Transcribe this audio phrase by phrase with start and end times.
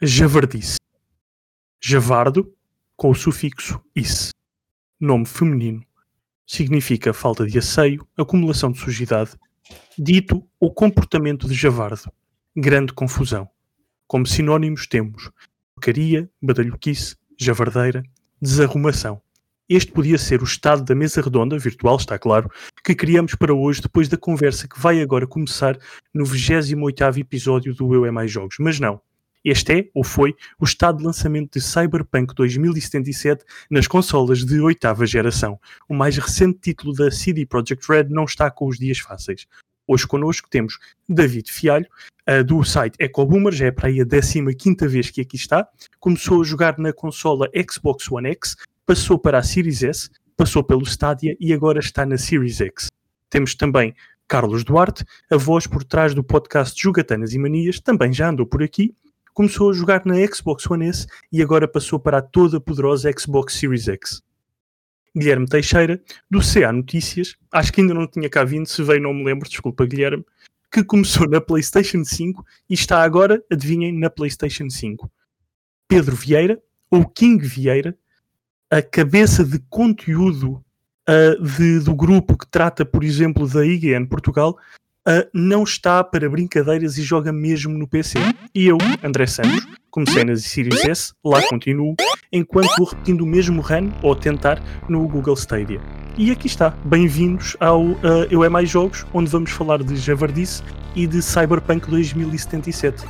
[0.00, 0.76] Javardice.
[1.82, 2.54] Javardo,
[2.96, 4.30] com o sufixo "-ice".
[5.00, 5.84] Nome feminino.
[6.46, 9.32] Significa falta de asseio, acumulação de sujidade.
[9.98, 12.12] Dito ou comportamento de javardo.
[12.56, 13.50] Grande confusão.
[14.06, 15.32] Como sinónimos temos
[15.74, 18.04] porcaria, badalhoquice, javardeira,
[18.40, 19.20] desarrumação.
[19.68, 22.48] Este podia ser o estado da mesa redonda, virtual, está claro,
[22.84, 25.76] que criamos para hoje depois da conversa que vai agora começar
[26.14, 28.58] no 28º episódio do Eu é Mais Jogos.
[28.60, 29.00] Mas não.
[29.48, 35.06] Este é, ou foi, o estado de lançamento de Cyberpunk 2077 nas consolas de oitava
[35.06, 35.58] geração.
[35.88, 39.46] O mais recente título da CD Projekt Red não está com os dias fáceis.
[39.86, 41.86] Hoje connosco temos David Fialho,
[42.46, 45.66] do site EcoBoomer, já é para aí a 15 vez que aqui está.
[45.98, 48.54] Começou a jogar na consola Xbox One X,
[48.84, 52.88] passou para a Series S, passou pelo Stadia e agora está na Series X.
[53.30, 53.94] Temos também
[54.28, 58.62] Carlos Duarte, a voz por trás do podcast Jogatanas e Manias, também já andou por
[58.62, 58.94] aqui.
[59.38, 63.54] Começou a jogar na Xbox One S e agora passou para a toda poderosa Xbox
[63.54, 64.20] Series X.
[65.16, 69.14] Guilherme Teixeira, do CA Notícias, acho que ainda não tinha cá vindo, se veio não
[69.14, 70.26] me lembro, desculpa Guilherme,
[70.72, 75.08] que começou na PlayStation 5 e está agora, adivinhem, na PlayStation 5.
[75.86, 76.60] Pedro Vieira,
[76.90, 77.96] ou King Vieira,
[78.68, 80.54] a cabeça de conteúdo
[81.08, 84.58] uh, de, do grupo que trata, por exemplo, da IGN Portugal,
[85.08, 88.18] uh, não está para brincadeiras e joga mesmo no PC.
[88.54, 91.94] E eu, André Santos, comecei na Series S, lá continuo,
[92.30, 95.80] enquanto vou repetindo o mesmo run, ou tentar, no Google Stadia.
[96.16, 100.62] E aqui está, bem-vindos ao uh, Eu é Mais Jogos, onde vamos falar de Javardice
[100.94, 103.06] e de Cyberpunk 2077.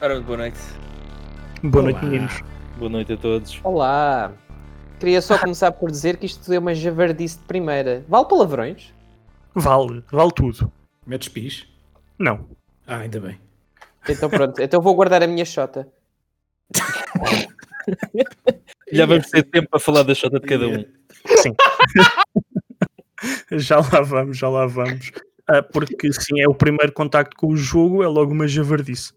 [0.00, 0.58] Ora, boa noite.
[1.62, 1.92] Boa Olá.
[1.92, 2.42] noite, meninos.
[2.78, 3.60] Boa noite a todos.
[3.62, 4.32] Olá.
[4.98, 8.04] Queria só começar por dizer que isto é uma javardice de primeira.
[8.08, 8.92] Vale palavrões?
[9.54, 10.72] Vale, vale tudo.
[11.08, 11.66] Metes pis?
[12.18, 12.46] Não.
[12.86, 13.40] Ah, ainda bem.
[14.06, 15.88] Então pronto, então vou guardar a minha shota.
[18.92, 20.84] Já vamos ter tempo para falar da shota de cada um.
[21.38, 21.54] Sim.
[23.58, 25.10] já lá vamos, já lá vamos.
[25.46, 29.14] Ah, porque sim, é o primeiro contacto com o jogo, é logo uma javardice.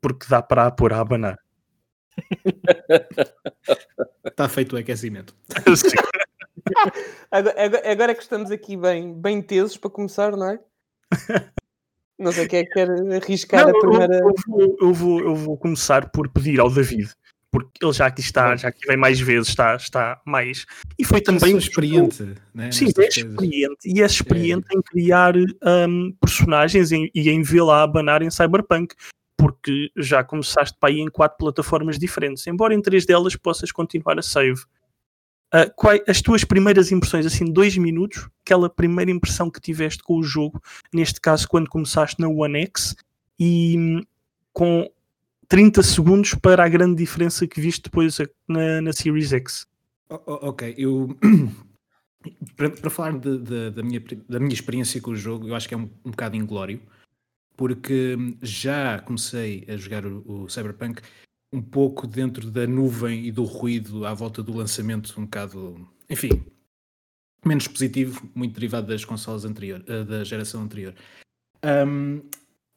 [0.00, 1.36] Porque dá para pôr a abanar.
[4.24, 5.34] Está feito o aquecimento.
[7.30, 10.60] agora, agora, que estamos aqui bem, bem tesos para começar, não é?
[12.18, 14.18] Não sei quem é que quer arriscar não, a primeira.
[14.18, 17.10] Eu, eu, vou, eu, vou, eu vou começar por pedir ao David,
[17.50, 20.66] porque ele já aqui está, já aqui vem mais vezes, está, está mais.
[20.98, 21.56] E foi também.
[21.56, 23.78] experiente, né, Sim, é experiente.
[23.86, 24.78] E é experiente é.
[24.78, 28.94] em criar um, personagens em, e em vê-la abanar em Cyberpunk
[29.40, 34.18] porque já começaste para ir em quatro plataformas diferentes, embora em três delas possas continuar
[34.18, 34.60] a save.
[35.52, 40.18] Uh, quais, as tuas primeiras impressões, assim, dois minutos, aquela primeira impressão que tiveste com
[40.18, 40.62] o jogo,
[40.94, 42.94] neste caso quando começaste na One X,
[43.38, 44.02] e hum,
[44.52, 44.88] com
[45.48, 49.66] 30 segundos para a grande diferença que viste depois na, na Series X.
[50.08, 51.16] ok, eu
[52.56, 55.66] para, para falar de, de, da, minha, da minha experiência com o jogo, eu acho
[55.66, 56.80] que é um, um bocado inglório
[57.60, 61.02] porque já comecei a jogar o, o, Cyberpunk
[61.52, 66.44] um pouco dentro da nuvem e do ruído à volta do lançamento, um bocado, enfim,
[67.44, 70.94] menos positivo, muito derivado das consolas anterior, uh, da geração anterior.
[71.64, 72.22] Um,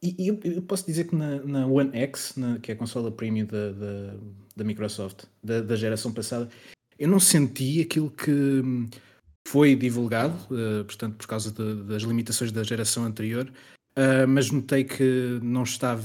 [0.02, 3.10] e eu, eu, posso dizer que na, na One X, na, que é a consola
[3.10, 4.16] premium da, da,
[4.58, 6.50] da Microsoft, da, da, geração passada,
[7.00, 8.62] eu não senti aquilo que
[9.48, 13.50] foi divulgado, uh, portanto, por causa de, das limitações da geração anterior,
[13.96, 16.02] Uh, mas notei que não estava.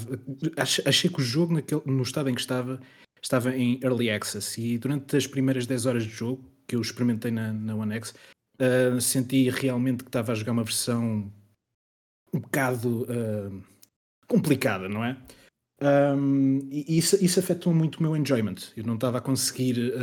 [0.85, 2.81] Achei que o jogo, naquele, no estado em que estava,
[3.23, 4.61] estava em early access.
[4.61, 8.15] E durante as primeiras 10 horas de jogo, que eu experimentei na, na One X,
[8.61, 11.33] uh, senti realmente que estava a jogar uma versão
[12.33, 13.63] um bocado uh,
[14.27, 15.17] complicada, não é?
[15.81, 18.57] Um, e isso, isso afetou muito o meu enjoyment.
[18.77, 19.95] Eu não estava a conseguir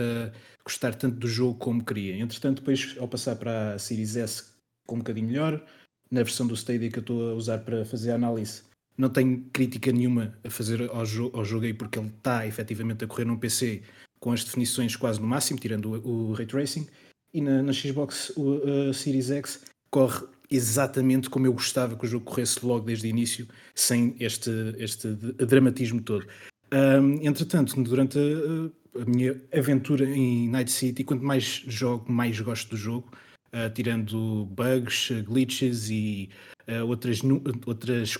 [0.63, 2.17] gostar tanto do jogo como queria.
[2.17, 4.45] Entretanto, depois, ao passar para a Series S,
[4.87, 5.63] com um bocadinho melhor
[6.11, 8.61] na versão do Stadia que eu estou a usar para fazer a análise.
[8.97, 13.03] Não tenho crítica nenhuma a fazer ao, jo ao jogo aí, porque ele está efetivamente
[13.03, 13.81] a correr num PC
[14.19, 16.87] com as definições quase no máximo, tirando o, o Ray Tracing.
[17.33, 22.25] E na, na Xbox o, Series X corre exatamente como eu gostava que o jogo
[22.25, 26.25] corresse logo desde o início, sem este, este dramatismo todo.
[26.73, 32.69] Um, entretanto, durante a, a, minha aventura em Night City, quanto mais jogo, mais gosto
[32.69, 33.11] do jogo
[33.55, 36.29] uh, tirando bugs, glitches e
[36.67, 37.21] uh, outras,
[37.65, 38.17] outras,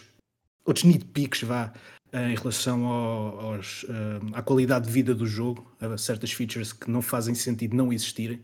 [0.63, 1.73] outros nitpicks vá,
[2.13, 3.85] uh, em relação ao, aos,
[4.33, 8.41] à qualidade de vida do jogo, a certas features que não fazem sentido não existirem.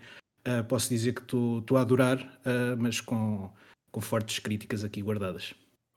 [0.67, 2.39] posso dizer que estou a adorar,
[2.77, 3.49] mas com,
[3.91, 5.53] com fortes críticas aqui guardadas.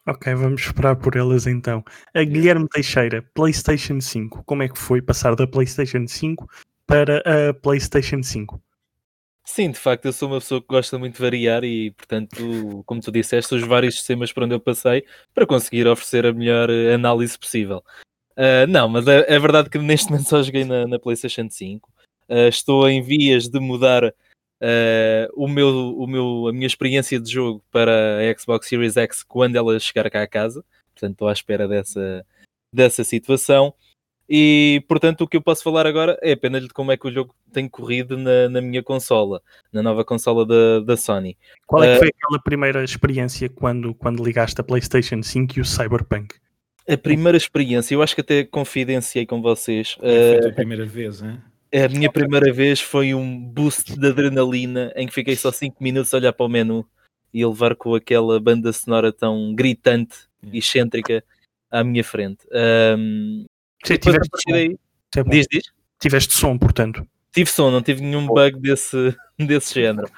[0.07, 1.83] Ok, vamos esperar por elas então.
[2.15, 4.45] A Guilherme Teixeira, PlayStation 5.
[4.45, 6.47] Como é que foi passar da PlayStation 5
[6.87, 8.63] para a PlayStation 5?
[9.47, 13.01] Sim, de facto, eu sou uma pessoa que gosta muito de variar e, portanto, como
[13.01, 15.05] tu disseste, os vários sistemas por onde eu passei
[15.35, 17.85] para conseguir oferecer a melhor eh, análise possível.
[18.37, 21.89] Uh, não, mas é, é, verdade que neste momento só joguei na, na PlayStation 5.
[22.29, 24.13] Uh, estou em vias de mudar uh,
[25.35, 29.57] o meu, o meu, a minha experiência de jogo para a Xbox Series X quando
[29.57, 30.65] ela chegar cá a casa.
[30.95, 32.25] Portanto, estou à espera dessa,
[32.73, 33.75] dessa situação.
[34.29, 37.13] E portanto, o que eu posso falar agora é apenas de como é que o
[37.13, 39.43] jogo tem corrido na, na minha consola,
[39.73, 41.37] na nova consola da, da Sony.
[41.67, 45.65] Qual é que foi aquela primeira experiência quando, quando ligaste a PlayStation 5 e o
[45.65, 46.37] Cyberpunk?
[46.89, 49.93] A primeira experiência, eu acho que até confidenciei com vocês.
[49.93, 51.39] Foi a primeira vez, hein?
[51.73, 56.15] A minha primeira vez foi um boost de adrenalina em que fiquei só 5 minutos
[56.15, 56.87] a olhar para o menu
[57.33, 61.25] e a levar com aquela banda sonora tão gritante e excêntrica
[61.69, 62.47] à minha frente.
[62.97, 63.45] Um,
[63.85, 65.25] Sim, tiveste, som.
[65.31, 65.65] Diz, diz?
[66.01, 67.07] tiveste som, portanto.
[67.33, 70.09] Tive som, não tive nenhum bug desse, desse género.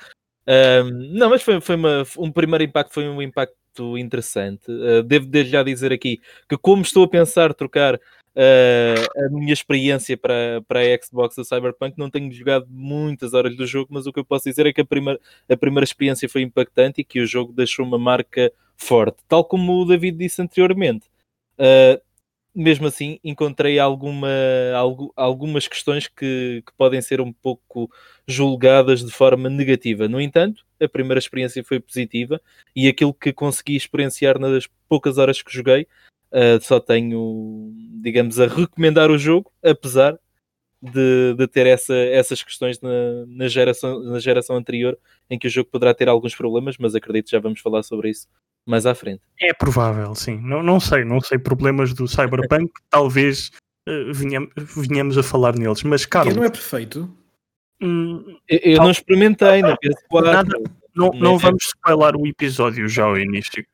[0.47, 4.71] Um, não, mas foi, foi uma, um primeiro impacto, foi um impacto interessante.
[4.71, 9.53] Uh, devo desde já dizer aqui que, como estou a pensar trocar uh, a minha
[9.53, 14.07] experiência para, para a Xbox do Cyberpunk, não tenho jogado muitas horas do jogo, mas
[14.07, 17.05] o que eu posso dizer é que a primeira, a primeira experiência foi impactante e
[17.05, 21.07] que o jogo deixou uma marca forte, tal como o David disse anteriormente.
[21.59, 22.01] Uh,
[22.57, 24.29] mesmo assim, encontrei alguma,
[24.75, 27.91] algo, algumas questões que, que, podem ser um pouco
[28.27, 30.09] julgadas de forma negativa.
[30.09, 32.41] No entanto, a primeira experiência foi positiva
[32.75, 35.87] e aquilo que consegui experienciar nas poucas horas que joguei
[36.33, 37.73] Uh, só tenho,
[38.03, 40.19] digamos, a recomendar o jogo, apesar
[40.83, 42.91] de, de ter essa, essas questões na,
[43.27, 44.99] na, geração, na geração anterior,
[45.31, 48.11] em que o jogo poderá ter alguns problemas, mas acredito que já vamos falar sobre
[48.11, 48.29] isso
[48.67, 49.23] mais à frente.
[49.41, 50.39] É provável, sim.
[50.43, 53.51] Não, não sei, não sei problemas do Cyberpunk, talvez
[53.89, 56.33] uh, venhamos, venhamos a falar neles, mas Carlos...
[56.33, 57.11] Ele não é perfeito?
[57.81, 60.25] Hum, eu, eu não experimentei na PS4.
[60.25, 60.59] Nada,
[60.95, 63.65] não, não vamos spoiler o episódio já ao início.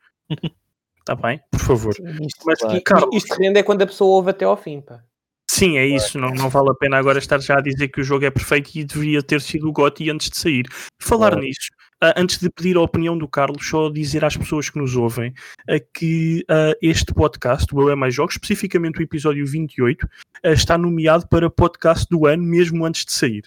[0.99, 1.41] Está bem?
[1.51, 1.93] Por favor.
[1.93, 2.83] Isto, Mas, claro.
[2.83, 5.03] Carlos, isto rende é quando a pessoa ouve até ao fim, pá.
[5.49, 6.19] Sim, é isso.
[6.19, 8.71] Não, não vale a pena agora estar já a dizer que o jogo é perfeito
[8.75, 10.65] e deveria ter sido o GOTY antes de sair.
[10.99, 11.43] Falar claro.
[11.43, 11.69] nisso,
[12.17, 15.31] antes de pedir a opinião do Carlos, só dizer às pessoas que nos ouvem
[15.69, 20.09] uh, que uh, este podcast, o Eu é Mais Jogos, especificamente o episódio 28,
[20.45, 23.45] está nomeado para podcast do ano, mesmo antes de sair.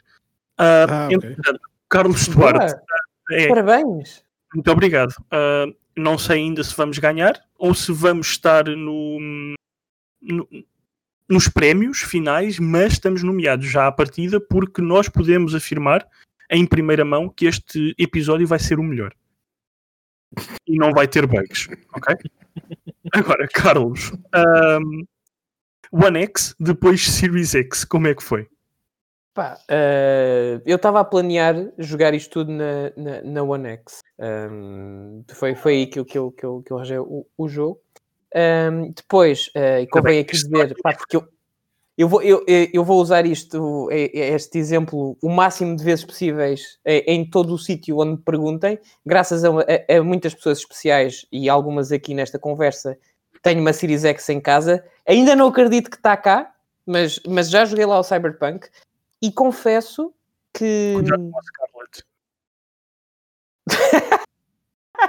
[0.58, 1.36] ah, okay.
[1.90, 2.76] Carlos Duarte.
[3.32, 4.24] É, Parabéns!
[4.54, 5.12] Muito obrigado.
[5.12, 9.20] Uh, não sei ainda se vamos ganhar ou se vamos estar no,
[10.22, 10.48] no,
[11.28, 16.08] nos prémios finais, mas estamos nomeados já à partida porque nós podemos afirmar
[16.50, 19.14] em primeira mão que este episódio vai ser o melhor.
[20.68, 22.16] E não vai ter bugs, ok?
[23.14, 24.12] Agora, Carlos,
[24.82, 25.06] um,
[25.92, 28.48] One X, depois Series X, como é que foi?
[29.34, 34.02] Pá, uh, eu estava a planear jogar isto tudo na, na, na One X.
[34.18, 37.48] Um, foi, foi aí que eu, que eu, que eu, que eu arranjei o, o
[37.48, 37.82] jogo.
[38.34, 41.28] Um, depois, uh, e convém aqui dizer, pá, porque eu,
[41.98, 47.30] eu, vou, eu, eu vou usar isto, este exemplo, o máximo de vezes possíveis em
[47.30, 51.92] todo o sítio onde me perguntem, graças a, a, a, muitas pessoas especiais e algumas
[51.92, 52.98] aqui nesta conversa.
[53.42, 56.54] Tenho uma Series X em casa, ainda não acredito que está cá,
[56.86, 58.68] mas, mas já joguei lá o Cyberpunk
[59.22, 60.14] e confesso
[60.54, 60.94] que.
[60.96, 62.04] Cuidado com a Scarlett.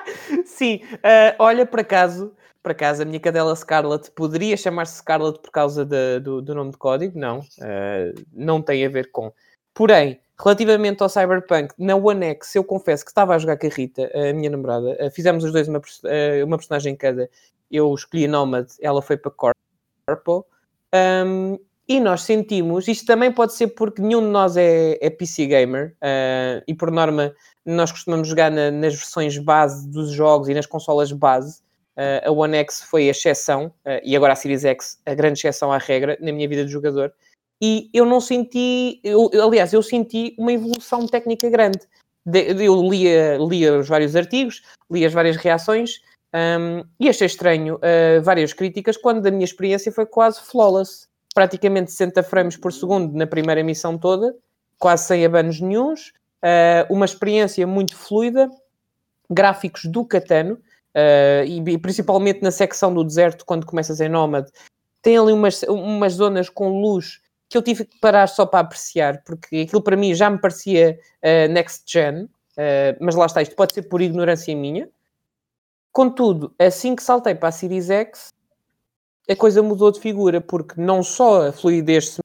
[0.45, 5.51] Sim, uh, olha, por acaso, por acaso, a minha cadela Scarlett poderia chamar-se Scarlett por
[5.51, 7.19] causa de, do, do, nome de código?
[7.19, 9.33] Não, uh, não tem a ver com.
[9.75, 13.71] Porém, relativamente ao Cyberpunk, na One X, eu confesso que estava a jogar com a
[13.71, 15.81] Rita, a minha namorada, uh, fizemos os dois uma,
[16.45, 17.29] uma personagem em cada.
[17.71, 20.47] Eu escolhi Nomad, ela foi para Corpo.
[20.95, 25.47] Um, e nós sentimos, isto também pode ser porque nenhum de nós é, é PC
[25.47, 27.33] gamer, uh, e por norma
[27.67, 31.61] nós costumamos jogar na, nas versões base dos jogos e nas consolas base.
[31.97, 35.39] Uh, a One X foi a exceção, uh, e agora a Series X a grande
[35.39, 37.13] exceção à regra na minha vida de jogador.
[37.61, 41.81] E eu não senti, eu, aliás, eu senti uma evolução técnica grande.
[42.25, 46.01] De, eu lia, lia os vários artigos, lia as várias reações,
[46.35, 47.81] um, e achei estranho
[48.23, 53.27] várias críticas quando a minha experiência foi quase flawless praticamente 60 frames por segundo na
[53.27, 54.35] primeira missão toda,
[54.79, 58.51] quase sem abanos nenhums, uh, uma experiência muito fluida,
[59.31, 64.49] gráficos do Catano, uh, e, e, principalmente na secção do deserto, quando começas em Nomad,
[65.03, 69.23] tem ali umas, umas zonas com luz que eu tive que parar só para apreciar,
[69.25, 72.29] porque aquilo para mim já me parecia uh, next gen,
[72.99, 74.89] mas lá está, isto pode ser por ignorância minha,
[75.97, 78.31] Contudo, assim que saltei para a Series X,
[79.27, 82.21] a coisa mudou de figura, porque não só a fluidez se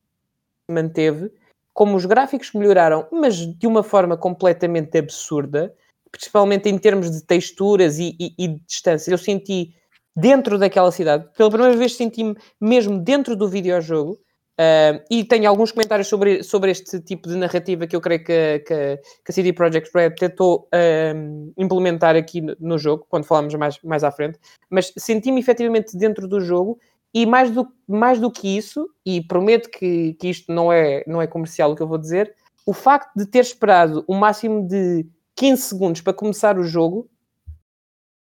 [0.69, 1.31] manteve,
[1.73, 5.73] como os gráficos melhoraram, mas de uma forma completamente absurda,
[6.11, 9.11] principalmente em termos de texturas e, e, e de distância.
[9.11, 9.73] Eu senti
[10.15, 14.19] dentro daquela cidade, pela primeira vez senti-me mesmo dentro do videojogo,
[14.59, 18.59] Uh, e tenho alguns comentários sobre, sobre este tipo de narrativa que eu creio que,
[18.59, 23.55] que, que a CD Projekt Red tentou uh, implementar aqui no, no, jogo, quando falamos
[23.55, 24.37] mais, mais à frente,
[24.69, 26.77] mas senti-me efetivamente dentro do jogo
[27.13, 31.21] e mais do, mais do que isso, e prometo que, que isto não é, não
[31.21, 32.33] é comercial o que eu vou dizer,
[32.65, 37.09] o facto de ter esperado o máximo de 15 segundos para começar o jogo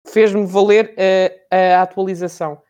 [0.07, 0.95] fez-me valer
[1.51, 2.61] a, a atualização,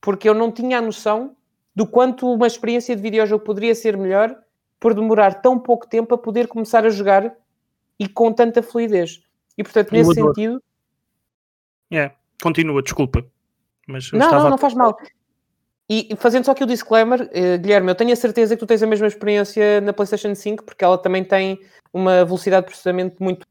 [0.00, 1.34] porque eu não tinha a noção
[1.74, 4.36] do quanto uma experiência de videojogo poderia ser melhor
[4.78, 7.34] por demorar tão pouco tempo a poder começar a jogar
[7.98, 9.22] e com tanta fluidez.
[9.56, 10.62] E portanto, nesse sentido.
[11.90, 13.24] É, continua, desculpa.
[13.86, 14.96] Mas não, não, não faz mal.
[15.88, 18.82] E fazendo só aqui o disclaimer, eh, Guilherme, eu tenho a certeza que tu tens
[18.82, 21.60] a mesma experiência na PlayStation 5, porque ela também tem
[21.92, 23.46] uma velocidade de processamento muito,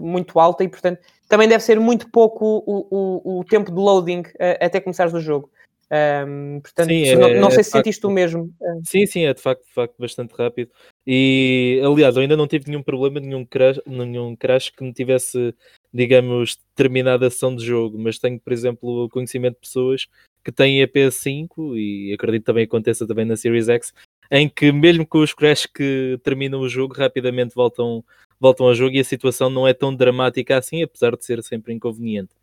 [0.00, 4.22] muito alta e, portanto, também deve ser muito pouco o, o, o tempo de loading
[4.22, 5.48] uh, até começares o jogo.
[5.92, 8.52] Um, portanto, sim, é, não, não é, sei é se sentiste o mesmo.
[8.84, 10.70] Sim, sim, é de facto, de facto bastante rápido.
[11.06, 15.54] E aliás, eu ainda não tive nenhum problema, nenhum crash, nenhum crash que me tivesse,
[15.92, 20.06] digamos, terminada a ação de jogo, mas tenho, por exemplo, conhecimento de pessoas
[20.44, 23.92] que têm a PS5 e acredito também aconteça também na Series X,
[24.30, 28.04] em que mesmo com os crashes que terminam o jogo, rapidamente voltam,
[28.38, 31.72] voltam ao jogo e a situação não é tão dramática assim, apesar de ser sempre
[31.72, 32.34] inconveniente.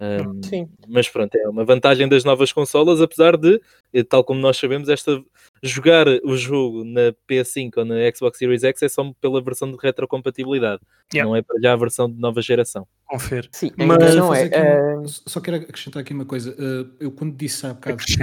[0.00, 0.68] Um, Sim.
[0.88, 3.60] Mas pronto, é uma vantagem das novas consolas, apesar de,
[3.92, 5.22] eh, tal como nós sabemos, esta
[5.62, 9.76] jogar o jogo na PS5 ou na Xbox Series X é só pela versão de
[9.78, 10.80] retrocompatibilidade,
[11.12, 11.28] yeah.
[11.28, 12.86] não é para já a versão de nova geração.
[13.10, 13.48] Confere.
[13.50, 14.48] Sim, mas não é.
[14.96, 16.54] Uma, só quero acrescentar aqui uma coisa.
[16.56, 18.22] Eh, eu, quando disse há bocado que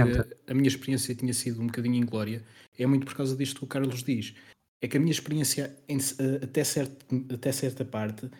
[0.50, 2.42] a minha experiência tinha sido um bocadinho inglória,
[2.78, 4.34] é muito por causa disto que o Carlos diz.
[4.80, 8.30] É que a minha experiência, eh, até, certo, até certa parte,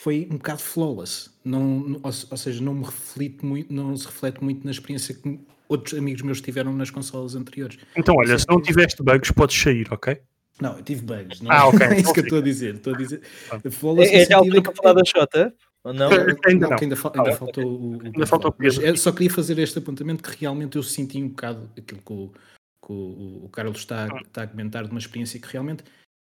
[0.00, 1.28] foi um bocado flawless.
[1.44, 5.38] Não, ou, ou, seja, não me reflete muito, não se reflete muito na experiência que
[5.68, 7.76] outros amigos meus tiveram nas consolas anteriores.
[7.94, 10.18] Então, olha, se não tiveste bugs, podes sair, ok?
[10.58, 11.42] Não, eu tive bugs.
[11.42, 11.56] Não é?
[11.56, 11.80] ah, ok.
[11.86, 12.76] é isso que eu estou a dizer.
[12.76, 13.20] Estou a dizer.
[13.50, 13.60] Ah.
[13.70, 15.54] Flawless é, é já altura para falar da Shota?
[15.84, 15.92] Não?
[16.46, 19.78] ainda não, ainda, fa ainda ah, faltou o, ainda faltou o só queria fazer este
[19.78, 22.28] apontamento que realmente eu senti um bocado aquilo que o,
[22.84, 24.20] que o, o Carlos está, ah.
[24.20, 25.82] está a comentar de uma experiência que realmente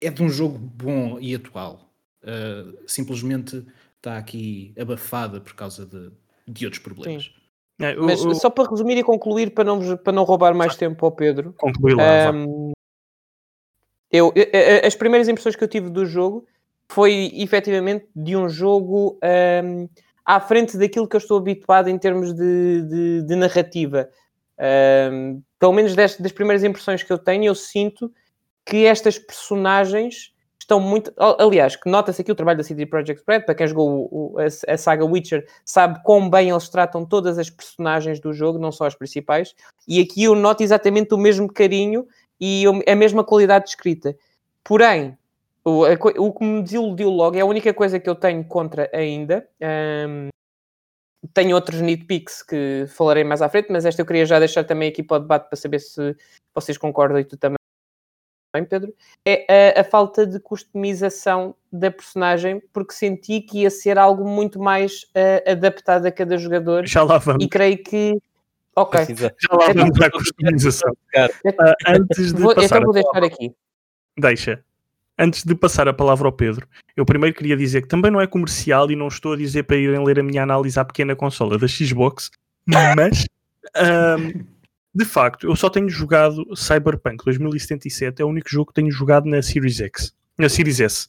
[0.03, 1.91] é de um jogo bom e atual.
[2.23, 3.65] Uh, simplesmente
[3.97, 6.11] está aqui abafada por causa de,
[6.47, 7.33] de outros problemas.
[7.81, 8.35] É, o, Mas o...
[8.35, 11.95] só para resumir e concluir, para não, para não roubar mais tempo ao Pedro, Conclui
[11.95, 12.73] lá, um,
[14.11, 14.33] eu,
[14.85, 16.47] as primeiras impressões que eu tive do jogo
[16.91, 19.19] foi efetivamente de um jogo
[19.65, 19.89] um,
[20.25, 24.09] à frente daquilo que eu estou habituado em termos de, de, de narrativa.
[25.13, 28.13] Um, pelo menos das, das primeiras impressões que eu tenho, eu sinto
[28.65, 30.33] que estas personagens
[30.69, 31.13] estão muito.
[31.17, 34.73] Aliás, que nota-se aqui o trabalho da CD Projekt Red, para quem jogou o, a,
[34.73, 38.87] a, saga Witcher, sabe quão bem eles tratam todas as personagens do jogo, não só
[38.87, 39.55] as principais,
[39.87, 42.07] e aqui eu noto exatamente o mesmo carinho
[42.39, 44.15] e a mesma qualidade de escrita.
[44.63, 45.18] Porém,
[45.69, 48.91] o, a, o que me desiludiu logo é a única coisa que eu tenho contra
[48.93, 49.49] ainda.
[49.61, 50.29] Um,
[51.35, 54.89] tenho outros nitpicks que falarei mais à frente, mas esta eu queria já deixar também
[54.89, 56.17] aqui para o debate para saber se
[56.55, 57.59] vocês concordam e tu também
[58.55, 58.95] bem, Pedro,
[59.27, 64.59] é a, a, falta de customização da personagem, porque senti que ia ser algo muito
[64.59, 66.87] mais uh, adaptado a cada jogador.
[66.87, 67.45] Já lá vamos.
[67.45, 68.17] E creio que.
[68.75, 69.01] Ok.
[69.17, 70.93] Já lá vamos à customização.
[70.93, 73.55] Uh, antes de vou, passar então vou deixar aqui.
[74.17, 74.65] Deixa.
[75.19, 78.27] Antes de passar a palavra ao Pedro, eu primeiro queria dizer que também não é
[78.27, 81.59] comercial e não estou a dizer para irem ler a minha análise à pequena consola
[81.59, 82.31] da Xbox,
[82.67, 83.25] mas.
[83.77, 84.45] Um,
[84.95, 89.27] de facto, eu só tenho jogado Cyberpunk 2077, é o único jogo que tenho jogado
[89.27, 91.09] na Series X, na Series S.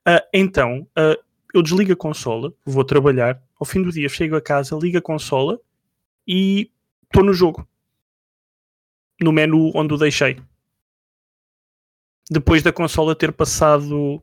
[0.00, 1.22] Uh, então, uh,
[1.54, 5.02] eu desligo a consola, vou trabalhar, ao fim do dia chego a casa, ligo a
[5.02, 5.58] consola
[6.26, 6.70] e
[7.04, 7.66] estou no jogo.
[9.20, 10.38] No menu onde o deixei.
[12.30, 14.22] Depois da consola ter passado,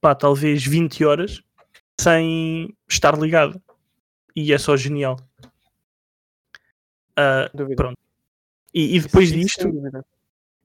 [0.00, 1.42] pá, talvez 20 horas
[2.00, 3.60] sem estar ligado.
[4.36, 5.16] E é só genial.
[7.12, 7.98] Uh, pronto.
[8.72, 9.68] E, e depois Sim, disto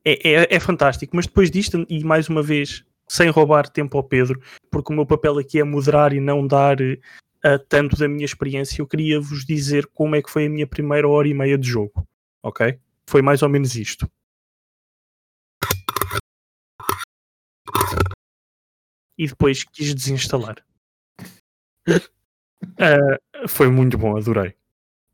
[0.03, 4.03] é, é, é, fantástico, mas depois disto, e mais uma vez, sem roubar tempo ao
[4.03, 8.25] Pedro, porque o meu papel aqui é moderar e não dar uh, tanto da minha
[8.25, 11.57] experiência, eu queria vos dizer como é que foi a minha primeira hora e meia
[11.57, 12.07] de jogo,
[12.41, 12.79] ok?
[13.07, 14.09] Foi mais ou menos isto.
[19.17, 20.57] E depois quis desinstalar.
[21.87, 24.55] Uh, Foi muito bom, adorei.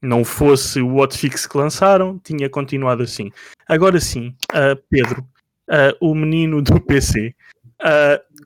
[0.01, 3.31] Não fosse o hotfix que lançaram, tinha continuado assim.
[3.67, 5.21] Agora sim, uh, Pedro,
[5.69, 7.35] uh, o menino do PC,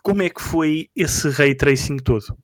[0.04, 2.38] como é que foi esse ray tracing todo?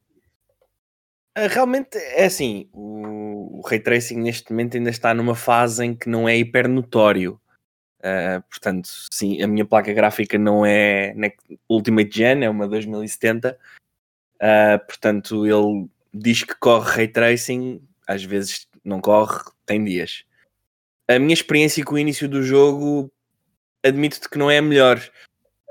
[1.50, 6.10] realmente é assim, o, o ray tracing neste momento ainda está numa fase em que
[6.10, 7.40] não é hiper notório.
[8.00, 11.14] Uh, portanto, sim, a minha placa gráfica não é
[11.70, 13.58] Ultimate Gen, é uma 2070.
[14.36, 20.24] Uh, portanto, ele diz que corre ray tracing, às vezes não corre, tem dias.
[21.08, 23.12] A minha experiência com o início do jogo,
[23.84, 25.00] admito-te que não é a melhor.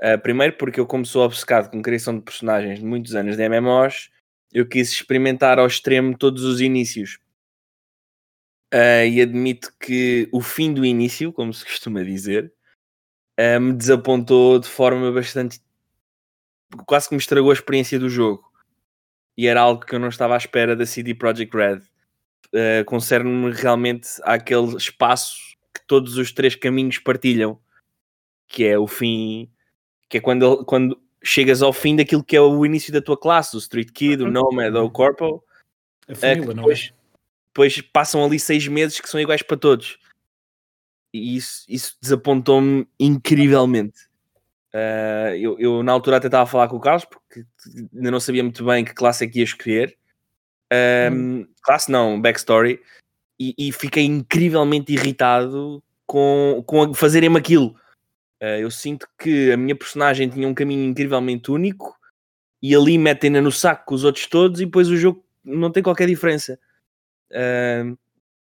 [0.01, 3.49] Uh, primeiro, porque eu, como sou obcecado com criação de personagens de muitos anos de
[3.49, 4.09] MMOs,
[4.53, 7.17] eu quis experimentar ao extremo todos os inícios.
[8.75, 12.51] Uh, e admito que o fim do início, como se costuma dizer,
[13.39, 15.61] uh, me desapontou de forma bastante.
[16.85, 18.43] quase que me estragou a experiência do jogo.
[19.37, 21.77] E era algo que eu não estava à espera da CD Projekt Red.
[22.47, 25.37] Uh, concerne-me realmente àquele espaço
[25.73, 27.57] que todos os três caminhos partilham,
[28.45, 29.49] que é o fim,
[30.09, 33.55] que é quando, quando chegas ao fim daquilo que é o início da tua classe,
[33.55, 34.31] o Street Kid, o uhum.
[34.31, 35.41] Nomad ou o Corpo.
[36.09, 37.04] A família, uh, depois, não é?
[37.55, 39.97] Depois passam ali seis meses que são iguais para todos.
[41.13, 43.97] E isso, isso desapontou-me incrivelmente.
[44.73, 47.45] Uh, eu, eu, na altura até estava a falar com o Carlos porque
[47.95, 49.97] ainda não sabia muito bem que classe é que ia escolher.
[51.09, 51.47] Um, hum.
[51.61, 52.81] Classe não, backstory.
[53.39, 57.67] E, e, fiquei incrivelmente irritado com, com fazerem-me aquilo.
[58.43, 61.97] Uh, eu sinto que a minha personagem tinha um caminho incrivelmente único
[62.61, 65.81] e ali metem-na no saco com os outros todos e depois o jogo não tem
[65.81, 66.59] qualquer diferença.
[67.31, 67.97] Uh,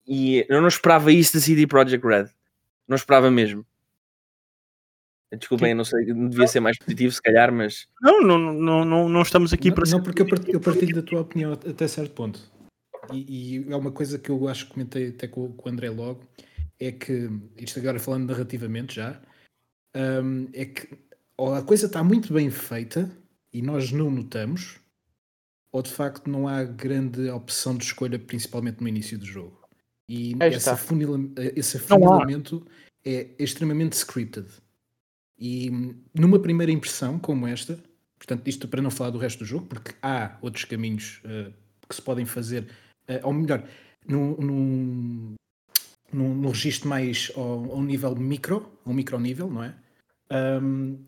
[0.07, 2.27] e eu não esperava isso da CD Projekt Red.
[2.87, 3.67] Não esperava mesmo.
[5.37, 7.89] Desculpem, não sei, devia ser mais positivo se calhar, mas.
[8.01, 9.91] Não, não, não, não, não estamos aqui não, para.
[9.91, 12.41] Não, porque eu partilho, eu partilho, da tua opinião até certo ponto.
[13.13, 15.91] E, e, é uma coisa que eu acho que comentei até com, com o André
[15.91, 16.23] logo:
[16.79, 19.21] é que, isto agora falando narrativamente já,
[19.95, 20.89] um, é que
[21.37, 23.11] ou a coisa está muito bem feita
[23.53, 24.77] e nós não notamos,
[25.73, 29.67] ou de facto não há grande opção de escolha, principalmente no início do jogo.
[30.09, 31.19] E esse, afunila,
[31.55, 32.67] esse afunilamento
[33.05, 34.47] é extremamente scripted.
[35.39, 35.71] E
[36.15, 37.79] numa primeira impressão como esta,
[38.19, 41.53] portanto, isto para não falar do resto do jogo, porque há outros caminhos uh,
[41.89, 42.69] que se podem fazer,
[43.09, 43.69] uh, ou melhor,
[44.09, 45.35] num, num,
[46.13, 49.75] num, num registro mais ao, ao nível micro, um micro nível, não é?
[50.63, 51.05] Um,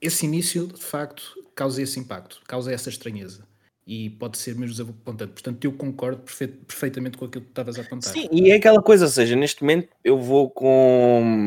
[0.00, 1.22] esse início, de facto,
[1.54, 3.46] causa esse impacto, causa essa estranheza
[3.86, 5.32] e pode ser mesmo desapontante.
[5.32, 6.22] Portanto, eu concordo
[6.66, 8.12] perfeitamente com aquilo que estavas a apontar.
[8.12, 11.46] Sim, e é aquela coisa, ou seja, neste momento eu vou com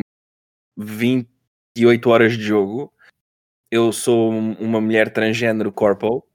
[0.78, 2.94] 28 horas de jogo.
[3.72, 6.26] Eu sou uma mulher transgênero corpo,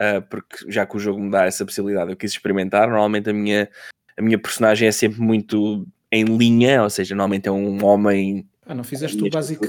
[0.00, 2.88] uh, porque já que o jogo me dá essa possibilidade, eu quis experimentar.
[2.88, 3.70] Normalmente a minha,
[4.16, 8.48] a minha personagem é sempre muito em linha, ou seja, normalmente é um homem.
[8.64, 9.66] Ah, não fizeste o básico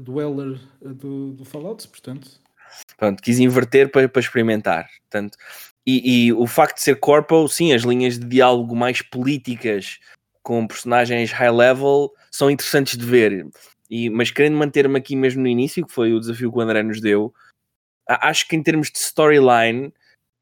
[0.00, 2.42] dueller do, do Fallout, portanto.
[2.96, 4.88] Pronto, quis inverter para, para experimentar.
[5.10, 5.36] Portanto,
[5.86, 9.98] e, e, o facto de ser corpo, sim, as linhas de diálogo mais políticas
[10.42, 13.46] com personagens high level são interessantes de ver.
[13.90, 16.82] E, mas querendo manter-me aqui mesmo no início, que foi o desafio que o André
[16.82, 17.34] nos deu,
[18.08, 19.92] acho que em termos de storyline,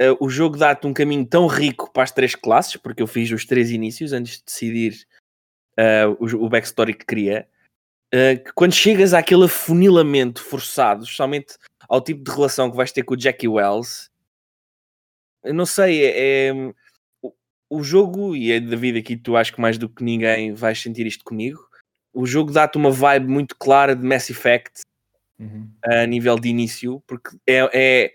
[0.01, 3.31] uh, o jogo dá-te um caminho tão rico para as três classes, porque eu fiz
[3.31, 5.07] os três inícios antes de decidir
[5.79, 7.49] uh, o, o backstory que queria.
[8.13, 11.57] Uh, que quando chegas àquele afunilamento forçado, especialmente
[11.91, 14.09] ao tipo de relação que vais ter com o Jackie Wells,
[15.43, 16.53] eu não sei, é, é
[17.21, 17.33] o,
[17.69, 21.05] o, jogo, e é David aqui tu acho que mais do que ninguém vais sentir
[21.05, 21.69] isto comigo,
[22.15, 24.83] o jogo dá-te uma vibe muito clara de Mass Effect
[25.41, 25.69] uhum.
[25.85, 28.15] a nível de início, porque é, é,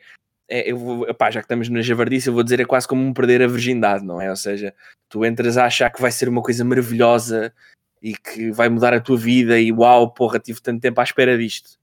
[0.50, 3.06] é eu vou, epá, já que estamos na javardice, eu vou dizer é quase como
[3.06, 4.30] um perder a virgindade, não é?
[4.30, 4.74] Ou seja,
[5.10, 7.54] tu entras a achar que vai ser uma coisa maravilhosa
[8.02, 11.38] e que vai mudar a tua vida e uau, porra, tive tanto tempo à espera
[11.38, 11.78] disto.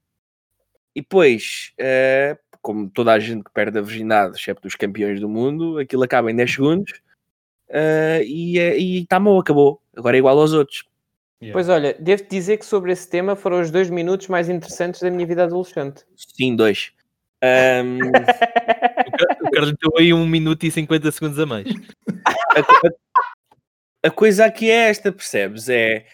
[0.95, 5.27] E depois, uh, como toda a gente que perde a virgindade, excepto os campeões do
[5.27, 6.91] mundo, aquilo acaba em 10 segundos
[7.69, 9.81] uh, e está mal, acabou.
[9.95, 10.85] Agora é igual aos outros.
[11.41, 11.53] Yeah.
[11.53, 15.11] Pois olha, devo-te dizer que sobre esse tema foram os dois minutos mais interessantes da
[15.11, 16.05] minha vida adolescente.
[16.15, 16.93] Sim, dois.
[17.43, 17.97] Um...
[19.45, 21.67] o Carlos deu aí um minuto e 50 segundos a mais.
[22.55, 25.67] A, a, a coisa aqui é esta, percebes?
[25.67, 26.05] É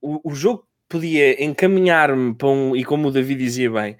[0.00, 3.96] o, o jogo podia encaminhar-me para um, e como o David dizia bem,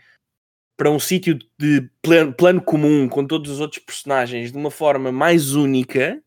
[0.77, 5.11] para um sítio de plano, plano, comum com todos os outros personagens de uma forma
[5.11, 6.23] mais única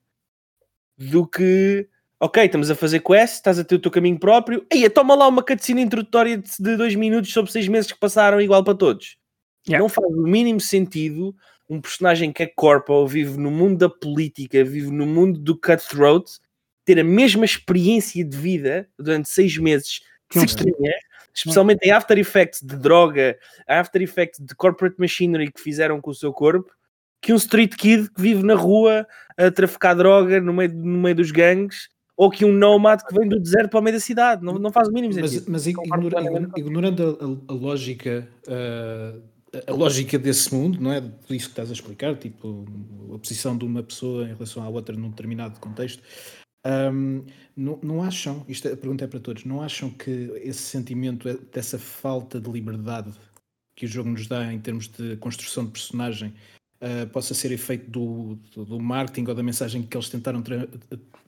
[0.98, 1.88] do que
[2.20, 5.28] ok, estamos a fazer quest, estás a ter o teu caminho próprio, e toma lá
[5.28, 9.18] uma cutscene introdutória de, dois minutos sobre seis meses que passaram igual para todos.
[9.68, 9.82] Yeah.
[9.82, 11.34] Não faz o mínimo sentido
[11.70, 16.26] um personagem que é corpo, vive no mundo da política, vive no mundo do cutthroat,
[16.84, 20.94] ter a mesma experiência de vida durante seis meses que estranha,
[21.40, 26.16] especialmente em After Effects de droga, After Effects de corporate machinery que fizeram com o
[26.16, 26.72] seu corpo,
[27.22, 29.06] que um street kid que vive na rua
[29.38, 33.30] a traficar droga no meio, no meio dos gangues ou que um nomad que vem
[33.30, 34.44] do deserto para o meio da cidade.
[34.44, 35.46] Não, não faz o mínimo sentido.
[35.48, 38.28] Mas, mas ignora, ignorando a, a, a lógica.
[38.46, 39.22] Uh,
[39.66, 41.02] a lógica desse mundo, não é?
[41.02, 42.66] Por isso que estás a explicar, tipo,
[43.16, 46.04] a posição de uma pessoa em relação à outra num determinado contexto.
[46.66, 47.24] Um,
[47.56, 50.12] não, não, acham, isto é, a pergunta é para todos, não acham que
[50.44, 53.14] esse sentimento é dessa falta de liberdade
[53.76, 56.34] que o jogo nos dá em termos de construção de personagem
[56.82, 60.44] uh, possa ser efeito do, do, do, marketing ou da mensagem que eles tentaram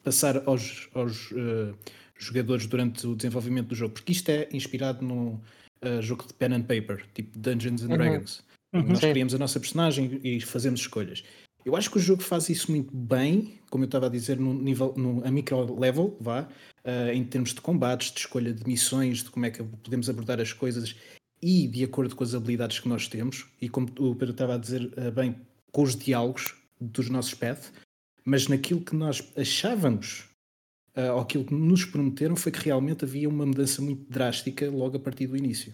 [0.03, 1.73] passar aos, aos uh,
[2.17, 3.93] jogadores durante o desenvolvimento do jogo?
[3.93, 5.39] Porque isto é inspirado num
[5.83, 7.97] uh, jogo de pen and paper, tipo Dungeons and uhum.
[7.97, 8.43] Dragons.
[8.73, 8.83] Uhum.
[8.83, 11.23] Nós criamos a nossa personagem e fazemos escolhas.
[11.63, 14.53] Eu acho que o jogo faz isso muito bem, como eu estava a dizer, no
[14.53, 16.41] nível, no, a micro level, vá,
[16.83, 20.39] uh, em termos de combates, de escolha de missões, de como é que podemos abordar
[20.39, 20.95] as coisas
[21.41, 24.57] e de acordo com as habilidades que nós temos, e como o Pedro estava a
[24.57, 25.35] dizer uh, bem,
[25.71, 27.71] com os diálogos dos nossos path,
[28.25, 30.25] mas naquilo que nós achávamos,
[30.95, 34.97] uh, ou aquilo que nos prometeram, foi que realmente havia uma mudança muito drástica logo
[34.97, 35.73] a partir do início.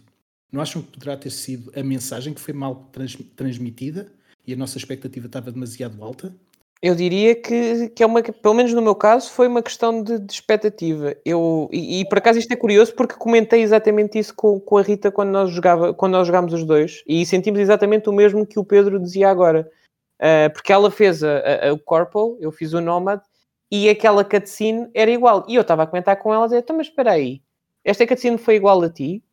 [0.52, 4.12] Não acham que poderá ter sido a mensagem que foi mal trans transmitida
[4.48, 6.34] e a nossa expectativa estava demasiado alta?
[6.82, 10.20] Eu diria que, que é uma, pelo menos no meu caso, foi uma questão de,
[10.20, 11.16] de expectativa.
[11.26, 14.84] Eu, e, e, por acaso isto é curioso porque comentei exatamente isso com, com a
[14.84, 18.60] Rita quando nós, jogava, quando nós jogámos os dois e sentimos exatamente o mesmo que
[18.60, 19.70] o Pedro dizia agora.
[20.20, 23.22] Uh, porque ela fez a, a, o Corporal, eu fiz o Nomad
[23.72, 25.46] e aquela cutscene era igual.
[25.48, 27.42] E eu estava a comentar com ela, dizer, então, mas espera aí,
[27.84, 29.24] esta cutscene foi igual a ti?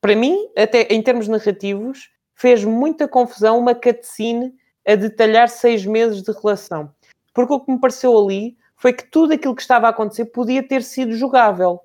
[0.00, 2.10] Para mim, até em termos narrativos,
[2.44, 4.52] fez muita confusão uma cutscene
[4.86, 6.92] a detalhar seis meses de relação.
[7.32, 10.62] Porque o que me pareceu ali foi que tudo aquilo que estava a acontecer podia
[10.62, 11.80] ter sido jogável.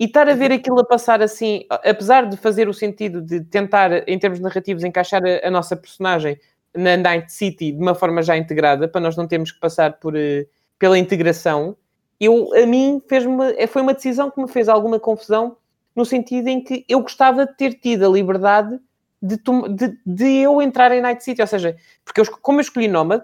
[0.00, 4.08] E estar a ver aquilo a passar assim, apesar de fazer o sentido de tentar,
[4.08, 6.40] em termos narrativos, encaixar a, a nossa personagem
[6.74, 10.16] na Night City de uma forma já integrada, para nós não termos que passar por,
[10.16, 10.44] uh,
[10.76, 11.76] pela integração,
[12.18, 15.56] eu, a mim fez-me, foi uma decisão que me fez alguma confusão,
[15.94, 18.76] no sentido em que eu gostava de ter tido a liberdade
[19.22, 22.88] de, de, de, eu entrar em Night City, ou seja, porque eu, como eu escolhi
[22.88, 23.22] Nomad,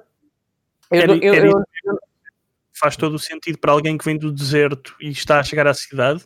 [0.91, 1.99] eu, eu, eu,
[2.73, 5.75] faz todo o sentido para alguém que vem do deserto e está a chegar à
[5.75, 6.25] cidade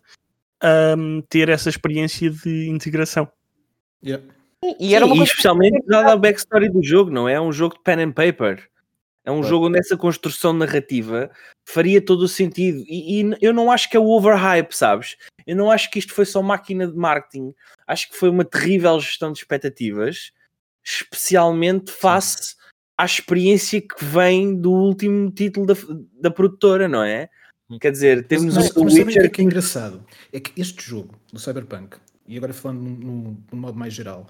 [0.97, 3.31] um, ter essa experiência de integração.
[4.05, 4.25] Yeah.
[4.79, 7.35] E, era Sim, e especialmente dada a backstory do jogo, não é?
[7.35, 8.70] É um jogo de pen and paper.
[9.31, 11.31] É um jogo onde essa construção narrativa
[11.65, 12.83] faria todo o sentido.
[12.87, 15.17] E, e, eu não acho que é o overhype, sabes?
[15.47, 17.55] Eu não acho que isto foi só máquina de marketing.
[17.87, 20.33] Acho que foi uma terrível gestão de expectativas,
[20.85, 22.57] especialmente face
[22.99, 25.75] à experiência que vem do último título da,
[26.21, 27.31] da produtora, não é?
[27.71, 27.79] Hum.
[27.79, 29.27] Quer dizer, temos mas, o Witcher...
[29.27, 33.59] O que é engraçado é que este jogo, do Cyberpunk, e agora falando no, no
[33.59, 34.27] modo mais geral,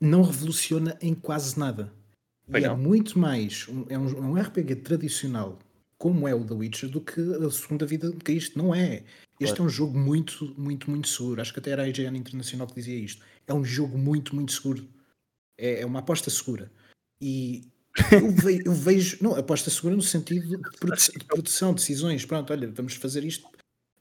[0.00, 1.92] não revoluciona em quase nada
[2.54, 5.58] e é muito mais, é um, é um RPG tradicional
[5.98, 8.56] como é o The Witcher do que a segunda vida de Cristo.
[8.56, 9.02] Não é.
[9.40, 9.62] Este claro.
[9.62, 11.40] é um jogo muito, muito, muito seguro.
[11.40, 13.22] Acho que até era a IGN Internacional que dizia isto.
[13.46, 14.88] É um jogo muito, muito seguro.
[15.58, 16.70] É, é uma aposta segura.
[17.20, 17.68] E
[18.12, 22.24] eu vejo, eu vejo, não, aposta segura no sentido de, de produção, decisões.
[22.24, 23.48] Pronto, olha, vamos fazer isto.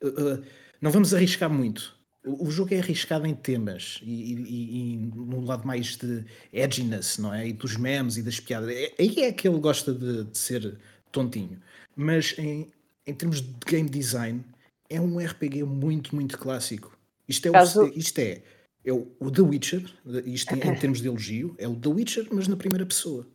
[0.02, 0.44] Uh, uh,
[0.80, 1.97] não vamos arriscar muito.
[2.28, 7.34] O jogo é arriscado em temas e, e, e, no lado mais de edginess, não
[7.34, 7.48] é?
[7.48, 8.70] E dos memes e das piadas.
[8.70, 10.78] É, aí é que ele gosta de, de ser
[11.12, 11.62] tontinho.
[11.96, 12.68] Mas em,
[13.06, 14.44] em, termos de game design,
[14.90, 16.98] é um RPG muito, muito clássico.
[17.28, 17.84] Isto é, Caso...
[17.84, 18.42] o, isto é,
[18.84, 19.84] é o, o The Witcher,
[20.26, 23.26] isto em, em, termos de elogio, é o The Witcher, mas na primeira pessoa.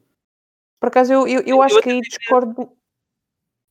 [0.81, 2.73] Por acaso, eu, eu, eu acho que aí discordo.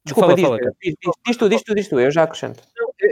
[0.05, 2.63] Desculpa, fala, diz, fala, diz, diz, diz, tu, diz tu, diz tu, eu já acrescento.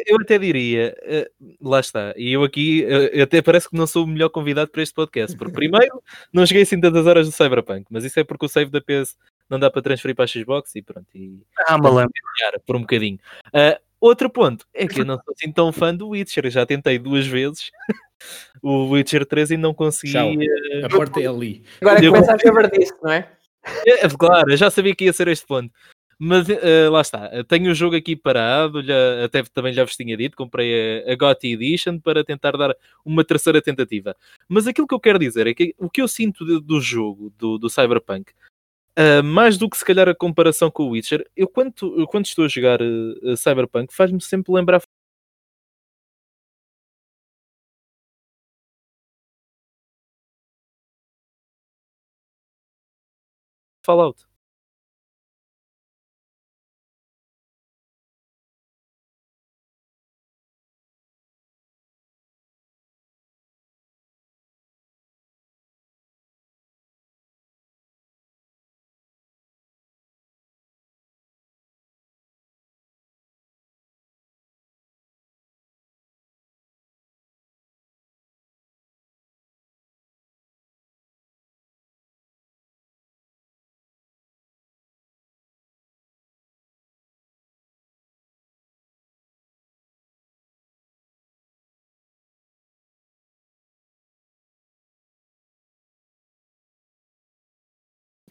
[0.05, 4.03] Eu até diria, uh, lá está, e eu aqui uh, até parece que não sou
[4.03, 7.85] o melhor convidado para este podcast, porque primeiro não cheguei assim tantas horas do Cyberpunk,
[7.89, 9.17] mas isso é porque o save da PS
[9.49, 11.07] não dá para transferir para a Xbox e pronto.
[11.15, 12.11] E, ah, malandro.
[12.65, 13.17] Por um bocadinho.
[13.47, 16.99] Uh, outro ponto é que eu não sou assim tão fã do Witcher, já tentei
[16.99, 17.71] duas vezes
[18.61, 20.15] o Witcher 3 e não consegui.
[20.17, 20.85] Uh...
[20.85, 21.63] A porta é ali.
[21.81, 23.29] Agora começa a saber disso, não é?
[23.87, 24.09] é?
[24.09, 25.73] Claro, eu já sabia que ia ser este ponto.
[26.21, 30.17] Mas uh, lá está, tenho o jogo aqui parado, já, até também já vos tinha
[30.17, 34.13] dito, comprei a, a GOTY Edition para tentar dar uma terceira tentativa.
[34.47, 37.33] Mas aquilo que eu quero dizer é que o que eu sinto do, do jogo,
[37.37, 38.33] do, do Cyberpunk,
[38.97, 41.73] uh, mais do que se calhar a comparação com o Witcher, eu quando,
[42.07, 44.81] quando estou a jogar uh, Cyberpunk faz-me sempre lembrar
[53.83, 54.29] Fallout.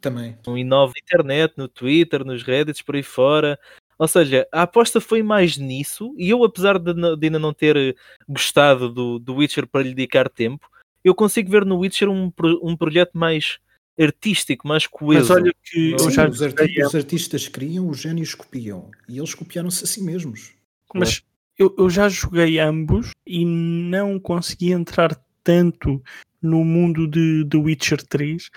[0.01, 0.37] Também.
[0.47, 3.59] E nova internet, no Twitter, nos Reddits, por aí fora.
[3.99, 7.77] Ou seja, a aposta foi mais nisso, e eu, apesar de, de ainda não ter
[7.77, 7.95] eh,
[8.29, 10.71] gostado do, do Witcher para lhe dedicar tempo,
[11.03, 12.33] eu consigo ver no Witcher um,
[12.63, 13.59] um projeto mais
[13.99, 15.33] artístico, mais Mas coeso.
[15.33, 18.89] olha que Sim, já os, joguei arti- os artistas criam, os génios copiam.
[19.09, 20.53] E eles copiaram-se a si mesmos.
[20.95, 21.23] Mas
[21.59, 26.01] eu, eu já joguei ambos e não consegui entrar tanto
[26.41, 28.49] no mundo de The Witcher 3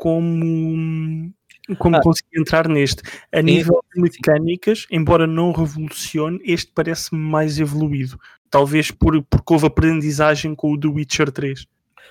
[0.00, 1.32] como,
[1.78, 2.00] como Ah.
[2.02, 3.02] consegui entrar neste.
[3.32, 8.18] A nível de mecânicas, embora não revolucione, este parece-me mais evoluído.
[8.50, 11.66] Talvez por, porque houve aprendizagem com o The Witcher 3.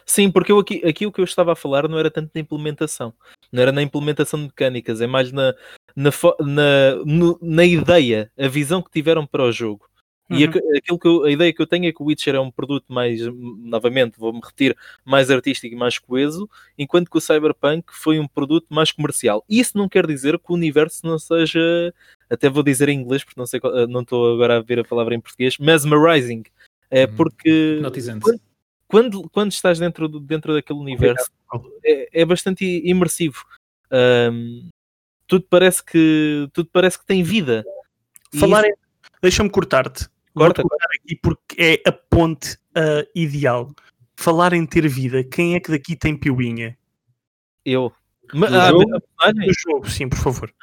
[0.05, 2.41] Sim, porque eu aqui, aqui o que eu estava a falar não era tanto na
[2.41, 3.13] implementação,
[3.51, 5.53] não era na implementação de mecânicas, é mais na,
[5.95, 9.88] na, na, no- na ideia, a visão que tiveram para o jogo.
[10.29, 10.51] E Uhum.
[10.73, 12.51] a, aquilo que eu- a ideia que eu tenho é que o Witcher é um
[12.51, 18.19] produto mais, novamente, vou-me repetir, mais artístico e mais coeso, enquanto que o Cyberpunk foi
[18.19, 19.43] um produto mais comercial.
[19.49, 21.59] Isso não quer dizer que o universo não seja,
[22.29, 25.15] até vou dizer em inglês, porque não sei, não estou agora a ver a palavra
[25.15, 26.43] em português, mesmerizing.
[26.91, 27.15] É Uhum.
[27.15, 27.79] porque
[28.21, 28.41] quando-
[28.87, 31.29] quando, quando estás dentro, do- dentro daquele universo
[31.83, 33.43] é, é bastante imersivo.
[33.91, 34.69] Ahm,
[35.27, 37.63] tudo parece que tudo parece que tem vida.
[38.33, 38.77] E Falar isso-.
[39.21, 40.07] Deixa-me cortar-te.
[40.33, 43.73] Corta, Vou-te cortar aqui porque é a ponte ah, ideal.
[44.15, 46.77] Falar em ter vida, quem é que daqui tem piuinha?
[47.65, 47.91] eu.
[48.33, 48.95] Ma- No ah, jogo?
[48.95, 49.47] a personagem?
[49.47, 50.53] No jogo, sim, por favor.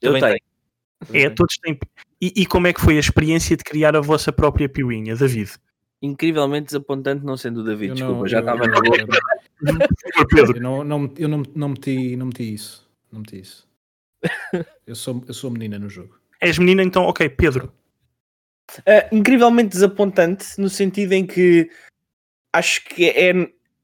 [0.00, 1.16] Eu Também tenho.
[1.24, 1.78] É, todos têm.
[2.20, 5.52] E, e como é que foi a experiência de criar a vossa própria piuinha, David?
[6.02, 7.88] Incrivelmente desapontante, não sendo o David.
[7.90, 9.06] Eu Desculpa, não- já estava na boca.
[9.06, 9.66] Por
[10.12, 10.56] favor, Pedro.
[10.58, 12.88] Eu não, não, eu não, não, meti, não meti isso.
[13.10, 13.66] Não meti isso.
[14.86, 16.18] Eu sou, eu sou menina no jogo.
[16.40, 17.72] És menina, então, ok, Pedro.
[18.86, 21.70] Ah, incrivelmente desapontante no sentido em que
[22.52, 23.30] acho que é,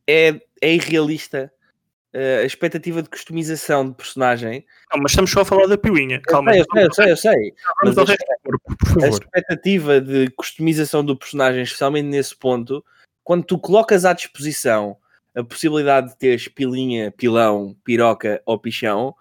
[0.07, 1.53] é, é irrealista
[2.15, 4.67] ah, a expectativa de customização de personagem.
[4.93, 6.21] Não, mas estamos só a falar da piuinha.
[6.23, 7.55] Calma, eu sei, eu sei, eu sei.
[7.83, 12.85] mas a- corpo, A expectativa de customização do personagem, especialmente nesse ponto,
[13.25, 14.97] quando tu colocas à disposição
[15.35, 19.15] a possibilidade de teres pilinha, pilão, piroca ou pichão,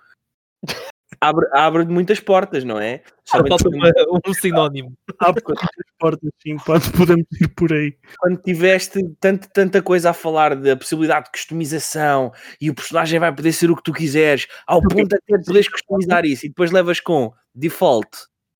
[1.21, 3.01] abre, abre muitas portas, não é?
[3.23, 4.97] Especialmente Falta quando- uma- um sinónimo.
[5.19, 5.60] Há muitas
[5.99, 7.95] portas, sim, pode, podemos ir por aí.
[8.19, 13.34] quando tiveste tanto, tanta coisa a falar da possibilidade de customização e o personagem vai
[13.34, 16.71] poder ser o que tu quiseres, ao ponto até de poderes customizar isso, e depois
[16.71, 18.10] levas com default,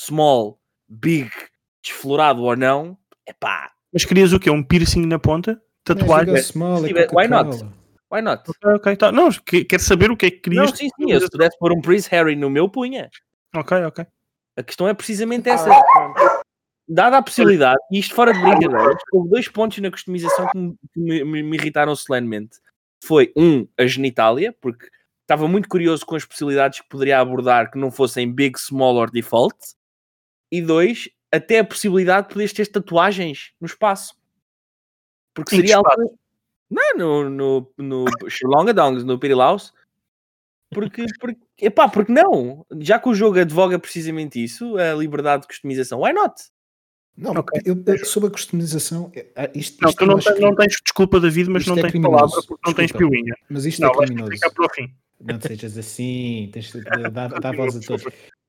[0.02, 1.30] small, big,
[1.84, 2.98] desflorado ou não,
[3.28, 4.50] epá, Mas querias o quê?
[4.50, 5.60] Um piercing na ponta?
[5.84, 6.38] Tatuagem?
[6.38, 7.66] Small, é Sim, why not?
[8.12, 8.44] Why not?
[8.50, 9.12] Ok, ok, tá.
[9.12, 10.70] Não, que- quero saber o que é que querias.
[10.70, 13.10] Não, sim, sim, eu, se pudesse pôr um Prince Harry no meu, punha.
[13.56, 14.06] Ok, ok.
[14.58, 15.70] A questão é precisamente essa.
[16.88, 20.76] Dada a possibilidade, e isto fora de brincadeiras, houve dois pontos na customização que me,
[20.96, 22.58] me- me- me irritaram solenemente.
[23.04, 24.88] Foi, um, a genitália, porque
[25.22, 29.10] estava muito curioso com as possibilidades que poderia abordar que não fossem big, small or
[29.10, 29.56] default.
[30.52, 34.14] E dois, até a possibilidade de poderes ter tatuagens no espaço.
[35.34, 36.20] Porque seria algo...
[36.72, 39.74] Não, no, no, no Sherlongadongs, no Pirilaus.
[40.74, 42.66] Porque, porque, epá, porque não?
[42.80, 46.34] Já que o jogo advoga precisamente isso, a liberdade de customização, why not?
[47.18, 47.62] Não, Ok.
[47.66, 50.56] eu, sobre a customização, é- ah, isto, Não, isto tu eu não, tens, que- não
[50.56, 52.18] tens desculpa, David, mas isto não é tens criminoso.
[52.18, 53.12] palavra porque não tens Desculpa.
[53.12, 53.36] piuinha.
[53.50, 54.32] mas isto Não, é criminoso.
[54.56, 54.96] para o fim.
[55.20, 56.82] Não sejas assim, tens de
[57.12, 58.06] dar, dar voz a todos.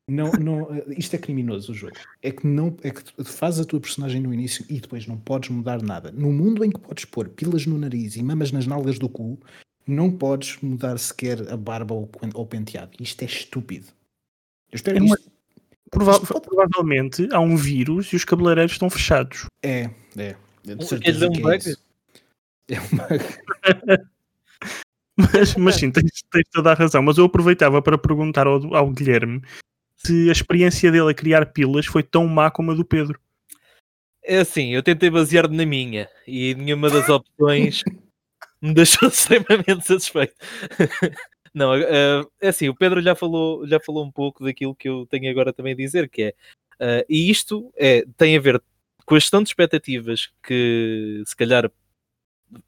[0.08, 1.94] Não, não, isto é criminoso o jogo.
[2.20, 5.48] É que não é que fazes a tua personagem no início e depois não podes
[5.50, 6.10] mudar nada.
[6.10, 9.38] No mundo em que podes pôr pilas no nariz e mamas nas nalgas do cu,
[9.86, 12.90] não podes mudar sequer a barba ou, ou o penteado.
[13.00, 13.86] Isto é estúpido.
[14.72, 15.32] Eu espero É que uma- isto
[15.90, 19.44] Prova- Isto pode- Provavelmente há um vírus e os cabeleireiros estão fechados.
[19.62, 20.36] é, é.
[20.64, 21.68] De Quer certeza dizer, um é bug?
[21.68, 21.78] isso.
[22.68, 23.24] É um bug.
[25.16, 27.02] Mas, mas sim, tens, tens toda a razão.
[27.02, 29.42] Mas eu aproveitava para perguntar ao, ao Guilherme
[30.04, 33.20] se a experiência dele a criar pilas foi tão má como a do Pedro.
[34.24, 37.82] É assim, eu tentei basear-me na minha e nenhuma das opções
[38.60, 40.34] me deixou extremamente satisfeito.
[41.54, 45.06] Não, uh, é assim, o Pedro já falou, já falou um pouco daquilo que eu
[45.06, 46.28] tenho agora também a dizer, que é,
[46.80, 48.62] uh, e isto é, tem a ver
[49.04, 51.70] com a gestão de expectativas que se calhar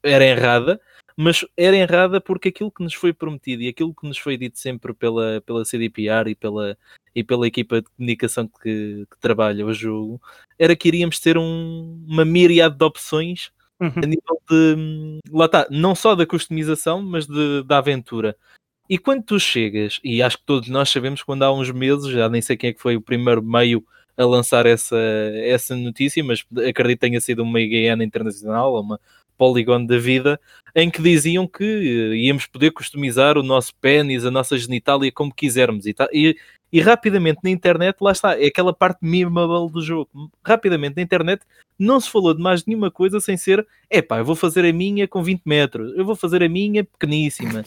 [0.03, 0.79] era errada,
[1.17, 4.59] mas era errada porque aquilo que nos foi prometido e aquilo que nos foi dito
[4.59, 6.77] sempre pela, pela CDPR e pela,
[7.15, 10.21] e pela equipa de comunicação que, que trabalha o jogo
[10.59, 13.91] era que iríamos ter um, uma miríade de opções uhum.
[13.95, 18.35] a nível de lá está, não só da customização, mas de, da aventura.
[18.89, 22.29] E quando tu chegas, e acho que todos nós sabemos quando há uns meses, já
[22.29, 23.83] nem sei quem é que foi o primeiro meio
[24.15, 24.97] a lançar essa,
[25.35, 28.99] essa notícia, mas acredito que tenha sido uma IGN internacional ou uma
[29.37, 30.39] Polygon da vida,
[30.75, 35.33] em que diziam que eh, íamos poder customizar o nosso pênis, a nossa genitália como
[35.33, 35.85] quisermos.
[35.85, 36.37] E, tá, e,
[36.71, 40.09] e, rapidamente na internet, lá está, é aquela parte memeable do jogo.
[40.45, 41.43] Rapidamente na internet
[41.77, 45.07] não se falou de mais nenhuma coisa sem ser, epá, eu vou fazer a minha
[45.07, 47.63] com 20 metros, eu vou fazer a minha pequeníssima,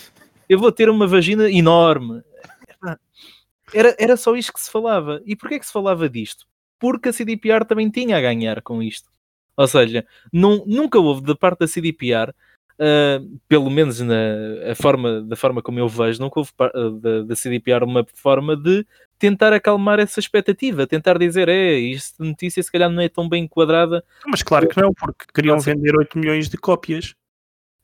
[0.48, 2.22] eu vou ter uma vagina enorme.
[3.74, 5.20] Era, era só isto que se falava.
[5.26, 6.46] E porquê que se falava disto?
[6.78, 9.09] Porque a CDPR também tinha a ganhar com isto.
[9.58, 12.32] Ou seja, não, nunca houve da parte da CDPR, uh,
[12.78, 14.14] ah, pelo menos na
[14.76, 18.86] forma, da forma como eu vejo, nunca houve uh, da, da CDPR uma forma de
[19.18, 23.44] tentar acalmar essa expectativa, tentar dizer, é, isto notícia se calhar não é tão bem
[23.44, 24.04] enquadrada.
[24.28, 27.14] Mas claro que não, porque queriam vender 8 milhões de cópias.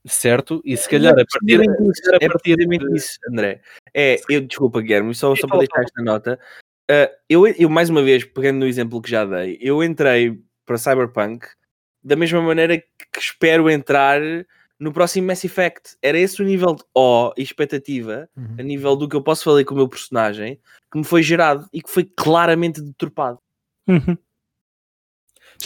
[0.06, 2.96] Certo, e se calhar a partir, disso, é precisamente de...
[2.96, 3.62] isso, André.
[3.92, 6.38] É, eu, desculpa, Guilherme, só, só para deixar esta nota.
[6.90, 10.78] Uh, eu, eu, mais uma vez, pegando no exemplo que já dei, eu entrei para
[10.78, 11.46] Cyberpunk
[12.04, 14.20] da mesma maneira que espero entrar
[14.78, 15.96] no próximo Mass Effect.
[16.02, 18.56] Era esse o nível de ó e expectativa, uhum.
[18.58, 20.60] a nível do que eu posso fazer com o meu personagem,
[20.92, 23.38] que me foi gerado e que foi claramente deturpado.
[23.88, 24.16] Uhum.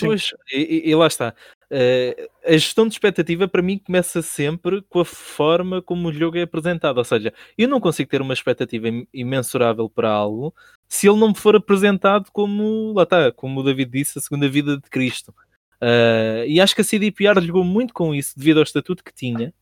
[0.01, 1.35] Pois, e, e, lá está.
[1.71, 6.37] Uh, a gestão de expectativa para mim começa sempre com a forma como o jogo
[6.37, 6.99] é apresentado.
[6.99, 10.55] Ou seja, eu não consigo ter uma expectativa imensurável para algo
[10.89, 14.49] se ele não me for apresentado como, lá está, como o David disse, a segunda
[14.49, 15.35] vida de Cristo.
[15.81, 19.53] Uh, e acho que a CDPR jogou muito com isso devido ao estatuto que tinha.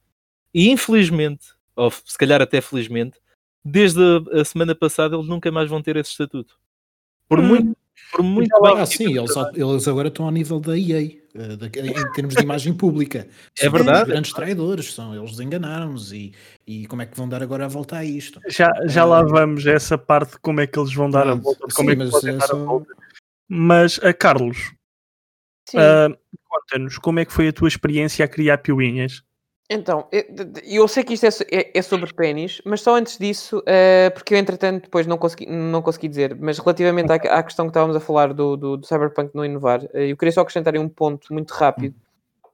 [0.52, 3.18] E infelizmente, ou se calhar até felizmente,
[3.64, 6.58] desde a, a semana passada eles nunca mais vão ter esse estatuto.
[7.28, 7.42] Por hum.
[7.42, 7.76] muito,
[8.12, 8.80] por muito ah, bem.
[8.80, 12.72] Ah, sim, eles, eles agora estão ao nível da EA, de, em termos de imagem
[12.72, 13.26] pública.
[13.60, 14.02] é verdade.
[14.02, 16.32] Os grandes traidores, são, eles enganaram-nos e,
[16.66, 18.40] e como é que vão dar agora a volta a isto?
[18.48, 21.34] Já, já lá vamos a essa parte de como é que eles vão dar a
[21.34, 22.94] volta, como sim, é que mas, dar a volta.
[23.48, 24.72] Mas, a Carlos,
[25.74, 26.16] Uh,
[26.48, 29.22] Conta-nos como é que foi a tua experiência a criar piuinhas.
[29.68, 30.08] Então,
[30.64, 34.32] eu, sei que isto é, é, é sobre pênis, mas só antes disso, uh, porque
[34.32, 37.96] eu entretanto depois não consegui, não consegui dizer, mas relativamente à, à questão que estávamos
[37.96, 41.32] a falar do, do, do Cyberpunk não inovar, uh, eu queria só acrescentar um ponto
[41.32, 41.96] muito rápido,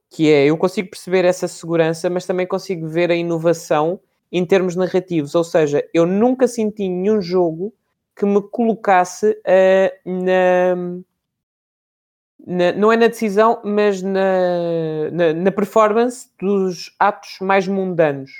[0.09, 3.99] que é, eu consigo perceber essa segurança, mas também consigo ver a inovação
[4.31, 7.71] em termos narrativos, ou seja, eu nunca senti nenhum jogo
[8.15, 11.03] que me colocasse uh, na
[12.45, 18.31] na, não é na decisão, mas na, na, na, performance dos atos mais mundanos.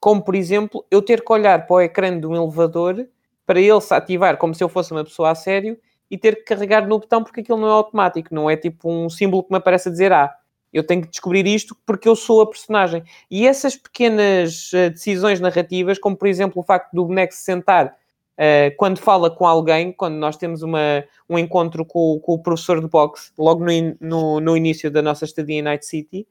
[0.00, 3.06] Como, por exemplo, eu ter que olhar para o ecrã de um elevador
[3.46, 5.78] para ele se ativar como se eu fosse uma pessoa a sério
[6.10, 9.08] e ter que carregar no botão porque aquilo não é automático, não é tipo um
[9.08, 10.34] símbolo que me aparece a dizer ah,
[10.72, 13.04] eu tenho que descobrir isto porque eu sou a personagem.
[13.30, 17.96] E essas pequenas uh, decisões narrativas, como por exemplo o facto do boneco se sentar
[18.42, 22.80] Uh, quando fala com alguém, quando nós temos uma, um encontro com, com o professor
[22.80, 26.26] de boxe, logo no, no, no, início da nossa estadia em Night City,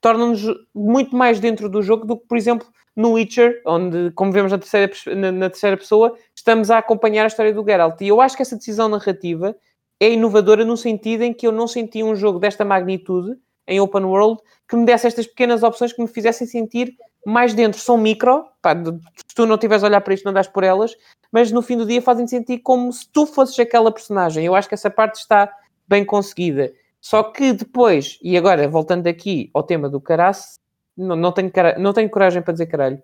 [0.00, 0.40] torna-nos
[0.72, 4.58] muito mais dentro do jogo do que, por exemplo, no Witcher, onde, como vemos na
[4.58, 8.00] terceira, na, na terceira pessoa, estamos a acompanhar a história do Geralt.
[8.00, 9.56] E eu acho que essa decisão narrativa
[9.98, 14.04] é inovadora no sentido em que eu não senti um jogo desta magnitude em open
[14.04, 16.94] world que me desse estas pequenas opções que me fizessem sentir
[17.26, 17.80] mais dentro.
[17.80, 20.96] São micro, pá, se tu não estiveres a olhar para isto, não das por elas,
[21.30, 24.44] mas no fim do dia fazem sentir como se tu fosses aquela personagem.
[24.44, 25.52] Eu acho que essa parte está
[25.88, 26.72] bem conseguida.
[27.00, 30.58] Só que depois, e agora voltando aqui ao tema do caraço,
[30.96, 33.02] não, não, tenho, cara, não tenho coragem para dizer caralho.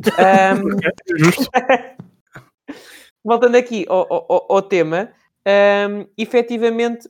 [0.00, 0.76] Um,
[3.24, 5.10] voltando aqui ao, ao, ao tema,
[5.46, 7.08] um, efetivamente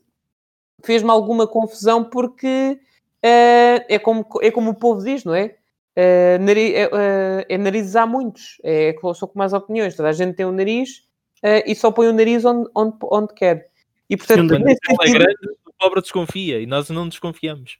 [0.85, 2.79] fez-me alguma confusão porque
[3.25, 5.57] uh, é, como, é como o povo diz, não é?
[5.97, 9.95] Uh, nariz, é, uh, é narizes há muitos, é só com mais opiniões.
[9.95, 11.05] Toda a gente tem um nariz
[11.45, 13.69] uh, e só põe o nariz onde, onde, onde quer.
[14.11, 15.03] E portanto, Sim, sentido...
[15.03, 17.79] é grande, o pobre desconfia e nós não desconfiamos.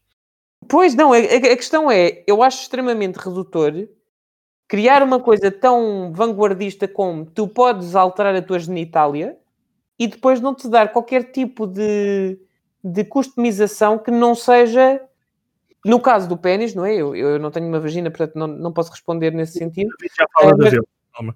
[0.69, 3.89] Pois não, a, a, questão é, eu acho extremamente redutor
[4.67, 9.37] criar uma coisa tão vanguardista como tu podes alterar a tua genitália
[9.99, 12.39] e depois não te dar qualquer tipo de,
[12.83, 15.01] de customização que não seja
[15.85, 16.95] no caso do pênis, não é?
[16.95, 19.91] Eu, eu não tenho uma vagina, portanto não, não posso responder nesse sentido.
[20.19, 20.59] Já fala uh,
[21.23, 21.35] mas.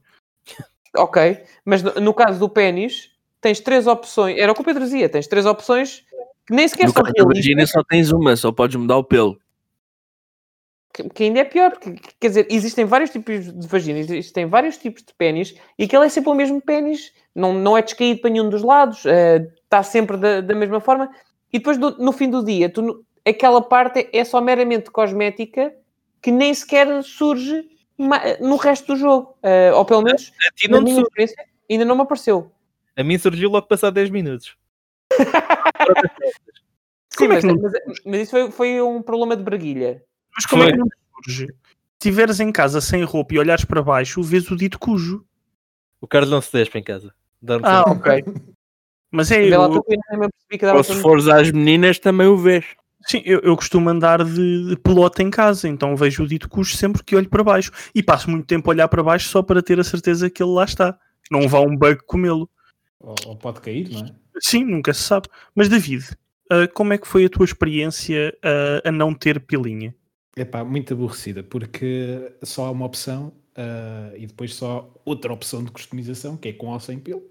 [0.97, 4.39] Ok, mas no, no caso do pênis, tens três opções.
[4.39, 6.05] Era o que o Pedro dizia, tens três opções
[6.47, 8.97] que nem sequer No são caso da vagina realistas, só tens uma, só podes mudar
[8.97, 9.39] o pelo.
[10.95, 11.77] que, que ainda é pior.
[11.79, 15.85] que- que- quer dizer, existem vários tipos de vagina, existem vários tipos de pênis e
[15.85, 19.47] aquele é sempre o mesmo pênis, não, não é descaído para nenhum dos lados, eh,
[19.63, 21.11] está sempre da, da mesma forma.
[21.53, 25.75] E depois, do- no fim do dia, tu, aquela parte é só meramente cosmética
[26.21, 27.69] que nem sequer surge
[28.41, 29.37] no resto do jogo.
[29.43, 32.51] Eh, ou pelo menos, A ti na minha experiência, ainda não me apareceu.
[32.97, 34.57] A mim surgiu logo passado 10 minutos.
[37.11, 37.73] Sim, é mas, mas,
[38.05, 40.03] mas isso foi, foi um problema de braguilha.
[40.35, 40.73] Mas como é Foi.
[40.73, 40.89] que não
[41.25, 41.47] surge?
[41.47, 41.55] Se
[42.09, 45.25] estiveres em casa sem roupa e olhares para baixo, vês o dito cujo.
[46.01, 47.13] O Carlos não se despe em casa.
[47.63, 48.25] Ah, ok.
[49.11, 49.63] Mas é, eu,
[50.75, 52.67] Ou se fores às meninas, também o vês.
[53.09, 56.77] Sim, eu, eu costumo andar de, de pelota em casa, então vejo o dito cujo
[56.77, 57.73] sempre que olho para baixo.
[57.95, 60.53] E passo muito tempo a olhar para baixo só para ter a certeza que ele
[60.53, 60.99] lá está.
[61.31, 62.49] Não vá um bug comê-lo.
[63.01, 64.11] Ou, ou pode cair, não é?
[64.41, 65.29] Sim, nunca se sabe.
[65.55, 66.05] Mas David,
[66.51, 69.95] ah, como é que foi a tua experiência ah, a não ter pilinha?
[70.37, 75.71] Epá, muito aborrecida, porque só há uma opção ah, e depois só outra opção de
[75.71, 77.23] customização, que é com ou sem pelo.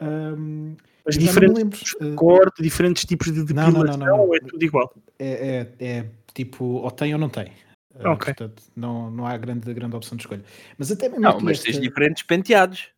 [0.00, 1.78] Ahm, Mas me diferentes lembro.
[1.78, 4.26] tipos de corte, diferentes tipos de Não, não, não, depilação, não, não.
[4.26, 4.94] ou é tudo igual?
[5.18, 7.52] é, é- é tipo, ou tem ou não tem.
[7.98, 8.34] Ok.
[8.34, 10.44] Portanto, não, não há grande, grande opção de escolha.
[10.76, 12.88] Mas até mesmo Não, mas esta- tens diferentes penteados.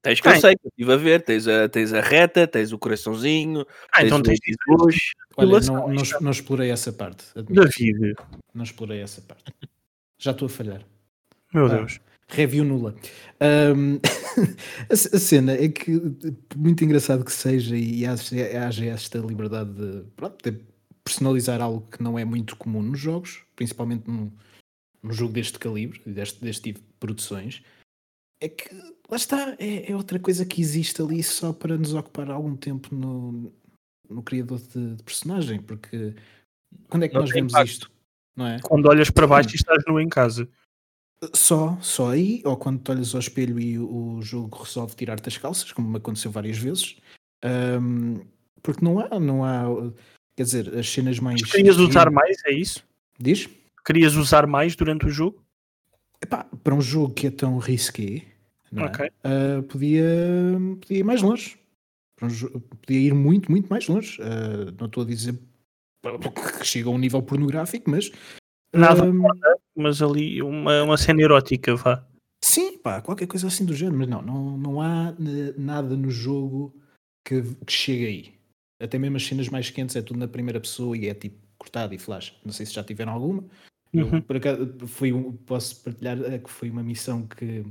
[0.00, 1.22] Tens que eu sei, que eu estive a ver.
[1.24, 5.12] Tens a, tens a reta, tens o coraçãozinho, Ah, tens então o tens bush.
[5.36, 6.22] Olha, depilação, não, não, isto.
[6.22, 7.24] não explorei essa parte.
[7.36, 7.54] admito.
[7.64, 8.14] David,
[8.54, 9.52] Não explorei essa parte.
[10.18, 10.82] Já estou a falhar.
[11.54, 11.68] meu Ah.
[11.76, 12.00] Deus.
[12.34, 12.94] Review nula.
[13.40, 13.98] Ahm,
[14.90, 16.00] a, cena é que,
[16.56, 20.58] muito engraçado que seja, e haja, esta liberdade de, pronto, de
[21.04, 24.30] personalizar algo que não é muito comum nos jogos, principalmente num,
[25.02, 27.62] num jogo deste calibre, deste, deste tipo de produções,
[28.40, 28.74] é que
[29.08, 32.94] lá está, é, é outra coisa que existe ali só para nos ocupar algum tempo
[32.94, 33.52] no,
[34.08, 36.14] no criador de, de personagem, porque
[36.88, 37.68] quando é que Não nós vemos impacto.
[37.68, 37.92] isto?
[38.36, 38.58] Não é?
[38.60, 40.48] Quando olhas para baixo e estás nu em casa.
[41.34, 45.38] Só, só aí, ou quando te olhas ao espelho e o, jogo resolve tirar-te as
[45.38, 46.96] calças, como me aconteceu várias vezes.
[47.44, 48.20] Ahm,
[48.60, 49.64] porque não há, não há,
[50.36, 51.40] quer dizer, as cenas mais.
[51.40, 52.84] Mas querias usar mais, é isso?
[53.18, 53.48] Diz?
[53.84, 55.44] Querias usar mais durante o jogo?
[56.20, 58.22] Epá, para um jogo que é tão risqué,
[58.76, 58.84] é?
[58.84, 59.10] Ok.
[59.22, 60.04] Ah, podia,
[60.80, 61.58] podia ir mais longe.
[62.20, 62.28] Um
[62.60, 64.20] podia ir muito, muito mais longe.
[64.22, 65.38] Ah, não estou a dizer
[66.58, 68.10] que chega a um nível pornográfico, mas.
[68.74, 69.22] Nada ahm,
[69.76, 72.06] Mas ali uma, uma cena erótica, vá.
[72.44, 76.10] Sim, pá, qualquer coisa assim do género, mas não, não, não há eh, nada no
[76.10, 76.74] jogo
[77.24, 78.34] que, que chegue aí.
[78.80, 81.94] Até mesmo as cenas mais quentes é tudo na primeira pessoa e é tipo cortado
[81.94, 82.34] e flash.
[82.44, 83.44] Não sei se já tiveram alguma.
[83.92, 84.22] Eu, Uhum.
[84.22, 87.64] por acaso, foi um, posso partilhar eh, que foi uma missão que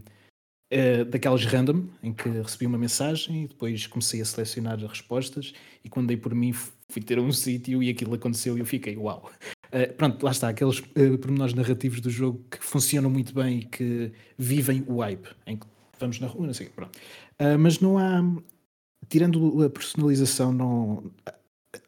[0.72, 5.52] eh, daquelas random, em que recebi uma mensagem e depois comecei a selecionar as respostas
[5.84, 8.96] e quando dei por mim fui ter um sítio e aquilo aconteceu e eu fiquei,
[8.96, 9.30] uau.
[9.72, 13.66] Eh, pronto, lá está, aqueles uh, pormenores narrativos do jogo que funcionam muito bem e
[13.66, 15.66] que vivem o hype, em que
[16.00, 17.00] vamos na rua, não sei pronto.
[17.40, 18.22] Ah, mas não há,
[19.08, 21.12] tirando a personalização, não,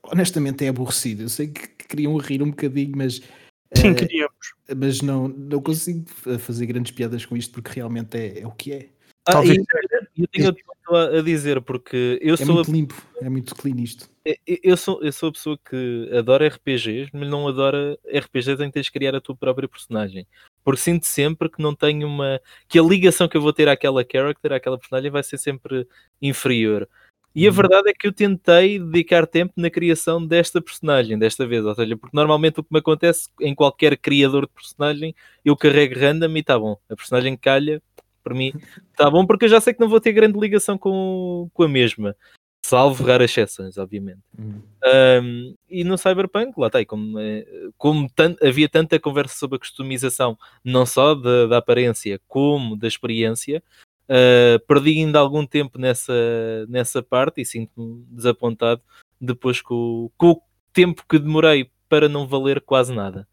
[0.04, 1.24] honestamente é aborrecido.
[1.24, 3.22] Eu sei que que queriam rir um bocadinho, mas
[3.76, 4.54] Sim, queríamos.
[4.76, 8.52] mas não, não consigo fa- fazer grandes piadas com isto porque realmente é, é o
[8.52, 8.90] que é.
[9.26, 9.66] Ah, Talvez e
[10.18, 13.56] eu tenho ponto a, a dizer, porque eu É sou, a, muito limpo, é muito
[13.56, 14.10] clean isto.
[14.26, 18.68] eu, eu sou, eu sou a pessoa que adora RPGs, mas não adora RPGs em
[18.68, 20.26] que tens de criar a tua própria personagem.
[20.64, 22.40] Porque sinto sempre que não tenho uma.
[22.70, 25.88] que a ligação que eu vou ter àquela character, àquela personagem, vai ser sempre
[26.22, 26.88] inferior.
[27.36, 27.56] E a Uhum.
[27.56, 31.66] verdade é que eu tentei dedicar tempo na criação desta personagem, desta vez.
[31.66, 36.00] Ou seja, porque normalmente o que me acontece em qualquer criador de personagem, eu carrego
[36.00, 36.78] random e está bom.
[36.90, 37.82] A personagem calha,
[38.24, 38.54] para mim,
[38.92, 41.68] está bom, porque eu já sei que não vou ter grande ligação com, com a
[41.68, 42.16] mesma.
[42.66, 44.22] Salvo raras exceções, obviamente.
[44.40, 44.62] Hum.
[45.22, 47.46] Um, e no Cyberpunk, lá está, e como, eh,
[47.78, 48.10] como
[48.42, 53.62] havia tanta conversa sobre a customização, não só da, da aparência como da experiência,
[54.10, 56.14] uh, perdi ainda algum tempo nessa,
[56.70, 58.82] nessa parte e sinto-me desapontado
[59.20, 63.28] depois com, o- com o tempo que demorei para não valer quase nada.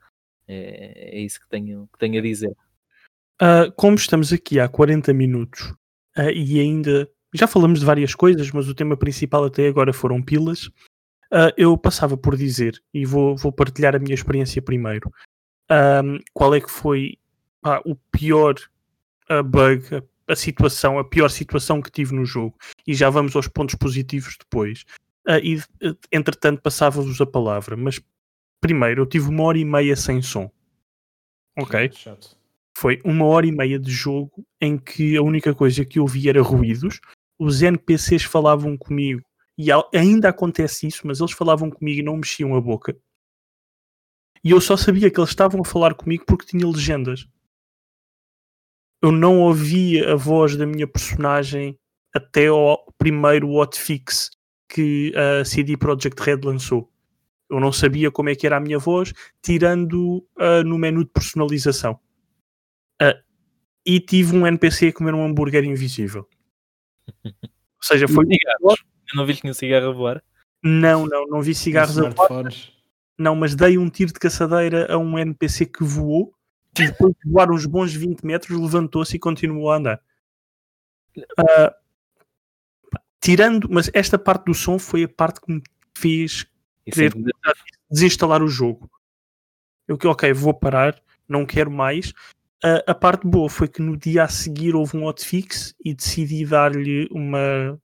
[0.49, 2.53] É, é isso que tenho, que tenho a dizer.
[3.41, 5.75] Ah, como estamos aqui há 40 minutos
[6.15, 10.23] ah, e ainda já falamos de várias coisas, mas o tema principal até agora foram
[10.23, 10.71] pilas,
[11.33, 15.11] ah, eu passava por dizer, e vou, vou partilhar a minha experiência primeiro,
[15.71, 17.17] ahm, qual é que foi
[17.63, 18.57] pá, o pior
[19.45, 23.49] bug, a, a situação, a pior situação que tive no jogo, e já vamos aos
[23.49, 24.85] pontos positivos depois.
[25.45, 25.61] E
[26.11, 28.01] entretanto passava-vos a palavra, mas
[28.61, 30.51] primeiro eu tive uma hora e meia sem som.
[31.57, 31.93] Ok?
[31.93, 32.40] Chato.
[32.77, 36.29] Foi uma hora e meia de jogo em que a única coisa que eu vi
[36.29, 37.01] era ruídos.
[37.39, 39.23] Os NPCs falavam comigo
[39.59, 42.97] e ainda acontece isso, mas eles falavam comigo e não mexiam a boca.
[44.43, 47.27] E eu só sabia que eles estavam a falar comigo porque tinha legendas.
[49.03, 51.79] Eu não ouvia a voz da minha personagem
[52.15, 54.31] até ao primeiro hotfix
[54.69, 56.91] que a CD Projekt Red lançou.
[57.51, 59.13] Eu não sabia como é que era a minha voz,
[59.43, 61.99] tirando ah, no menu de personalização.
[63.01, 63.19] Ah,
[63.85, 66.29] e tive um NPC a comer um hambúrguer invisível.
[67.25, 68.27] Ou seja, foi.
[68.27, 70.23] Eu não vi que tinha um cigarro a voar.
[70.63, 72.53] Não, não, não vi cigarros a voar.
[73.19, 76.35] Não, mas dei um tiro de caçadeira a um NPC que voou
[76.79, 80.01] e depois de voar uns bons 20 metros levantou-se e continuou a andar.
[81.37, 81.75] Pá,
[83.21, 85.63] tirando, mas esta parte do som foi a parte que me
[85.97, 86.47] fez
[86.87, 87.35] Isso é querer
[87.91, 88.91] desinstalar o jogo.
[89.89, 92.13] Eu que, ok, vou parar, não quero mais.
[92.63, 96.45] A, a parte boa foi que no dia a seguir houve um hotfix e decidi
[96.45, 97.81] dar-lhe uma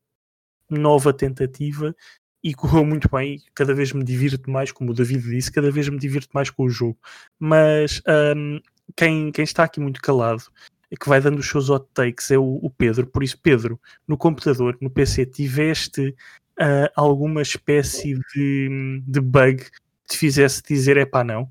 [0.68, 1.94] nova tentativa
[2.42, 3.42] e correu muito bem.
[3.54, 6.64] Cada vez me divirto mais, como o David disse, cada vez me divirto mais com
[6.64, 6.98] o jogo.
[7.38, 8.02] Mas
[8.36, 8.60] hum,
[8.94, 10.44] quem, quem está aqui muito calado
[10.90, 13.06] e que vai dando os seus hot takes é o, o Pedro.
[13.06, 16.14] Por isso, Pedro, no computador, no PC, tiveste
[16.58, 19.70] ah, alguma espécie de, de bug que
[20.08, 21.50] te fizesse dizer é pá, não?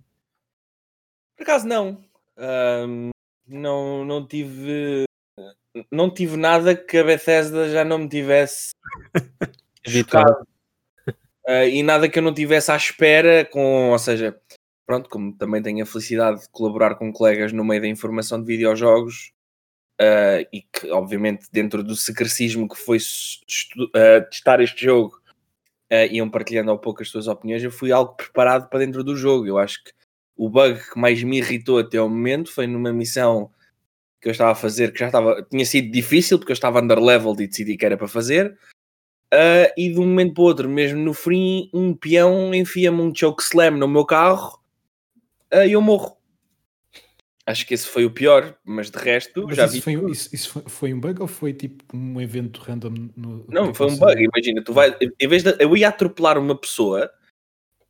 [1.36, 2.02] Por acaso não.
[2.38, 3.10] Ahm,
[3.48, 5.04] não, não tive.
[5.92, 8.72] Não tive nada que a Bethesda já não me tivesse
[9.86, 10.48] chocado.
[11.48, 14.40] Ah, e nada que eu não tivesse à espera com, ou seja,
[14.88, 18.48] pronto, como também tenho a felicidade de colaborar com colegas no meio da informação de
[18.48, 19.32] videojogos
[20.00, 25.22] ah, e que obviamente dentro do secrecismo que foi estu- ah, testar este jogo
[26.12, 29.46] iam partilhando ao pouco as suas opiniões, eu fui algo preparado para dentro do jogo.
[29.46, 29.92] Eu acho que
[30.36, 33.50] o bug que mais me irritou até ao momento foi numa missão
[34.22, 37.42] que eu estava a fazer, que já estava, tinha sido difícil porque eu estava underleveled
[37.44, 38.58] e decidi que era para fazer.
[39.32, 43.14] Ah, e de um momento para o outro, mesmo no fim, um peão enfia-me um
[43.14, 44.60] choke slam no meu carro
[45.52, 46.18] ah, e eu morro.
[47.48, 49.82] Acho que esse foi o pior, mas de resto Mas já isso, vi.
[49.82, 53.46] foi, um- isso, isso foi, foi um bug ou foi tipo um evento random no.
[53.48, 54.00] Não, tipo foi um assim?
[54.00, 54.24] bug.
[54.24, 57.12] Imagina, tu vai, em vez de eu ia atropelar uma pessoa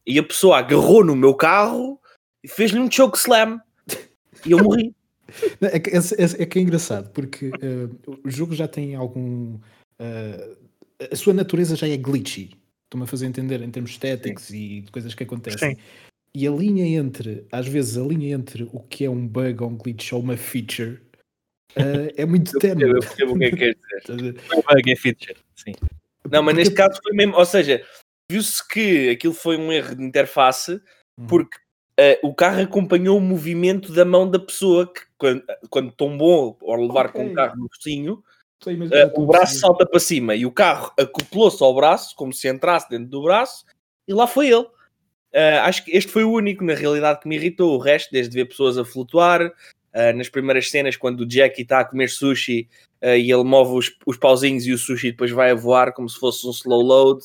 [0.05, 2.01] e a pessoa agarrou no meu carro
[2.47, 3.59] fez-lhe um choke slam
[4.45, 4.93] e eu morri.
[5.59, 7.89] É que, é, é- é que é engraçado, porque eh,
[8.23, 9.57] o jogo já tem algum.
[9.99, 10.55] eh,
[11.11, 12.51] a sua natureza já é glitchy.
[12.85, 15.75] Estou-me a fazer entender em termos estéticos e de coisas que acontecem.
[15.75, 15.81] Sim.
[16.33, 19.69] E a linha entre, às vezes, a linha entre o que é um bug ou
[19.71, 21.01] um glitch ou uma feature
[21.75, 22.83] eh, é muito tenue.
[22.83, 23.75] eu percebo o que é que quer
[24.15, 24.33] dizer.
[24.69, 25.35] Bug, é feature.
[25.55, 25.73] Sim.
[26.31, 27.83] Não, mas Porque- neste caso foi mesmo, ou seja,
[28.31, 30.73] viu-se que aquilo foi um erro de interface
[31.19, 31.27] Uhum.
[31.27, 31.57] porque
[31.97, 36.75] eh, o carro acompanhou o movimento da mão da pessoa que quando, quando tombou ao
[36.81, 37.31] levar com Ok.
[37.31, 38.23] o carro no focinho,
[38.67, 42.89] imaginar o braço salta para cima e o carro acoplou-se ao braço, como se entrasse
[42.89, 43.63] dentro do braço,
[44.07, 44.65] e lá foi ele.
[45.31, 47.75] Eh, acho que este foi o único, na realidade, que me irritou.
[47.75, 49.51] O resto, desde ver pessoas a flutuar,
[49.93, 52.67] eh, nas primeiras cenas, quando o Jackie está a comer sushi
[53.01, 56.09] eh, e ele move os, os pauzinhos e o sushi depois vai a voar como
[56.09, 57.23] se fosse um slow load.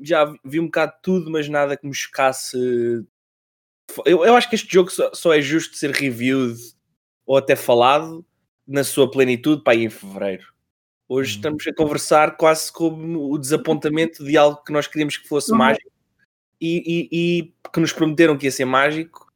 [0.00, 2.56] Já vi- vi um bocado de tudo, mas nada que me chocasse.
[4.06, 6.60] Eu, eu acho que este jogo só, só é justo ser reviewed
[7.26, 8.24] ou até falado
[8.66, 10.46] na sua plenitude para aí em fevereiro.
[11.08, 11.36] Hoje Hum.
[11.36, 15.58] estamos a conversar quase como o desapontamento de algo que nós queríamos que fosse Não.
[15.58, 15.90] mágico
[16.60, 17.08] e, e-
[17.40, 19.30] e que nos prometeram que ia ser mágico.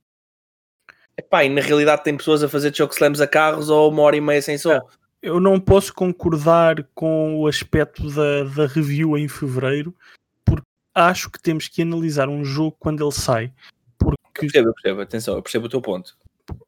[1.18, 4.20] Epá, e na realidade tem pessoas a fazer chokeslams a carros ou uma hora e
[4.20, 4.78] meia sem som.
[5.22, 9.94] Eu não posso concordar com o aspecto da, da review em fevereiro,
[10.44, 13.52] porque acho que temos que analisar um jogo quando ele sai.
[14.40, 16.16] Percebo, eu percebo, atenção, eu percebo o teu ponto.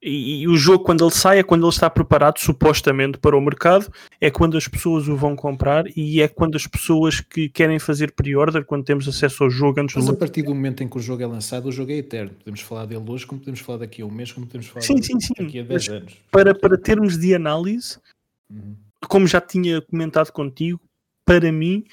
[0.02, 3.40] E, e o jogo, quando ele sai, é quando ele está preparado, supostamente, para o
[3.40, 3.88] mercado,
[4.20, 8.10] é quando as pessoas o vão comprar e é quando as pessoas que querem fazer
[8.12, 10.98] pre-order, quando temos acesso ao jogo antes Mas do a partir do momento em que
[10.98, 12.32] o jogo é lançado, o jogo é eterno.
[12.38, 15.00] Podemos falar dele hoje, como podemos falar daqui a um mês, como podemos falar Sim,
[15.00, 16.16] sim, sim, daqui a 10 mas anos.
[16.30, 17.98] para, para termos de análise,
[18.50, 18.74] Uhum.
[19.08, 20.80] como já tinha comentado contigo,
[21.24, 21.84] para mim,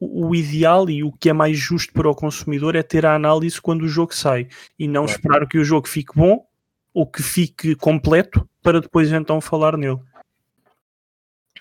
[0.00, 3.60] o, ideal e o que é mais justo para o consumidor é ter a análise
[3.60, 5.18] quando o jogo sai e não Claro.
[5.18, 6.46] esperar que o jogo fique bom
[6.92, 10.00] ou que fique completo para depois então falar nele.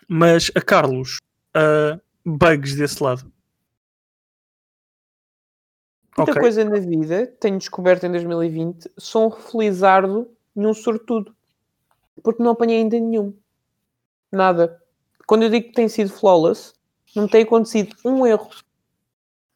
[0.07, 1.19] Mas a Carlos,
[1.53, 3.31] ah, bugs desse lado.
[6.17, 6.41] Muita Ok.
[6.41, 11.33] coisa na vida, tenho descoberto em 2020, sou um felizardo e um sortudo.
[12.21, 13.33] Porque não apanhei ainda nenhum.
[14.31, 14.81] Nada.
[15.25, 16.73] Quando eu digo que tem sido flawless,
[17.15, 18.49] não tem acontecido um erro.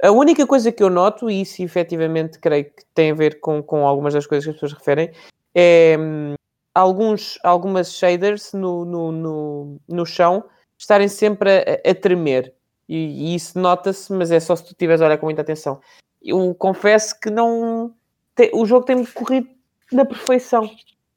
[0.03, 3.63] A única coisa que eu noto, e isso efetivamente creio que tem a ver com,
[3.63, 5.11] com algumas das coisas que as pessoas referem,
[5.53, 6.33] é hum,
[6.73, 10.43] alguns, algumas shaders no, no, no, no chão
[10.77, 11.49] estarem sempre
[11.85, 12.53] a, a tremer.
[12.87, 15.79] E, e isso nota-se, mas é só se tu estiveres a olhar com muita atenção.
[16.21, 17.93] Eu confesso que não.
[18.35, 19.47] te- o jogo tem corrido
[19.91, 20.69] na perfeição.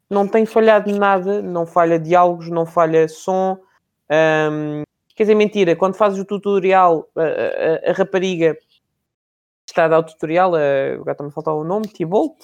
[0.08, 3.58] Não tem falhado nada, não falha diálogos, não falha som.
[4.08, 4.82] Ahm,
[5.18, 7.22] quer dizer, mentira, quando fazes o tutorial, a,
[7.88, 8.56] a- a rapariga
[9.68, 10.60] está a dar o tutorial, a,
[10.94, 12.36] agora está-me a faltar o nome, T-Bolt.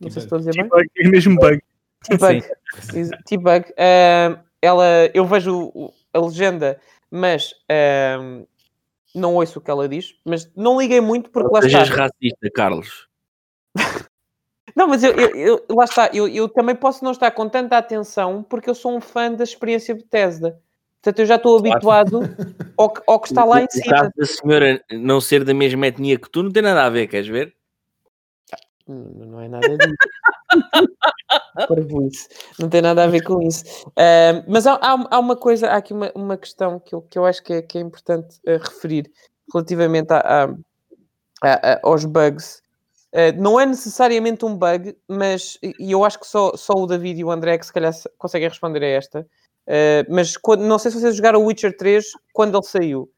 [0.00, 0.68] Não sei se estou a dizer bem.
[0.96, 1.62] É mesmo bug.
[2.04, 2.42] T-Bug.
[3.26, 3.66] T-Bug.
[3.76, 5.70] Ahm, ela, eu vejo
[6.14, 6.80] a legenda,
[7.10, 8.44] mas ahm,
[9.14, 10.14] não ouço o que ela diz.
[10.24, 11.80] Mas não liguei muito porque lá está.
[11.80, 13.06] Sejas racista, Carlos.
[14.76, 16.08] Não, mas eu, eu- eu- lá está.
[16.14, 19.42] Eu, eu também posso não estar com tanta atenção porque eu sou um fã da
[19.42, 20.60] experiência Bethesda.
[21.02, 22.20] Portanto, eu já estou habituado
[22.76, 23.96] ao, que- ao que está lá em O cima.
[23.96, 27.06] caso da senhora não ser da mesma etnia que tu não tem nada a ver,
[27.06, 27.54] queres ver?
[28.88, 29.96] Hum, Não é nada disso.
[32.58, 33.64] Não tem nada a ver com isso.
[33.96, 37.18] Ahm, mas há, há- há uma coisa, há aqui uma, uma questão que eu, que
[37.18, 39.10] eu acho que é, que é importante eh, referir
[39.52, 40.48] relativamente a-
[41.42, 42.62] a- a- aos bugs.
[43.12, 47.20] Eh, não é necessariamente um bug, mas e eu acho que só, só o David
[47.20, 49.26] e o André é que se calhar se- conseguem responder a esta.
[49.70, 53.10] Eh, mas quando- não sei se vocês jogaram o Witcher 3 quando ele saiu.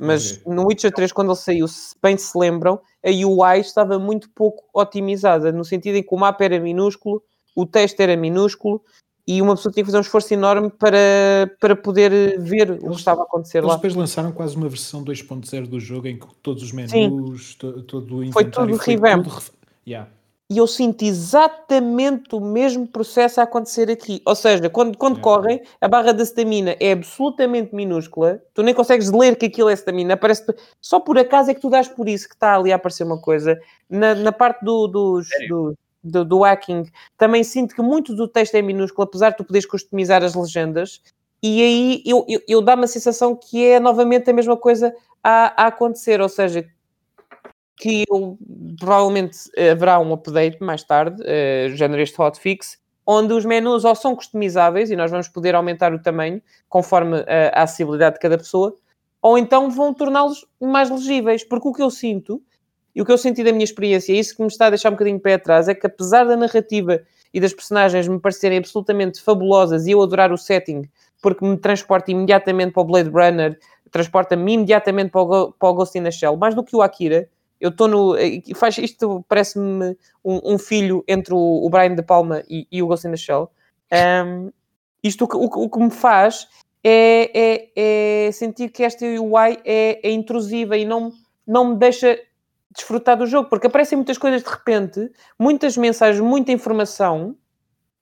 [0.00, 4.30] Mas no Witcher 3, quando ele saiu, se bem se lembram, a UI estava muito
[4.30, 7.20] pouco otimizada, no sentido em que o mapa era minúsculo,
[7.56, 8.80] o texto era minúsculo
[9.26, 12.86] e uma pessoa tinha que fazer um esforço enorme para, para poder ver o que
[12.86, 13.74] Eles- estava a acontecer Eles lá.
[13.74, 18.04] depois lançaram quase uma versão 2.0 do jogo em que todos os menus, to- todo
[18.20, 19.26] o Foi inventário tudo revamp.
[19.26, 19.50] ref-
[19.84, 20.08] Yeah.
[20.50, 24.22] E eu sinto exatamente o mesmo processo a acontecer aqui.
[24.24, 25.20] Ou seja, quando, quando É.
[25.20, 29.74] correm, a barra da stamina é absolutamente minúscula, tu nem consegues ler que aquilo é
[29.74, 30.46] stamina, aparece
[30.80, 33.20] só por acaso é que tu dás por isso que está ali a aparecer uma
[33.20, 33.60] coisa.
[33.90, 36.84] Na, na parte do, dos, do, do, do hacking,
[37.18, 41.02] também sinto que muito do texto é minúsculo, apesar de tu poderes customizar as legendas.
[41.42, 45.64] E aí eu, eu, eu dá-me a sensação que é novamente a mesma coisa a,
[45.64, 46.66] a acontecer, ou seja,
[47.78, 48.38] que eu,
[48.78, 49.38] provavelmente
[49.70, 52.78] haverá um update mais tarde, uh, género este hotfix,
[53.10, 57.50] onde os menus ou são customizáveis e nós vamos poder aumentar o tamanho conforme eh,
[57.54, 58.74] a acessibilidade de cada pessoa,
[59.22, 62.42] ou então vão torná-los mais legíveis, porque o que eu sinto
[62.94, 64.90] e o que eu senti da minha experiência, e isso que me está a deixar
[64.90, 67.00] um bocadinho pé atrás, é que apesar da narrativa
[67.32, 70.82] e das personagens me parecerem absolutamente fabulosas e eu adorar o setting,
[71.22, 73.58] porque me transporta imediatamente para o Blade Runner,
[73.90, 77.26] transporta-me imediatamente para o, para o Ghost in the Shell, mais do que o Akira,
[77.60, 78.16] eu estou no.
[78.16, 82.82] eh, Faz, isto parece-me um, um filho entre o, o Brian De Palma e, e
[82.82, 83.50] o Ghost in the Shell.
[83.90, 84.50] Ahm,
[85.02, 86.48] isto o que, o, o que me faz
[86.84, 87.30] é,
[87.76, 91.12] é- é sentir que esta UI é, é intrusiva e não,
[91.46, 92.18] não me deixa
[92.70, 97.34] desfrutar do jogo, porque aparecem muitas coisas de repente, muitas mensagens, muita informação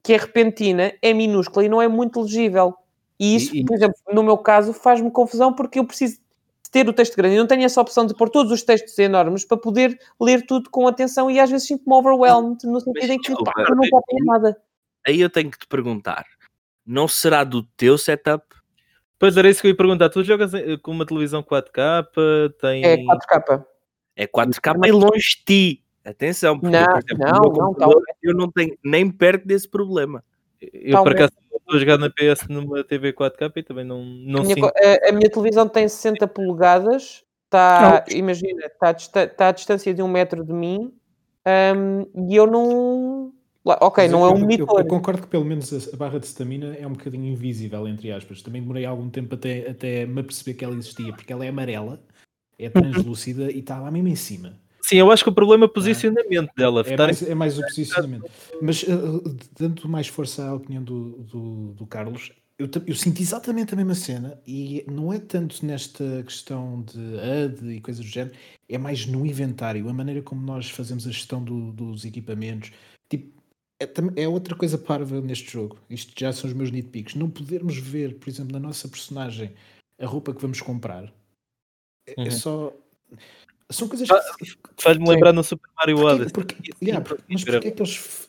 [0.03, 2.75] que é repentina, é minúscula e não é muito legível.
[3.19, 6.19] E isso, E- por exemplo, no meu caso, faz-me confusão porque eu preciso
[6.77, 7.37] ter o texto grande.
[7.37, 10.69] Eu não tenho essa opção de pôr todos os textos enormes para poder ler tudo
[10.69, 14.05] com atenção e às vezes sinto-me overwhelmed no sentido em que pá, eu não posso
[14.13, 14.57] ler nada.
[15.07, 16.27] Aí eu tenho que te perguntar:
[16.85, 18.45] não será do teu setup?
[19.19, 20.11] Pois era isso que eu ia perguntar.
[20.11, 22.85] Tu jogas eh, com uma televisão 4K, tem.
[22.85, 23.65] É 4K.
[24.15, 25.83] É 4K bem longe de ti.
[26.05, 30.23] Atenção, porque, Não, por exemplo, não, não, eu não tenho nem perto desse problema.
[30.61, 31.33] Eu por acaso
[31.67, 34.69] estou a jogar na PS numa TV 4K e também não, não A minha, sinto.
[34.69, 38.91] co- a- a minha televisão tem 60 polegadas, está, imagina, está
[39.25, 40.93] está à distância de um metro de mim
[41.77, 43.33] hum, e eu não.
[43.65, 44.79] Ok, Mas não eu- é um eu- eu-.
[44.79, 48.13] Eu, concordo que pelo menos a, a barra de stamina é um bocadinho invisível, entre
[48.13, 48.41] aspas.
[48.41, 52.01] Também demorei algum tempo até, até me aperceber que ela existia, porque ela é amarela,
[52.59, 54.57] é translúcida e está lá mesmo em cima.
[54.87, 56.85] Sim, eu acho que o problema é o posicionamento dela.
[56.87, 58.31] É mais, é mais o posicionamento.
[58.63, 63.75] Mas uh, dando mais força à opinião do, do, do Carlos, eu, eu sinto exatamente
[63.75, 68.37] a mesma cena e não é tanto nesta questão de HUD e coisas do género,
[68.69, 72.71] é mais no inventário, a maneira como nós fazemos a gestão do- dos equipamentos.
[73.09, 73.43] Tipo,
[73.83, 75.79] é, é outra coisa parva neste jogo.
[75.91, 77.17] Isto já são os meus nitpicks.
[77.17, 79.53] Não podermos ver, por exemplo, na nossa personagem
[80.01, 81.13] a roupa que vamos comprar.
[82.07, 82.31] É, é Uhum.
[82.31, 82.73] só.
[83.71, 86.33] São coisas que Faz-me lembrar no Super Mario Odyssey.
[86.33, 88.29] porque- Sim, yeah, sim, mas sim, porquê é que eles.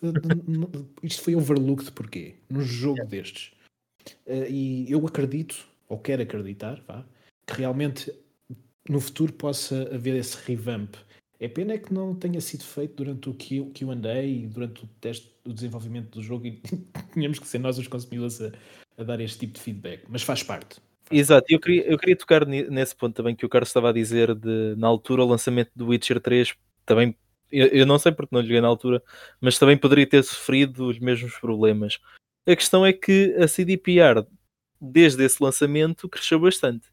[1.04, 2.36] Isto foi overlooked porquê?
[2.50, 3.52] Num jogo destes.
[4.26, 7.06] Eh, e eu acredito, ou quero acreditar, vá,
[7.46, 8.12] que realmente
[8.90, 10.96] no futuro possa haver esse revamp.
[11.40, 15.32] É pena é que não tenha sido feito durante o QA e durante o teste
[15.44, 16.62] do desenvolvimento do jogo e
[17.14, 18.52] tínhamos que ser nós os consumidores a,
[18.98, 20.04] a dar este tipo de feedback.
[20.10, 20.80] Mas faz parte.
[21.10, 24.36] Exato, eu queria, eu queria tocar nesse ponto também que o Carlos estava a dizer
[24.36, 26.54] de na altura o lançamento do Witcher 3
[26.86, 27.16] também
[27.52, 29.02] eu, eu não sei porque não lhe joguei na altura,
[29.40, 32.00] mas também poderia ter sofrido os mesmos problemas.
[32.48, 34.26] A questão é que a CDPR,
[34.80, 36.88] desde esse lançamento, cresceu bastante.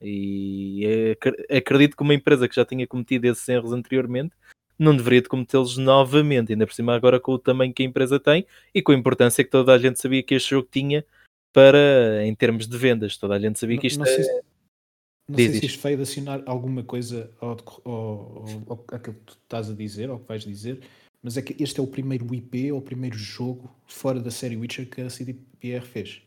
[0.00, 0.84] E
[1.50, 4.34] é, acredito que uma empresa que já tinha cometido esses erros anteriormente
[4.78, 8.20] não deveria de cometê-los novamente, ainda por cima agora com o tamanho que a empresa
[8.20, 11.04] tem e com a importância que toda a gente sabia que este jogo tinha
[11.56, 14.22] para, em termos de vendas, toda a gente sabia que isto não, não é...
[14.22, 14.40] Sei,
[15.26, 19.38] não sei se isto veio adicionar alguma coisa ao, ao, ao, ao, àquilo que tu
[19.42, 20.82] estás a dizer, ou que vais dizer,
[21.22, 24.54] mas é que este é o primeiro IP, ou o primeiro jogo fora da série
[24.54, 26.20] Witcher que a CDPR fez.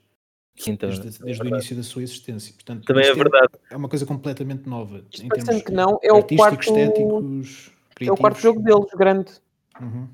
[0.67, 2.51] Então, desde, desde é o início da sua existência.
[2.55, 3.53] Portanto, Também é verdade.
[3.69, 5.05] É, é, uma coisa completamente nova.
[5.11, 7.71] Isto em termos que não, é o quarto, estéticos,
[8.01, 9.31] é o quarto jogo deles, grande.
[9.79, 10.07] Uhum.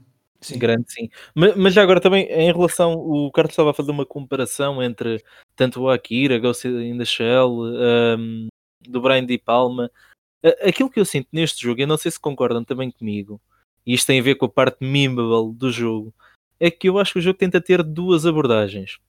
[0.45, 0.59] Sim.
[0.59, 1.09] Grande, sim.
[1.33, 5.23] Mas, mas, já agora também, em relação, o Carlos estava a fazer uma comparação entre
[5.55, 7.49] tanto o Akira, Ghost in the Shell,
[8.17, 8.47] um,
[8.81, 9.89] do Brian Di Palma.
[10.61, 13.41] Aquilo que eu sinto neste jogo, eu não sei se concordam também comigo,
[13.85, 16.13] e isto tem a ver com a parte memeable do jogo,
[16.59, 18.99] é que eu acho que o jogo tenta ter duas abordagens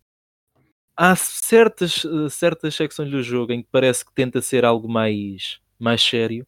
[0.96, 5.60] há certas, eh, certas secções do jogo em que parece que tenta ser algo mais,
[5.78, 6.46] mais sério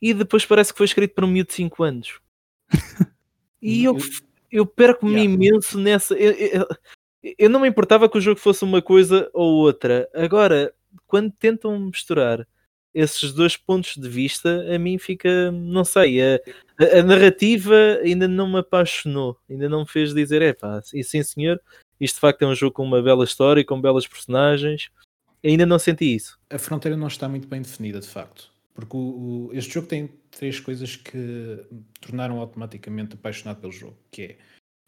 [0.00, 2.20] e depois parece que foi escrito para um miúdo de 5 anos.
[3.66, 3.96] e eu,
[4.50, 5.32] eu perco-me yeah.
[5.32, 6.14] imenso nessa.
[6.14, 6.68] Eu, eu,
[7.38, 10.08] eu, não me importava que o jogo fosse uma coisa ou outra.
[10.14, 10.72] Agora,
[11.06, 12.46] quando tentam misturar
[12.94, 16.40] esses dois pontos de vista, a mim fica, não sei, a,
[16.80, 21.04] a, a narrativa ainda não me apaixonou, ainda não me fez dizer, é pá, e
[21.04, 21.60] sim senhor,
[22.00, 24.90] isto de facto é um jogo com uma bela história, com belas personagens.
[25.44, 26.38] Ainda não senti isso.
[26.50, 28.50] A fronteira não está muito bem definida, de facto.
[28.74, 29.00] Porque o,
[29.48, 34.36] o, este jogo tem três coisas que me tornaram automaticamente apaixonado pelo jogo, que é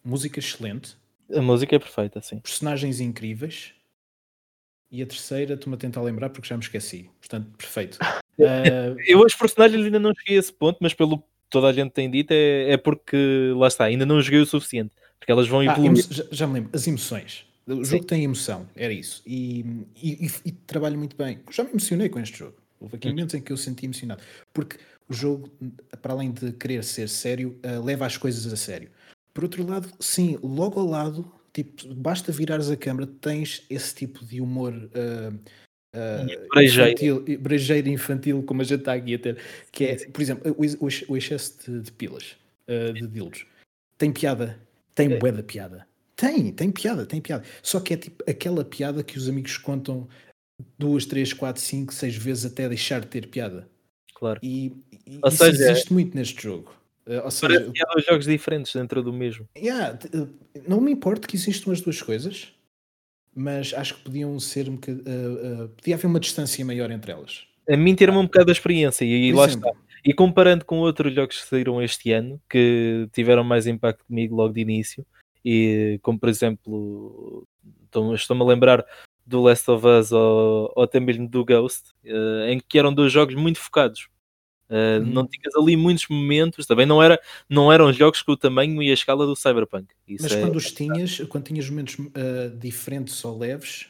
[0.03, 0.95] música excelente.
[1.33, 2.39] A música é perfeita, sim.
[2.39, 3.73] Personagens incríveis.
[4.91, 7.09] E a terceira, estou-me a tentar lembrar porque já me esqueci.
[7.19, 7.97] Portanto, perfeito.
[8.37, 8.97] Uh...
[9.05, 11.91] Eu os personagens ainda não cheguei a esse ponto, mas pelo que toda a gente
[11.91, 14.91] tem dito é, é porque, lá está, ainda não joguei o suficiente.
[15.19, 16.05] Porque elas vão evoluir.
[16.09, 17.45] Ah, já, já, me lembro, as emoções.
[17.67, 17.91] O Sim.
[17.91, 19.21] jogo tem emoção, era isso.
[19.25, 21.39] E, e, e, e trabalha muito bem.
[21.51, 22.55] Já me emocionei com este jogo.
[22.79, 24.23] Houve aqui momentos em que eu senti emocionado.
[24.53, 24.77] Porque
[25.09, 25.51] o jogo,
[26.01, 28.89] para além de querer ser sério, uh, leva as coisas a sério.
[29.33, 34.23] Por outro lado, sim, logo ao lado, tipo, basta virares a câmera, tens esse tipo
[34.23, 36.91] de humor uh, uh, brejeiro.
[36.91, 39.37] Infantil, brejeiro infantil, como a gente está aqui a ter,
[39.71, 42.35] que é, por exemplo, o, o excesso de, de pilas,
[42.67, 43.45] uh, de dildos.
[43.97, 44.59] Tem piada
[44.99, 45.17] tem é.
[45.17, 45.87] bué da piada.
[46.13, 47.45] Tem, tem piada, tem piada.
[47.63, 50.09] Só que é tipo aquela piada que os amigos contam
[50.77, 53.69] duas, três, quatro, cinco, seis vezes até deixar de ter piada.
[54.19, 54.39] Claro.
[54.43, 54.73] E,
[55.07, 56.73] e isso seja, existe muito neste jogo.
[57.07, 59.47] Uh, ou seja, Parece que há dois jogos diferentes dentro do mesmo.
[59.57, 59.97] Yeah,
[60.67, 62.53] não me importa que existam as duas coisas,
[63.33, 64.99] mas acho que podiam ser um bocad...
[64.99, 67.47] uh, uh, podia haver uma distância maior entre elas.
[67.67, 69.79] A mim ter-me um bocado a experiência e, lá exemplo, está.
[70.03, 74.53] E comparando com outros jogos que saíram este ano, que tiveram mais impacto comigo logo
[74.53, 75.05] de início,
[75.45, 77.47] e como por exemplo,
[78.13, 78.85] estou-me a lembrar
[79.29, 83.11] do Last of Us ou, ou até mesmo do Ghost, uh, em que eram dois
[83.11, 84.09] jogos muito focados.
[84.67, 88.81] Uh, Não tinhas ali muitos momentos, também não, era, não eram jogos com o tamanho
[88.83, 89.87] e a escala do Cyberpunk.
[90.07, 90.41] Isso Mas é...
[90.41, 93.87] quando os tinhas, quando tinhas momentos uh, diferentes ou leves,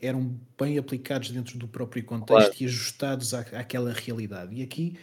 [0.00, 2.54] eram bem aplicados dentro do próprio contexto claro.
[2.60, 4.54] e ajustados à, àquela realidade.
[4.54, 4.96] E aqui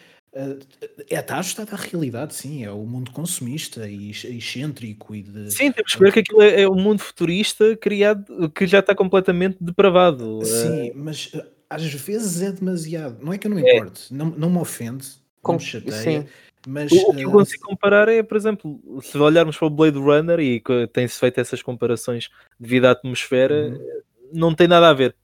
[1.09, 5.51] é, está ajustado à realidade, sim, é o mundo consumista e excêntrico e de...
[5.51, 8.93] Sim, temos que ver que aquilo é, é um mundo futurista criado, que já está
[8.93, 10.45] completamente depravado.
[10.45, 10.93] Sim, uh...
[10.95, 13.17] mas uh, às vezes é demasiado.
[13.19, 13.75] Não é que eu não me é.
[13.75, 15.07] importe, não, não me ofende,
[15.41, 15.53] Com...
[15.53, 16.21] não me chateia.
[16.21, 16.27] Sim.
[16.67, 20.39] Mas, o, que eu consigo comparar é, por exemplo, se olharmos para o Blade Runner
[20.39, 20.61] e
[20.91, 22.29] tem-se feito essas comparações
[22.59, 24.01] devido à atmosfera, uhum.
[24.33, 25.15] não tem nada a ver.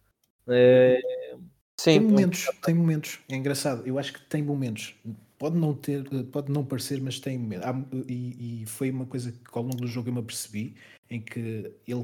[0.48, 1.00] É,
[1.84, 3.20] Sim, tem momentos, tem momentos.
[3.28, 3.86] É engraçado.
[3.86, 4.96] Eu acho que tem momentos.
[5.38, 7.68] Pode não ter, pode não parecer, mas tem momentos.
[8.08, 10.78] E, e, foi uma coisa que ao longo do jogo eu me apercebi
[11.10, 12.04] em que ele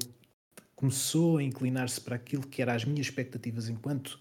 [0.75, 4.19] começou a inclinar-se para aquilo que eram as minhas expectativas enquanto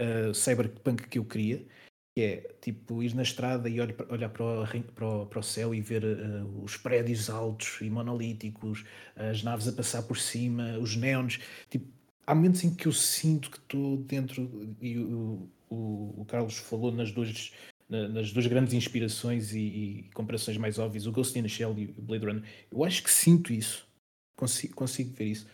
[0.00, 1.64] uh, cyberpunk que eu queria,
[2.12, 5.42] que é tipo ir na estrada e olhar, olhar para, o, para, o, para o
[5.42, 8.84] céu e ver uh, os prédios altos e monolíticos,
[9.14, 11.38] as naves a passar por cima, os neons,
[11.70, 11.95] tipo
[12.26, 16.90] há momentos em que eu sinto que estou dentro, e o, o, o Carlos falou
[16.90, 17.52] nas duas,
[17.88, 21.94] nas duas grandes inspirações e, e, comparações mais óbvias, o Ghost in the Shell e
[21.96, 22.44] o Blade Runner.
[22.70, 23.88] Eu acho que sinto isso,
[24.36, 25.46] consigo, consigo ver isso.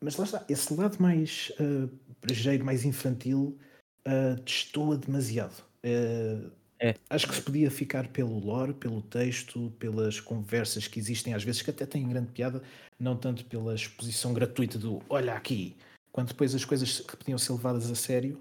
[0.00, 3.58] Mas lá está, esse lado mais uh, brejeiro, mais infantil,
[4.06, 5.64] uh, destoa demasiado.
[5.84, 6.50] Uh,
[6.80, 6.94] é.
[7.10, 11.60] Acho que se podia ficar pelo lore, pelo texto, pelas conversas que existem às vezes,
[11.62, 12.62] que até têm grande piada,
[12.98, 15.76] não tanto pela exposição gratuita do olha aqui,
[16.12, 18.40] quando depois as coisas que podiam ser levadas a sério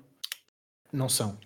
[0.91, 1.37] não são.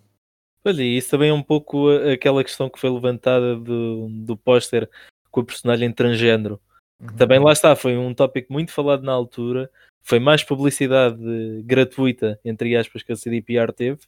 [0.63, 4.89] Olha, isso também é um pouco aquela questão que foi levantada do, do póster
[5.31, 6.59] com a personagem transgênero.
[6.99, 9.71] que também lá está, foi um tópico muito falado na altura,
[10.03, 11.17] foi mais publicidade
[11.63, 14.01] gratuita, entre aspas, que a CDPR teve,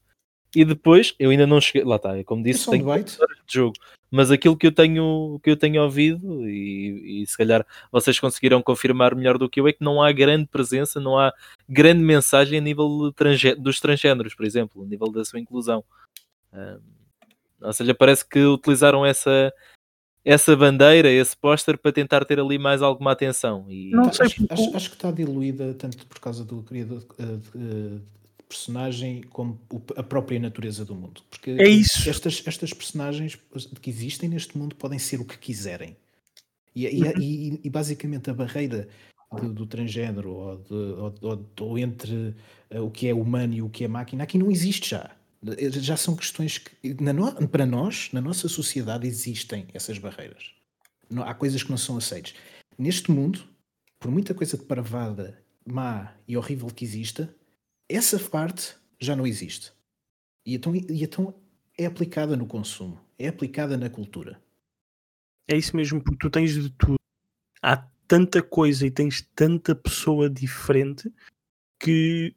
[0.55, 3.53] e depois eu ainda não cheguei, lá está, como disse, É um tenho horas de
[3.53, 3.75] jogo,
[4.11, 8.61] mas aquilo que eu tenho, que eu tenho ouvido, e, e se calhar vocês conseguiram
[8.61, 11.33] confirmar melhor do que eu, é que não há grande presença, não há
[11.67, 13.11] grande mensagem a nível
[13.57, 15.83] dos transgéneros, por exemplo, a nível da sua inclusão.
[16.51, 16.77] Ah,
[17.61, 19.51] ou seja, parece que utilizaram essa,
[20.23, 23.65] essa bandeira, esse póster, para tentar ter ali mais alguma atenção.
[23.69, 27.03] E Não Tá, sei acho, acho- acho que está diluída tanto por causa do criador
[27.17, 28.01] eh, de, de
[28.53, 29.59] personagem como
[29.97, 31.21] a própria natureza do mundo.
[31.29, 32.07] Porque É isso.
[32.09, 33.37] Estas, estas personagens
[33.81, 35.97] que existem neste mundo podem ser o que quiserem.
[36.75, 38.87] E, e- e- e basicamente a barreira
[39.31, 42.35] do, do transgênero ou, de- ou- ou- ou entre
[42.69, 45.11] eh, o que é humano e o que é máquina aqui não existe já.
[45.81, 50.51] Já são questões que, na no- para nós, na nossa sociedade, existem essas barreiras.
[51.09, 52.33] Não- há coisas que não são aceites.
[52.77, 53.43] Neste mundo,
[53.99, 57.33] por muita coisa de parvada, má e horrível que exista,
[57.89, 59.71] essa parte já não existe.
[60.45, 61.33] E então, e então
[61.77, 64.41] é aplicada no consumo, é aplicada na cultura.
[65.47, 66.95] É isso mesmo, porque tu tens de tudo.
[67.61, 67.77] Há
[68.07, 71.11] tanta coisa e tens tanta pessoa diferente
[71.79, 72.35] que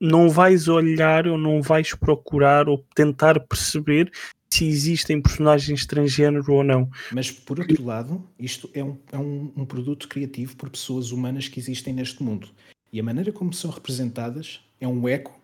[0.00, 4.12] não vais olhar ou não vais procurar ou tentar perceber
[4.50, 6.88] se existem personagens transgênero ou não.
[7.12, 11.48] Mas, por outro lado, isto é, um, é um, um produto criativo por pessoas humanas
[11.48, 12.48] que existem neste mundo.
[12.96, 15.38] E a maneira como são representadas é um eco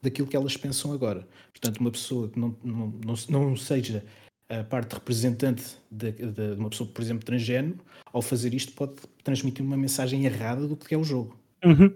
[0.00, 1.26] daquilo que elas pensam agora.
[1.50, 2.94] Portanto, uma pessoa que não, não,
[3.28, 4.04] não, não seja
[4.48, 7.80] a parte representante de, de- de uma pessoa, por exemplo, transgénero,
[8.12, 8.92] ao fazer isto pode
[9.24, 11.36] transmitir uma mensagem errada do que é o jogo.
[11.64, 11.92] Uhum.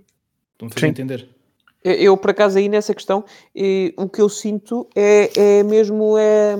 [0.60, 1.28] Estão a entender?
[1.84, 6.56] Eu, por acaso, aí nessa questão, eh, o que eu sinto é, é mesmo é,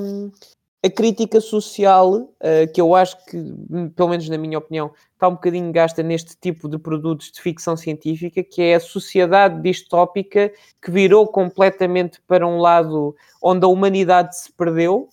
[0.86, 5.26] a crítica social, eh, que eu acho que, hum, pelo menos na minha opinião, está
[5.28, 10.52] um bocadinho gasta neste tipo de produtos de ficção científica, que é a sociedade distópica
[10.80, 15.08] que virou completamente para um lado onde a humanidade se perdeu,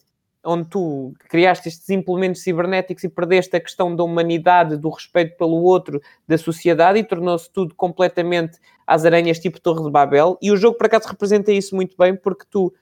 [0.45, 5.63] onde tu criaste estes implementos cibernéticos e perdeste a questão da humanidade, do respeito pelo
[5.63, 10.37] outro, da sociedade e tornou-se tudo completamente às aranhas tipo Torre de Babel.
[10.41, 12.73] E o jogo, por acaso, representa isso muito bem, porque tu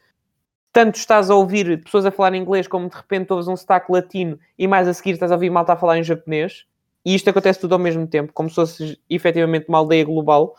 [0.73, 4.39] tanto estás a ouvir pessoas a falar inglês, como de repente ouves um sotaque latino
[4.57, 6.65] e mais a seguir estás a ouvir malta a falar em japonês.
[7.05, 10.55] E isto acontece tudo ao mesmo tempo, como se fosse efetivamente uma aldeia global.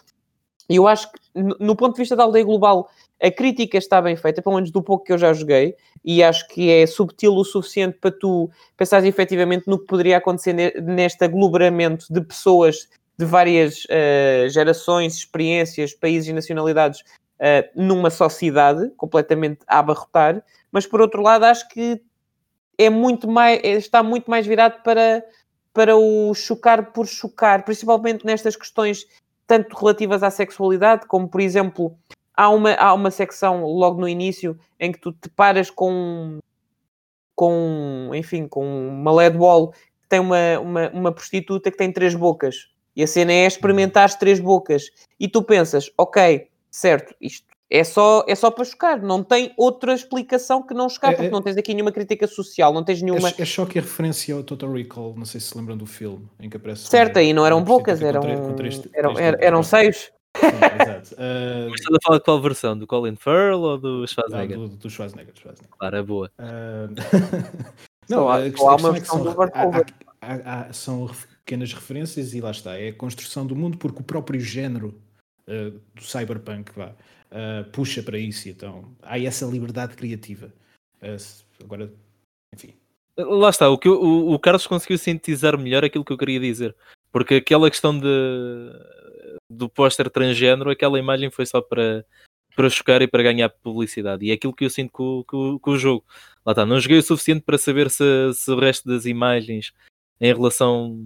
[0.69, 2.89] E eu acho que, no ponto de vista da aldeia global,
[3.23, 6.47] a crítica está bem feita, pelo menos do pouco que eu já joguei, e acho
[6.49, 11.25] que é subtil o suficiente para tu pensares efetivamente no que poderia acontecer ne- neste
[11.25, 17.05] aglomeramento de pessoas de várias eh, gerações, experiências, países e nacionalidades
[17.75, 22.01] numa só cidade, completamente a abarrotar, mas por outro lado acho que
[22.79, 25.25] é muito mais, é- está muito mais virado para,
[25.73, 29.07] para o chocar por chocar, principalmente nestas questões
[29.47, 31.97] tanto relativas à sexualidade, como por exemplo,
[32.35, 36.39] há uma, há uma secção logo no início em que tu te paras com
[37.35, 42.15] com, enfim, com uma LED wall que tem uma, uma, uma prostituta que tem três
[42.15, 42.69] bocas.
[42.95, 44.85] E a cena é experimentar as três bocas.
[45.19, 49.01] E tu pensas, ok, certo, isto é só, é só para chocar.
[49.01, 52.27] Não tem outra explicação que não chocar, É- porque é- não tens aqui nenhuma crítica
[52.27, 53.29] social, não tens nenhuma...
[53.31, 55.87] É, é só que a referência ao Total Recall, não sei se se lembram do
[55.87, 56.87] filme, em que aparece.
[56.89, 60.11] Certo, aí não eram prostituta eram, com três- com três- eram, três eram, eram seios.
[60.37, 61.15] Sim, exato.
[61.71, 62.77] Mas estás a falar de qual versão?
[62.79, 64.59] Do Colin Farrell ou do Schwarzenegger?
[64.59, 65.35] do, do Schwarzenegger.
[65.35, 65.77] Schwarzenegger.
[65.79, 66.31] Claro, é boa.
[66.39, 66.89] Ah,
[68.09, 69.87] Só há- uma é são- do Overcover.
[70.21, 71.11] há- há- há- são
[71.45, 72.79] pequenas referências e lá está.
[72.79, 74.95] É a construção do mundo, porque o próprio género
[75.49, 76.95] ah, do cyberpunk vá,
[77.31, 78.49] ah, puxa para isso.
[78.49, 80.53] Então há essa liberdade criativa.
[81.19, 81.93] Se- agora,
[82.55, 82.75] enfim.
[83.17, 86.41] Lá está, o, que eu- o, o Carlos conseguiu sintetizar melhor aquilo que eu queria
[86.41, 86.75] dizer.
[87.11, 88.09] Porque aquela questão de,
[89.51, 92.07] do póster transgénero, aquela imagem foi só para,
[92.57, 94.25] para chocar e para ganhar publicidade.
[94.25, 96.05] E é aquilo que eu sinto com, com, com o jogo.
[96.45, 99.73] Lá está, não joguei o suficiente para saber se, se o resto das imagens
[100.21, 100.99] em relação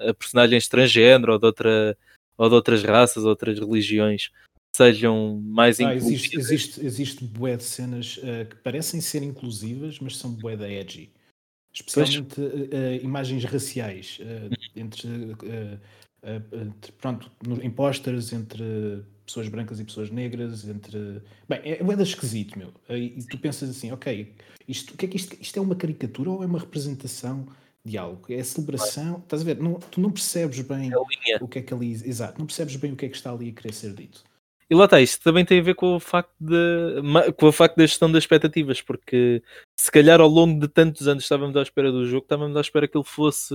[0.00, 1.96] a personagens transgénero ou de, outra,
[2.36, 4.30] ou de outras raças, outras religiões,
[4.76, 6.50] sejam mais Ah, existe, inclusivas.
[6.50, 11.10] existe, existe bué de cenas ah, que parecem ser inclusivas, mas são bué da edgy.
[11.72, 15.08] Especialmente ah, imagens raciais ah, entre,
[16.52, 17.30] entre, pronto,
[17.62, 22.72] em posters entre pessoas brancas e pessoas negras, entre bem, é bué da esquisito, meu.
[22.88, 24.34] E tu pensas assim, ok,
[24.68, 27.46] isto, o que é que isto, isto é uma caricatura ou é uma representação
[27.84, 28.22] de algo?
[28.30, 29.58] É a celebração, estás a ver?
[29.58, 31.38] Não, tu não percebes bem É a linha.
[31.40, 33.50] o que é que ali, exato, não percebes bem o que é que está ali
[33.50, 34.22] a querer ser dito.
[34.70, 37.02] E lá está, isto também tem a ver com o facto de
[37.36, 39.42] com o facto da gestão das expectativas, porque
[39.78, 42.88] se calhar ao longo de tantos anos estávamos à espera do jogo, estávamos à espera
[42.88, 43.54] que ele fosse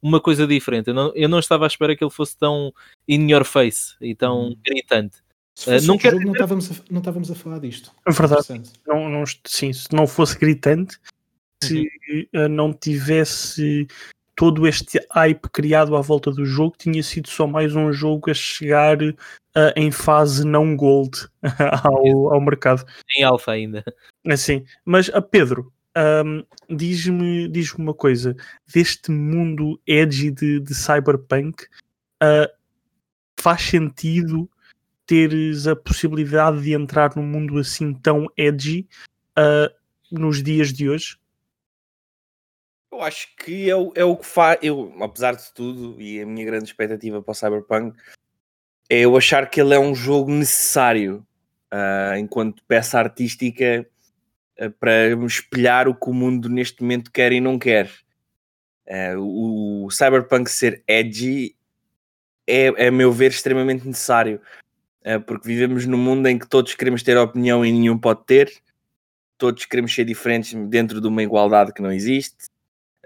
[0.00, 0.86] uma coisa diferente.
[0.88, 2.72] Eu não, eu não estava à espera que ele fosse tão
[3.08, 4.56] in your face e tão Hum.
[4.64, 5.16] gritante.
[5.58, 7.90] Se fosse não quero jogo, não estávamos, a, não estávamos a falar disto.
[8.06, 8.62] É verdade.
[8.86, 10.96] Não, não, sim, se não fosse gritante,
[11.62, 11.88] se
[12.32, 13.86] eh, não tivesse
[14.36, 18.34] todo este hype criado à volta do jogo, tinha sido só mais um jogo a
[18.34, 21.26] chegar eh, em fase não gold
[21.82, 22.84] ao, ao mercado.
[23.16, 23.82] Em alfa ainda.
[24.26, 28.36] Assim, mas a Pedro, ahm, diz-me diz uma coisa:
[28.72, 31.64] deste mundo edgy de, de cyberpunk,
[32.20, 32.50] ah,
[33.40, 34.48] faz sentido
[35.06, 38.86] teres a possibilidade de entrar num mundo assim tão edgy
[39.34, 39.72] ah,
[40.12, 41.16] nos dias de hoje?
[42.92, 44.58] Eu acho que é o, é o que faz.
[44.62, 47.96] Eu, apesar de tudo, e a minha grande expectativa para o Cyberpunk
[48.88, 51.26] é eu achar que ele é um jogo necessário
[51.70, 53.86] ah, enquanto peça artística
[54.58, 57.90] ah, para espelhar o que o mundo neste momento quer e não quer.
[58.88, 61.56] Ah, o, o Cyberpunk ser edgy
[62.46, 64.40] é, é, a meu ver, extremamente necessário.
[65.24, 68.52] Porque vivemos num mundo em que todos queremos ter opinião e nenhum pode ter.
[69.38, 72.46] Todos queremos ser diferentes dentro de uma igualdade que não existe.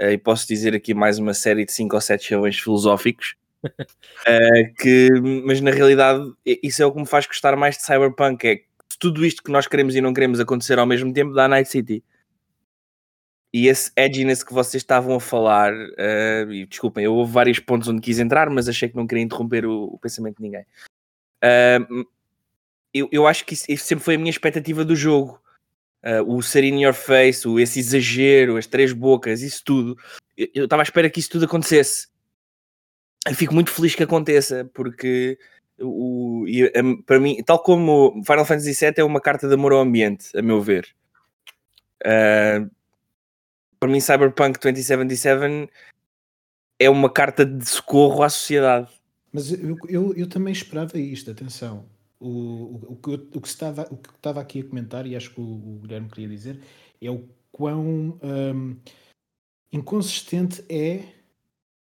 [0.01, 3.37] Uh, e posso dizer aqui mais uma série de 5 ou 7 chavões filosóficos.
[3.63, 5.11] uh, que,
[5.45, 8.65] mas na realidade, isso é o que me faz gostar mais de Cyberpunk: é que
[8.99, 12.03] tudo isto que nós queremos e não queremos acontecer ao mesmo tempo dá Night City.
[13.53, 17.89] E esse edginess que vocês estavam a falar, uh, e desculpem, eu houve vários pontos
[17.89, 20.65] onde quis entrar, mas achei que não queria interromper o, o pensamento de ninguém.
[22.95, 25.41] eu, eu acho que isso, isso sempre foi a minha expectativa do jogo.
[26.03, 29.99] Uh, o ser in your face, o, esse exagero, as três bocas, isso tudo.
[30.37, 32.09] Eu estava à espera que isso tudo acontecesse.
[33.27, 35.39] Eu fico muito feliz que aconteça, porque
[35.79, 36.47] o,
[36.83, 40.37] um, para mim, tal como Final Fantasy VII é uma carta de amor ao ambiente,
[40.37, 40.89] a meu ver.
[42.03, 42.71] Uh,
[43.79, 45.71] para mim, Cyberpunk 2077
[46.79, 48.89] é uma carta de socorro à sociedade.
[49.31, 51.87] Mas eu, eu, eu também esperava isto, atenção.
[52.21, 55.31] O, o, o, que, o, que estava, o que estava aqui a comentar, e acho
[55.31, 56.61] que o, o Guilherme queria dizer,
[57.01, 58.77] é o quão um,
[59.73, 61.03] inconsistente é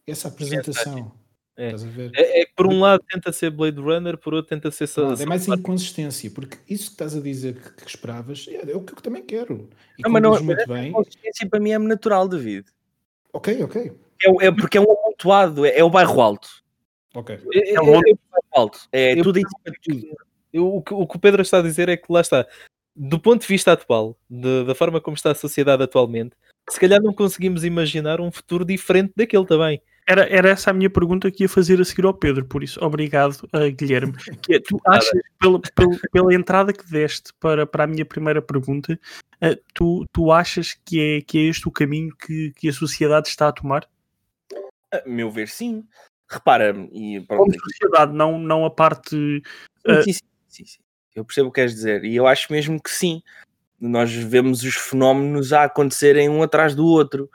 [0.06, 1.14] essa apresentação.
[1.56, 1.72] É.
[2.14, 5.14] É, é, que por um lado tenta ser Blade Runner, por outro tenta ser não,
[5.14, 8.82] É mais inconsistência, porque isso que estás a dizer que, que esperavas é, é, o
[8.82, 9.68] que eu também quero.
[9.98, 10.90] E não, mas não, muito mas bem.
[10.90, 12.68] inconsistência para mim é natural, David.
[13.34, 13.92] Ok, ok.
[14.22, 16.48] É, é porque é um amontoado, é, é o bairro alto.
[17.18, 17.40] Ok.
[17.52, 18.20] É, é, o bairro
[18.54, 18.80] alto.
[18.92, 20.08] É eu, tudo isso.
[20.54, 22.46] Eu, o, que, o que o Pedro está a dizer é que lá está.
[22.96, 26.36] Do ponto de vista atual, de, da forma como está a sociedade atualmente,
[26.70, 29.82] se calhar não conseguimos imaginar um futuro diferente daquele também.
[30.08, 32.80] Era, era essa a minha pergunta que ia fazer a seguir ao Pedro, por isso,
[32.84, 34.14] obrigado, uh, Guilherme.
[34.42, 38.42] Que é, tu achas, pela, pela, pela, entrada que deste para, para a minha primeira
[38.42, 38.98] pergunta,
[39.44, 43.28] uh, tu, tu achas que é, que é este o caminho que, que a sociedade
[43.28, 43.88] está a tomar?
[44.94, 45.84] A meu ver, sim.
[46.30, 49.16] Repara, e pronto, Como sociedade, não, não a parte.
[49.88, 50.04] Uh...
[50.04, 50.80] Sim, sim, sim, sim,
[51.16, 53.22] Eu percebo o que queres dizer, e eu acho mesmo que sim.
[53.80, 57.30] Nós vemos os fenómenos a acontecerem um atrás do outro.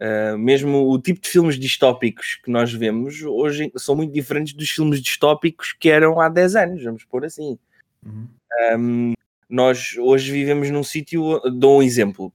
[0.00, 4.70] Uh, mesmo o tipo de filmes distópicos que nós vemos hoje são muito diferentes dos
[4.70, 7.58] filmes distópicos que eram há 10 anos, vamos pôr assim.
[8.06, 8.28] Uhum.
[8.76, 9.12] Um,
[9.48, 12.32] nós hoje vivemos num sítio, dou um exemplo.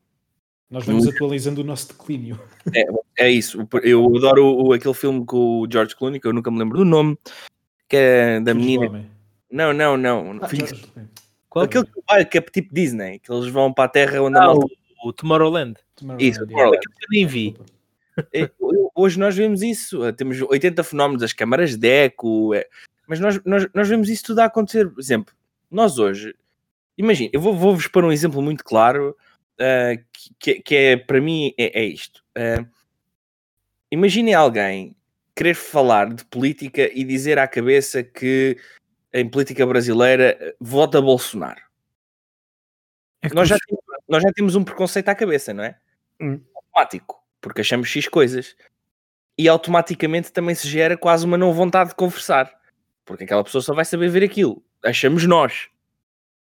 [0.73, 2.39] Nós vamos atualizando o nosso declínio.
[2.75, 3.59] É, é isso.
[3.83, 6.83] Eu adoro o, aquele filme com o George Clooney, que eu nunca me lembro do
[6.83, 7.15] nome,
[7.87, 9.05] que é da menina.
[9.51, 10.39] Não, não, não.
[10.41, 10.49] Ah.
[11.47, 11.65] Qual?
[11.65, 14.47] Aquele que, que é tipo Disney, que eles vão para a Terra onde ah, a
[14.47, 14.65] malta
[15.03, 15.75] o Tomorrowland.
[15.95, 16.81] Tomorrowland isso, Tomorrowland.
[16.87, 17.55] Eu nem vi.
[18.95, 22.65] Hoje nós vemos isso, temos 80 fenómenos, as câmaras de eco, é...
[23.07, 24.89] mas nós, nós, nós vemos isso tudo a acontecer.
[24.89, 25.35] Por exemplo,
[25.69, 26.35] nós hoje,
[26.97, 29.15] imagina, eu vou-vos vou pôr um exemplo muito claro
[29.59, 30.03] uh,
[30.39, 32.23] que, que é para mim é, é isto.
[32.37, 32.67] Uh,
[33.91, 34.95] imaginem alguém
[35.35, 38.57] querer falar de política e dizer à cabeça que
[39.13, 41.61] em política brasileira vota Bolsonaro.
[43.21, 45.77] É nós, já temos, nós já temos um preconceito à cabeça, não é?
[46.19, 46.41] Hum.
[46.55, 48.55] Automático, porque achamos X coisas.
[49.37, 52.53] E automaticamente também se gera quase uma não vontade de conversar,
[53.05, 54.63] porque aquela pessoa só vai saber ver aquilo.
[54.83, 55.69] Achamos nós.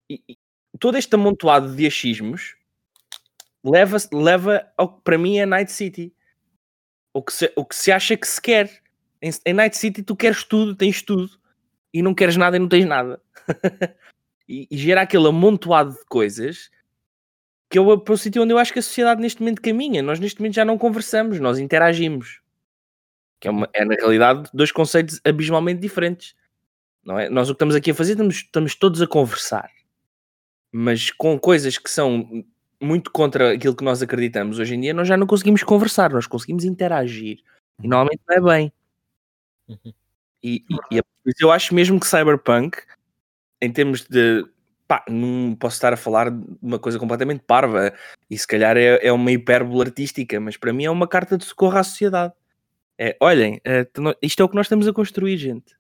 [0.08, 0.38] E, e
[0.78, 2.56] todo este amontoado de achismos
[3.64, 6.14] leva, leva ao que para mim é Night City.
[7.14, 8.82] O que se, o que se acha que se quer.
[9.20, 11.30] Em, em Night City tu queres tudo, tens tudo.
[11.92, 13.20] E não queres nada e não tens nada.
[14.48, 16.70] e, e gera aquele amontoado de coisas
[17.72, 20.02] que é o, o sítio onde eu acho que a sociedade neste momento caminha.
[20.02, 22.42] Nós neste momento já não conversamos, nós interagimos.
[23.40, 26.36] Que é, uma, é na realidade dois conceitos abismalmente diferentes.
[27.02, 27.30] Não é?
[27.30, 29.70] Nós o que estamos aqui a fazer, estamos, estamos todos a conversar.
[30.70, 32.44] Mas com coisas que são
[32.82, 36.26] muito contra aquilo que nós acreditamos hoje em dia, nós já não conseguimos conversar, nós
[36.26, 37.38] conseguimos interagir.
[37.82, 38.72] E normalmente não é bem.
[39.68, 39.92] Uhum.
[40.42, 41.02] E, e, e é
[41.40, 42.78] eu acho mesmo que Cyberpunk,
[43.60, 44.44] em termos de.
[44.88, 47.94] Pá, não posso estar a falar de uma coisa completamente parva
[48.28, 51.44] e se calhar é, é uma hipérbole artística, mas para mim é uma carta de
[51.44, 52.34] socorro à sociedade.
[52.98, 53.86] É, olhem, é,
[54.20, 55.74] isto é o que nós estamos a construir, gente.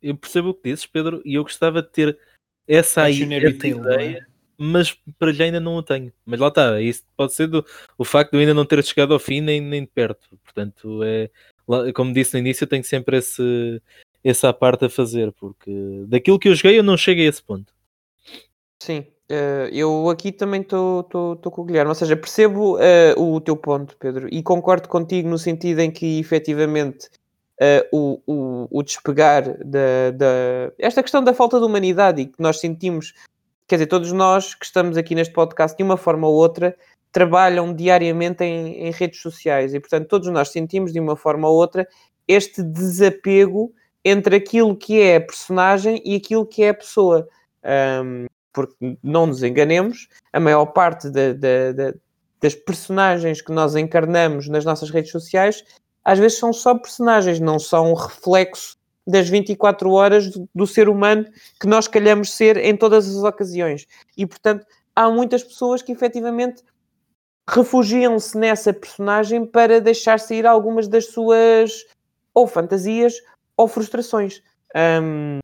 [0.00, 2.18] Eu percebo o que dizes, Pedro, e eu gostava de ter
[2.66, 3.70] essa, aí, essa é?
[3.70, 4.26] ideia,
[4.62, 6.12] mas para já ainda não o tenho.
[6.24, 7.64] Mas lá está, isso pode ser do,
[7.98, 10.38] o facto de eu ainda não ter chegado ao fim nem, nem de perto.
[10.44, 11.30] Portanto, é,
[11.92, 13.82] como disse no início, eu tenho sempre esse,
[14.22, 17.72] essa parte a fazer, porque daquilo que eu joguei eu não chego a esse ponto.
[18.82, 23.56] Sim, eh, eu aqui também estou com o Guilherme, ou seja, percebo eh, o teu
[23.56, 27.08] ponto, Pedro, e concordo contigo no sentido em que efetivamente
[27.60, 30.72] eh, o, o, o despegar da, da.
[30.78, 33.14] Esta questão da falta de humanidade e que nós sentimos,
[33.66, 36.76] quer dizer, todos nós que estamos aqui neste podcast, de uma forma ou outra,
[37.10, 41.56] trabalham diariamente em, em redes sociais e, portanto, todos nós sentimos de uma forma ou
[41.56, 41.86] outra
[42.26, 43.72] este desapego
[44.04, 47.28] entre aquilo que é a personagem e aquilo que é a pessoa.
[47.62, 51.94] Ahm, porque não nos enganemos, a maior parte da- da- da-
[52.40, 55.64] das personagens que nós encarnamos nas nossas redes sociais
[56.04, 60.88] às vezes são só personagens, não são um reflexo das 24 horas do, do ser
[60.88, 61.24] humano
[61.60, 63.86] que nós calhamos ser em todas as ocasiões.
[64.16, 66.62] E, portanto, há muitas pessoas que efetivamente
[67.48, 71.84] refugiam-se nessa personagem para deixar sair algumas das suas
[72.32, 73.14] ou fantasias
[73.56, 74.42] ou frustrações.
[74.74, 75.40] Ahm,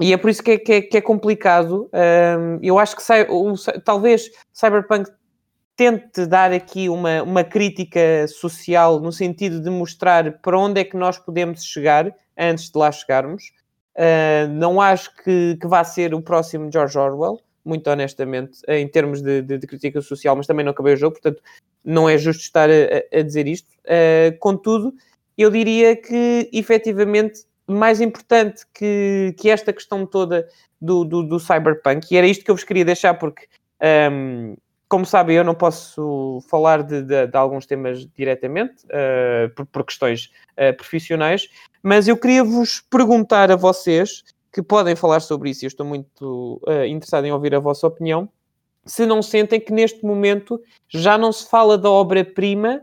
[0.00, 1.88] e é por isso que é, que é- que é complicado.
[1.92, 3.54] Ahm, eu acho que sai- o-
[3.84, 5.10] talvez Cyberpunk
[5.80, 10.94] tente dar aqui uma, uma crítica social no sentido de mostrar para onde é que
[10.94, 13.44] nós podemos chegar antes de lá chegarmos.
[13.96, 19.22] Ah, não acho que, que vá ser o próximo George Orwell, muito honestamente, em termos
[19.22, 21.42] de, de- de crítica social, mas também não acabei o jogo, portanto
[21.82, 23.70] não é justo estar a, a- dizer isto.
[23.88, 24.92] Ah, contudo,
[25.38, 30.46] eu diria que efetivamente mais importante que, que esta questão toda
[30.78, 33.46] do, do, do cyberpunk, e era isto que eu vos queria deixar, porque
[33.80, 34.56] ahm,
[34.90, 39.84] como sabem, eu não posso falar de, de- de alguns temas diretamente, ah, por, por
[39.84, 41.48] questões ah, profissionais,
[41.80, 45.86] mas eu queria vos perguntar a vocês, que podem falar sobre isso, e eu estou
[45.86, 48.28] muito ah, interessado em ouvir a vossa opinião,
[48.84, 52.82] se não sentem que neste momento já não se fala da obra-prima,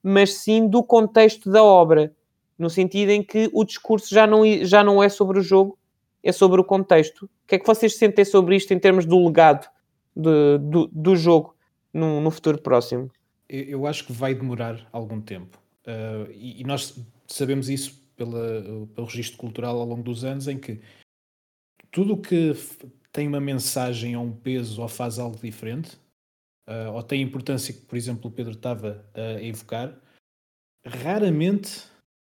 [0.00, 2.12] mas sim do contexto da obra,
[2.56, 5.76] no sentido em que o discurso já não, já não é sobre o jogo,
[6.22, 7.24] é sobre o contexto.
[7.24, 9.66] O que é que vocês sentem sobre isto em termos do legado
[10.18, 11.54] de- do, do jogo
[11.92, 13.10] no, no futuro próximo?
[13.48, 15.58] Eu, acho que vai demorar algum tempo.
[15.86, 18.62] Ah, e, e nós sabemos isso pela,
[18.94, 20.80] pelo registro cultural ao longo dos anos, em que
[21.90, 22.52] tudo o que
[23.10, 25.98] tem uma mensagem ou um peso ou faz algo diferente,
[26.66, 29.98] ah, ou tem importância que, por exemplo, o Pedro estava a evocar,
[30.84, 31.84] raramente,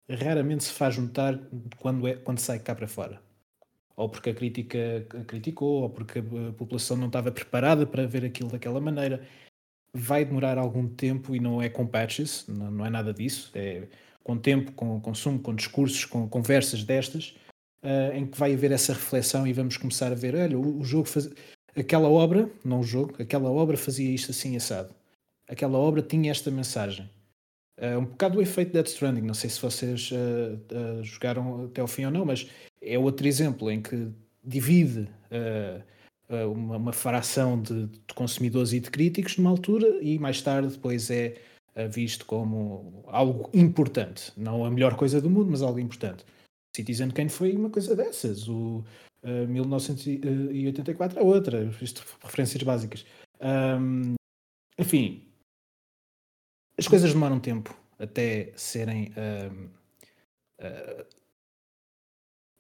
[0.09, 1.39] raramente se faz notar
[1.78, 3.22] quando, é, quando sai cá para fora.
[3.97, 8.51] Ou porque a crítica criticou, ou porque a população não estava preparada para ver aquilo
[8.51, 9.26] daquela maneira
[9.95, 13.88] vai demorar algum tempo e não é com patches, não, não é nada disso, é
[14.22, 17.34] com tempo, com consumo, com discursos, com conversas destas,
[17.82, 20.84] ah, em que vai haver essa reflexão e vamos começar a ver, olha, o, o
[20.84, 21.28] jogo faz...
[21.76, 24.95] aquela obra, não o jogo, aquela obra fazia isto assim assado.
[25.49, 27.11] Aquela obra tinha esta mensagem.
[27.78, 31.88] Ah, um bocado o efeito Death Stranding, não sei se vocês ah, jogaram até ao
[31.88, 32.48] fim ou não, mas
[32.82, 34.10] é outro exemplo em que
[34.44, 35.82] divide ah,
[36.46, 41.10] uma, uma fração de, de consumidores e de críticos numa altura e mais tarde depois
[41.10, 41.34] é
[41.74, 44.32] ah, visto como algo importante.
[44.36, 46.24] Não a melhor coisa do mundo, mas algo importante.
[46.74, 48.48] Citizen Kane foi uma coisa dessas.
[48.48, 48.84] O
[49.22, 51.64] ah, 1984 é outra.
[51.80, 53.06] Isto, referências básicas.
[53.40, 54.14] Ahm,
[54.78, 55.22] enfim,
[56.78, 61.04] as coisas demoram tempo até serem ah,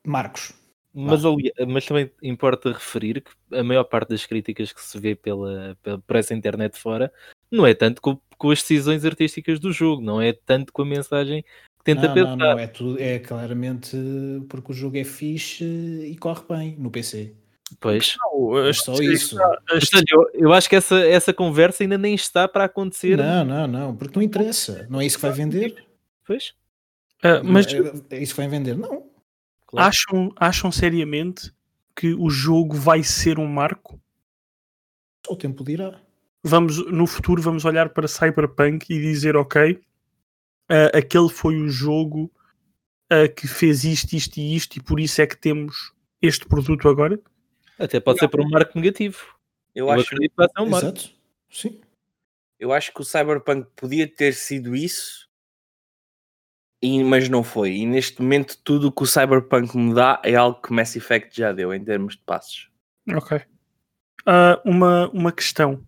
[0.06, 0.52] marcos.
[0.94, 5.14] Mas, ali- mas também importa referir que a maior parte das críticas que se vê
[5.14, 7.10] pela, pela, por essa internet fora
[7.50, 10.86] não é tanto com, com as decisões artísticas do jogo, não é tanto com a
[10.86, 12.36] mensagem que tenta não, pensar.
[12.36, 13.96] não, não, é, tudo, é claramente
[14.50, 17.34] porque o jogo é fixe e corre bem no PC.
[17.80, 18.16] Pois.
[18.68, 19.38] É só isso.
[19.66, 23.16] Portanto, eu, eu acho que essa, essa conversa ainda nem está para acontecer.
[23.16, 24.86] Não, não, não, porque não interessa.
[24.90, 25.86] Não é isso que vai vender.
[26.26, 26.52] Pois,
[27.22, 27.78] Ah, mas é,
[28.16, 28.76] é isso que vai vender.
[28.76, 29.10] Não.
[29.72, 29.88] Claro.
[29.88, 31.52] acham, acham seriamente
[31.94, 34.00] que o jogo vai ser um marco?
[35.28, 36.00] O tempo dirá.
[36.42, 39.80] Vamos, no futuro vamos olhar para Cyberpunk e dizer, ok,
[40.68, 42.30] ah, aquele foi o jogo
[43.10, 46.88] ah, que fez isto, isto e isto, e por isso é que temos este produto
[46.88, 47.20] agora?
[47.78, 49.18] Até pode ser por um marco negativo.
[49.74, 50.86] Eu, Eu, acho, que vai ser um marco.
[50.86, 51.10] Exato.
[51.50, 51.80] Sim.
[52.58, 55.28] eu acho que o Cyberpunk podia ter sido isso
[56.82, 57.76] e, mas não foi.
[57.76, 61.38] E neste momento tudo o que o Cyberpunk me dá é algo que Mass Effect
[61.38, 62.68] já deu em termos de passos.
[63.14, 63.40] Ok.
[64.26, 65.80] Ah, uma, uma questão.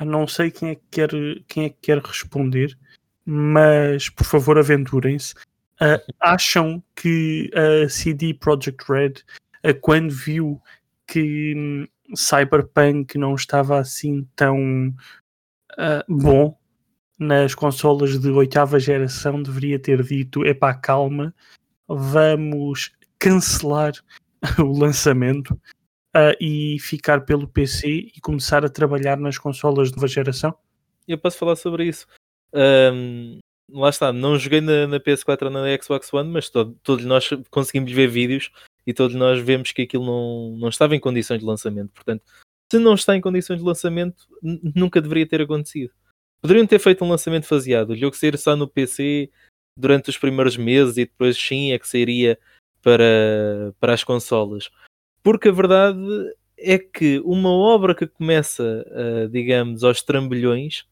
[0.00, 1.10] Eu não sei quem é, que quer,
[1.46, 2.78] quem é que quer responder,
[3.26, 5.34] mas por favor aventurem-se.
[5.78, 9.14] Ah, acham que a CD Projekt Red,
[9.62, 10.62] ah, quando viu
[11.06, 14.94] que hum, Cyberpunk não estava assim tão
[16.08, 16.58] bom
[17.18, 21.34] nas consolas de oitava geração, deveria ter dito: epá, calma,
[21.88, 23.92] vamos cancelar
[24.58, 25.58] o lançamento
[26.14, 30.54] ah, e ficar pelo PC e começar a trabalhar nas consolas de nova geração?
[31.06, 32.06] Eu posso falar sobre isso.
[32.52, 33.38] Ahm,
[33.70, 37.28] lá está, não joguei na, na PS4 ou na Xbox One, mas to- todos nós
[37.50, 38.50] conseguimos ver vídeos
[38.86, 41.90] e todos nós vemos que aquilo não, não estava em condições de lançamento.
[41.92, 42.22] Portanto,
[42.70, 45.92] se não está em condições de lançamento, nunca deveria ter acontecido.
[46.40, 49.30] Poderiam ter feito um lançamento faseado, o jogo sair só no PC
[49.76, 52.38] durante os primeiros meses e depois sim é que sairia
[52.82, 54.70] para, para as consolas.
[55.22, 55.98] Porque a verdade
[56.56, 60.84] é que uma obra que começa, ah, digamos, aos trambolhões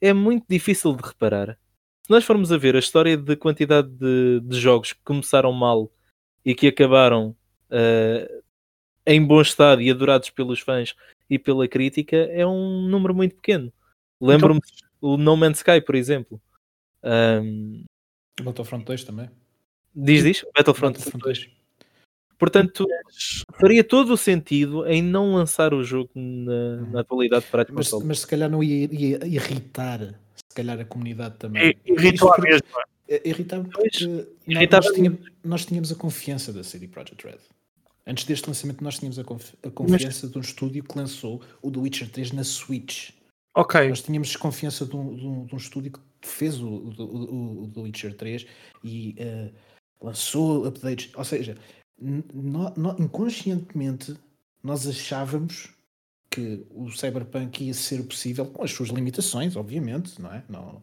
[0.00, 1.58] é muito difícil de reparar.
[2.02, 5.90] Se nós formos a ver a história de quantidade de, de jogos que começaram mal
[6.44, 7.34] e que acabaram
[7.70, 8.28] ah,
[9.06, 10.94] em bom estado e adorados pelos fãs
[11.28, 13.72] e pela crítica, é um número muito pequeno.
[14.26, 14.60] Lembro-me
[15.00, 16.40] o No Man's Sky, por exemplo.
[17.02, 17.84] Ahm,
[18.42, 19.30] Battlefront 2 também.
[19.94, 20.44] diz, diz?
[20.56, 21.48] Battlefront 2.
[22.38, 22.86] Portanto,
[23.60, 27.92] faria todo o sentido em não lançar o jogo na, na atualidade para as Mas,
[28.04, 30.00] mas se calhar não ia, ia irritar
[30.34, 31.74] se calhar a comunidade também.
[31.86, 32.84] Irritou porque- mesma.
[33.06, 37.38] É, Irritava porque nós- tínhamos, nós tínhamos a confiança da CD Projekt Red.
[38.06, 41.70] Antes deste lançamento, nós tínhamos a, confi- a confiança de um estúdio que lançou o
[41.70, 43.10] The Witcher 3 na Switch.
[43.54, 47.62] Ok, Nós tínhamos confiança de um, de um- de um estúdio que fez o, o,
[47.64, 48.46] o- The Witcher 3
[48.82, 49.52] e eh,
[50.00, 51.10] lançou updates.
[51.14, 51.56] Ou seja,
[52.00, 54.16] n- nó- nó- inconscientemente
[54.62, 55.72] nós achávamos
[56.30, 60.42] que o Cyberpunk ia ser possível, com as suas limitações, obviamente, não é?
[60.48, 60.82] Não,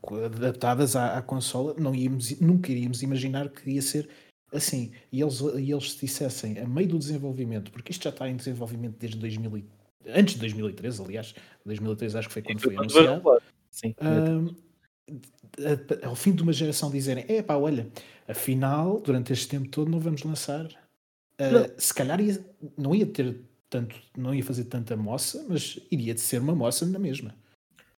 [0.00, 4.08] co- adaptadas à, à consola, não íamos, nunca iríamos imaginar que ia ser
[4.52, 4.92] assim.
[5.10, 8.36] E eles, e eles se dissessem, a meio do desenvolvimento, porque isto já está em
[8.36, 9.64] desenvolvimento desde 2000 e-
[10.08, 13.22] antes de 2013, aliás, 2013 acho que foi quando foi anunciado.
[13.70, 14.40] Sim, a-
[16.08, 17.86] ao fim de uma geração dizerem, é pá, olha,
[18.26, 20.68] afinal, durante este tempo todo não vamos lançar.
[21.36, 21.68] Não.
[21.76, 22.38] se calhar ia-
[22.78, 26.86] não ia ter tanto, não ia fazer tanta moça, mas iria de ser uma moça
[26.86, 27.34] na mesma.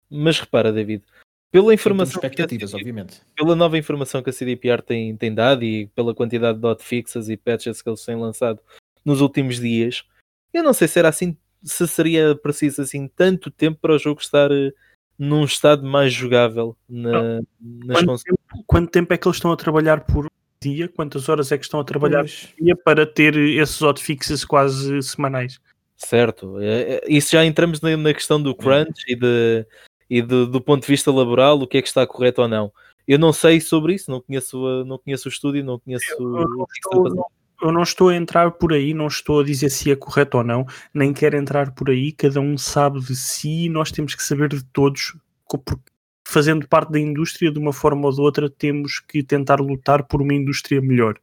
[0.09, 1.05] Mas repara, David,
[1.51, 3.21] pela informação expectativas, CD obviamente.
[3.37, 7.37] pela nova informação que a CDPR tem, tem dado e pela quantidade de hotfixes e
[7.37, 8.59] patches que eles têm lançado
[9.05, 10.03] nos últimos dias,
[10.51, 14.21] eu não sei se era assim, se seria preciso assim tanto tempo para o jogo
[14.21, 14.73] estar eh,
[15.19, 19.57] num estado mais jogável na, nas quanto tempo, quanto tempo é que eles estão a
[19.57, 20.31] trabalhar por
[20.61, 20.89] dia?
[20.89, 25.03] Quantas horas é que estão a trabalhar Pois, por dia para ter esses hotfixes quase
[25.03, 25.61] semanais?
[25.97, 29.67] Certo, é- é- isso já entramos na, questão do crunch e, de,
[30.09, 32.73] e de- do ponto de vista laboral, o que é que está correto ou não.
[33.09, 37.09] Eu não sei sobre isso, não conheço, não conheço o estúdio, não conheço Eu o
[37.09, 37.27] não,
[37.63, 40.45] eu não estou a entrar por aí, não estou a dizer se é correto ou
[40.45, 42.13] não, nem quero entrar por aí.
[42.13, 45.17] Cada um sabe de si e nós temos que saber de todos,
[45.49, 45.75] porque
[46.27, 50.21] fazendo parte da indústria, de uma forma ou de outra, temos que tentar lutar por
[50.21, 51.17] uma indústria melhor.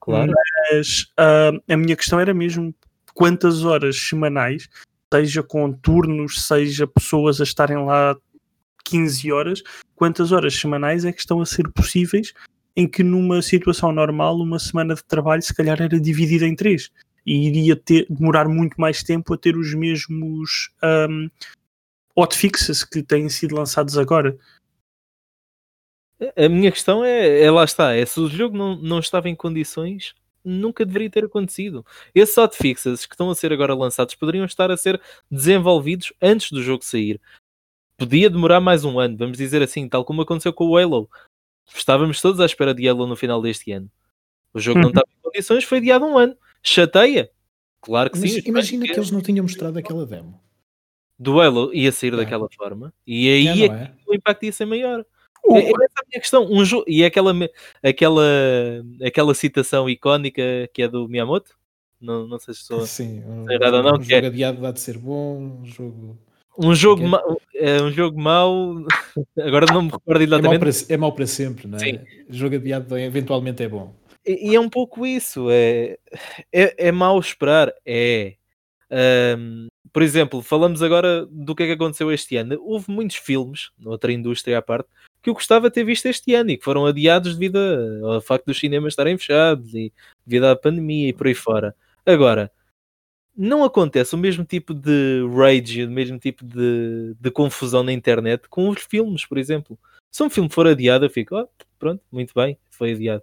[0.00, 0.32] Claro.
[0.70, 2.74] Mas ah, a minha questão era mesmo
[3.14, 4.68] quantas horas semanais,
[5.12, 8.16] seja com turnos, seja pessoas a estarem lá
[8.84, 9.62] 15 horas,
[9.94, 12.32] quantas horas semanais é que estão a ser possíveis
[12.78, 16.92] em que numa situação normal uma semana de trabalho se calhar era dividida em três
[17.26, 20.70] e iria ter, demorar muito mais tempo a ter os mesmos
[21.10, 21.28] um,
[22.14, 24.38] hotfixes que têm sido lançados agora.
[26.36, 29.34] A minha questão é, é lá está, é se o jogo não, não estava em
[29.34, 30.14] condições,
[30.44, 31.84] nunca deveria ter acontecido.
[32.14, 36.62] Esses hotfixes que estão a ser agora lançados poderiam estar a ser desenvolvidos antes do
[36.62, 37.20] jogo sair.
[37.96, 41.10] Podia demorar mais um ano, vamos dizer assim, tal como aconteceu com o Halo.
[41.74, 43.90] Estávamos todos à espera de Halo no final deste ano.
[44.54, 44.90] O jogo não Uhum.
[44.90, 46.36] estava em condições, foi adiado um ano.
[46.62, 47.30] Chateia?
[47.80, 48.42] Claro que mas sim.
[48.46, 50.40] imagina que eles não tinham mostrado aquela demo.
[51.18, 52.16] Do Halo ia sair É.
[52.16, 53.92] daquela forma e aí É, é é?
[54.06, 55.04] o impacto ia ser maior.
[55.44, 56.44] O- É, é essa a minha questão.
[56.50, 57.32] Um jogo, e é aquela,
[57.82, 58.22] aquela,
[59.04, 60.42] aquela citação icónica
[60.72, 61.56] que é do Miyamoto.
[62.00, 62.86] Não, não sei se sou.
[62.86, 65.60] Sim, um, Sei errado ou não, um que é- jogo adiado há de ser bom,
[65.62, 66.18] um jogo...
[66.58, 67.08] Um jogo, Ok.
[67.08, 68.74] ma- é um jogo mau.
[69.38, 70.60] Agora não me recordo É mau, exatamente.
[70.84, 71.80] para, é mau para sempre, não é?
[71.80, 71.98] Sim.
[72.28, 73.94] Jogo adiado eventualmente é bom.
[74.26, 75.48] E, e é um pouco isso.
[75.50, 75.96] É,
[76.52, 77.72] é, é mau esperar.
[77.86, 78.34] É.
[78.90, 82.56] Ahm, por exemplo, falamos agora do que é que aconteceu este ano.
[82.60, 84.88] Houve muitos filmes, noutra indústria à parte,
[85.22, 87.58] que eu gostava de ter visto este ano e que foram adiados devido
[88.04, 89.92] ao facto dos cinemas estarem fechados e
[90.26, 91.74] devido à pandemia e por aí fora.
[92.04, 92.50] Agora,
[93.38, 98.48] não acontece o mesmo tipo de rage, o mesmo tipo de, de confusão na internet
[98.48, 99.78] com os filmes, por exemplo.
[100.10, 101.48] Se um filme for adiado, eu fico, "Oh,
[101.78, 103.22] pronto, muito bem, foi adiado.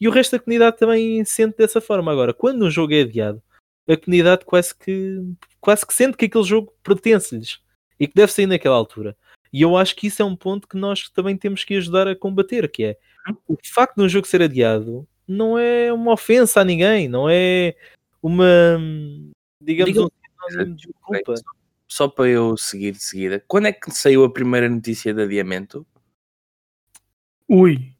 [0.00, 2.10] E o resto da comunidade também sente dessa forma.
[2.10, 3.40] Agora, quando um jogo é adiado,
[3.88, 5.22] a comunidade quase que,
[5.60, 7.60] quase que sente que aquele jogo pertence-lhes
[8.00, 9.16] e que deve sair naquela altura.
[9.52, 12.16] E eu acho que isso é um ponto que nós também temos que ajudar a
[12.16, 12.96] combater, que é
[13.46, 17.74] o facto de um jogo ser adiado não é uma ofensa a ninguém, não é
[18.22, 18.78] uma,
[19.60, 21.34] digamos, Diga- um sinónimo de culpa.
[21.86, 23.44] Só para eu seguir de seguida.
[23.46, 25.86] Quando é que saiu a primeira notícia de adiamento?
[27.48, 27.92] Ui,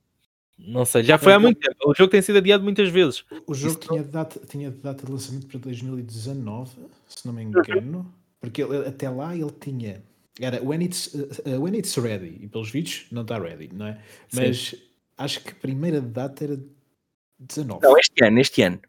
[0.58, 1.76] Não sei, já foi há muito tempo.
[1.84, 3.24] O jogo tem sido adiado muitas vezes.
[3.46, 6.70] O jogo tinha data, tinha data de lançamento para 2019,
[7.08, 8.10] se não me engano,
[8.40, 10.02] porque ele- até lá ele tinha.
[10.40, 14.02] Era when it's, uh, when it's ready, e pelos vídeos não está ready, não é?
[14.32, 14.74] Mas
[15.18, 16.58] acho que a primeira data era
[17.38, 17.82] 19.
[17.86, 18.80] Não, este ano, este ano.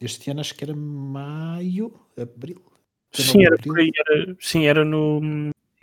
[0.00, 2.62] Este ano acho que era maio, abril.
[3.12, 3.74] sim, 19 era abril.
[3.76, 5.20] aí, era, sim, era no.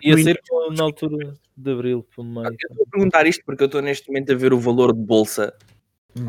[0.02, 0.42] Ia No ser
[0.76, 2.46] na altura de abril, meio.
[2.48, 5.00] Eu estou a perguntar isto porque eu estou neste momento a ver o valor de
[5.02, 5.56] bolsa
[6.16, 6.28] Hum.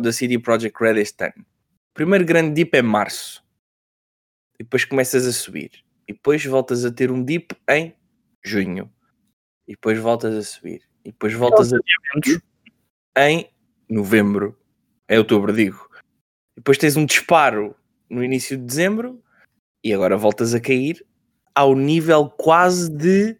[0.00, 1.44] da CD Projekt Red este ano.
[1.90, 3.42] O primeiro grande dip é março.
[4.58, 5.84] E depois começas a subir.
[6.06, 7.94] E depois voltas a ter um dip em
[8.42, 8.90] junho.
[9.66, 10.82] E depois voltas a subir.
[11.04, 12.40] E depois voltas a adiamentos.
[13.18, 13.50] em
[13.90, 14.56] novembro.
[15.06, 15.87] É outubro, digo.
[16.58, 17.74] Depois tens um disparo
[18.10, 19.22] no início de dezembro
[19.84, 21.06] e agora voltas a cair
[21.54, 23.38] ao nível quase de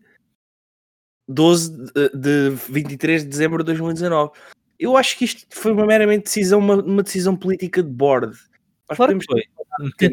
[1.29, 4.33] 12 de, de 23 de dezembro de 2019.
[4.79, 8.39] Eu acho que isto foi uma meramente decisão, uma, uma decisão política de board.
[8.89, 9.43] Nós Claro que foi.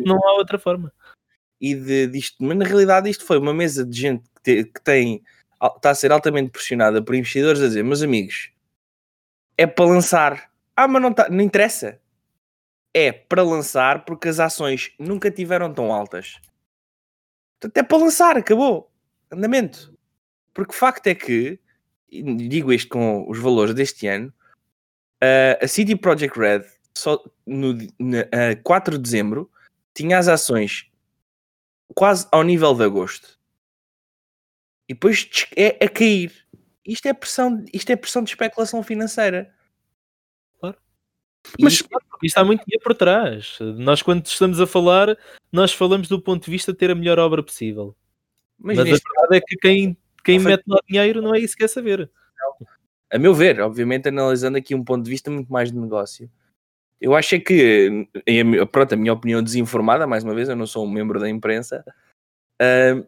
[0.05, 0.91] Não há outra forma.
[1.61, 4.81] e de, disto, mas na realidade isto foi uma mesa de gente que, te- que
[4.83, 5.23] tem
[5.77, 8.51] está a ser altamente pressionada por investidores a dizer, meus amigos,
[9.57, 10.51] é para lançar.
[10.75, 11.99] Ah, mas não, tá, não interessa.
[12.97, 16.39] É para lançar porque as ações nunca tiveram tão altas.
[17.59, 18.89] Portanto, é para lançar, acabou.
[19.29, 19.93] Andamento.
[20.53, 21.59] Porque o facto é que,
[22.09, 24.33] digo isto com os valores deste ano,
[25.21, 26.63] ah, a CD Projekt Red,
[26.97, 29.51] só no na, a 4 de dezembro,
[29.93, 30.89] tinha as ações
[31.93, 33.39] quase ao nível de agosto.
[34.87, 36.31] E depois é a cair.
[36.85, 39.54] Isto é pressão, isto é pressão de especulação financeira.
[41.45, 41.55] Claro.
[41.59, 43.57] E Mas- isto- há muito dinheiro por trás.
[43.77, 45.17] Nós, quando estamos a falar,
[45.51, 47.95] nós falamos do ponto de vista de ter a melhor obra possível.
[48.57, 51.63] mas Mas, a verdade é que quem, quem mete lá dinheiro não é isso que
[51.63, 52.09] quer saber.
[53.11, 56.29] a meu ver, obviamente analisando aqui um ponto de vista muito mais de negócio,
[56.99, 58.07] eu acho é que,
[58.71, 61.83] pronto, a minha opinião desinformada, mais uma vez, eu não sou um membro da imprensa,
[62.61, 63.03] ah,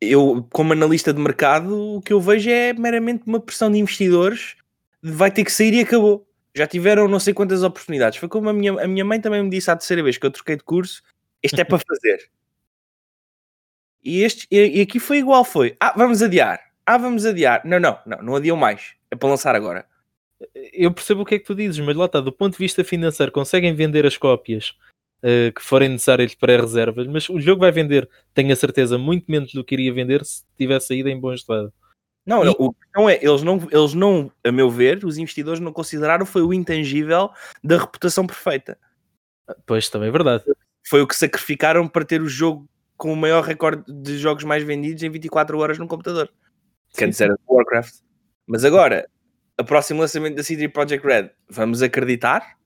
[0.00, 4.56] eu, como analista de mercado, o que eu vejo é meramente uma pressão de investidores,
[5.02, 6.26] vai ter que sair e acabou.
[6.54, 8.18] Já tiveram não sei quantas oportunidades.
[8.18, 10.30] Foi como a minha, a minha mãe também me disse à terceira vez que eu
[10.30, 11.02] troquei de curso,
[11.42, 12.30] este é para fazer.
[14.02, 16.58] E, este, e, aqui foi igual, foi, ah, vamos adiar.
[16.86, 17.60] Ah, vamos adiar.
[17.66, 18.94] Não, não, não, não adiam mais.
[19.10, 19.84] É para lançar agora.
[20.72, 22.82] Eu percebo o que é que tu dizes, mas lá está, do ponto de vista
[22.82, 24.74] financeiro, conseguem vender as cópias
[25.22, 29.30] eh, que forem necessárias para reservas, mas o jogo vai vender, tenho a certeza, muito
[29.30, 31.70] menos do que iria vender se tivesse saído em bom estado.
[32.26, 35.60] Não, E- não, o questão é, eles não, eles não, a meu ver, os investidores
[35.60, 37.30] não consideraram foi o intangível
[37.62, 38.78] da reputação perfeita.
[39.66, 40.44] Pois, também é verdade.
[40.86, 44.62] Foi o que sacrificaram para ter o jogo com o maior recorde de jogos mais
[44.62, 46.30] vendidos em 24 horas no computador.
[46.94, 47.94] Quer Sim, dizer, era do Warcraft.
[48.46, 49.08] Mas agora,
[49.56, 52.58] a próximo lançamento da CD Projekt Red, vamos acreditar?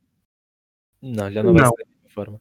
[1.01, 1.70] Não, já não vai Não.
[1.70, 2.40] ser da mesma forma.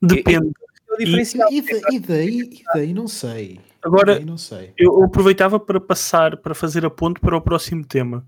[0.00, 0.52] Depende.
[0.98, 1.48] Diferencial.
[1.52, 1.58] e
[1.90, 3.60] e daí, e daí não sei.
[3.82, 4.72] Agora, Daí não sei.
[4.78, 8.24] eu aproveitava para passar, para fazer a ponto para o próximo tema,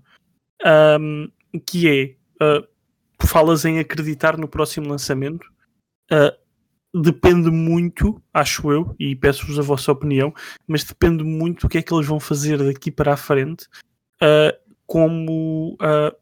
[0.63, 1.27] Ahm,
[1.65, 2.63] que é, ah,
[3.25, 5.47] falas em acreditar no próximo lançamento,
[6.11, 6.35] Ah,
[6.93, 10.33] depende muito, acho eu, e peço-vos a vossa opinião,
[10.67, 13.67] mas depende muito do que é que eles vão fazer daqui para a frente,
[14.21, 14.53] ah,
[14.85, 16.13] como ah,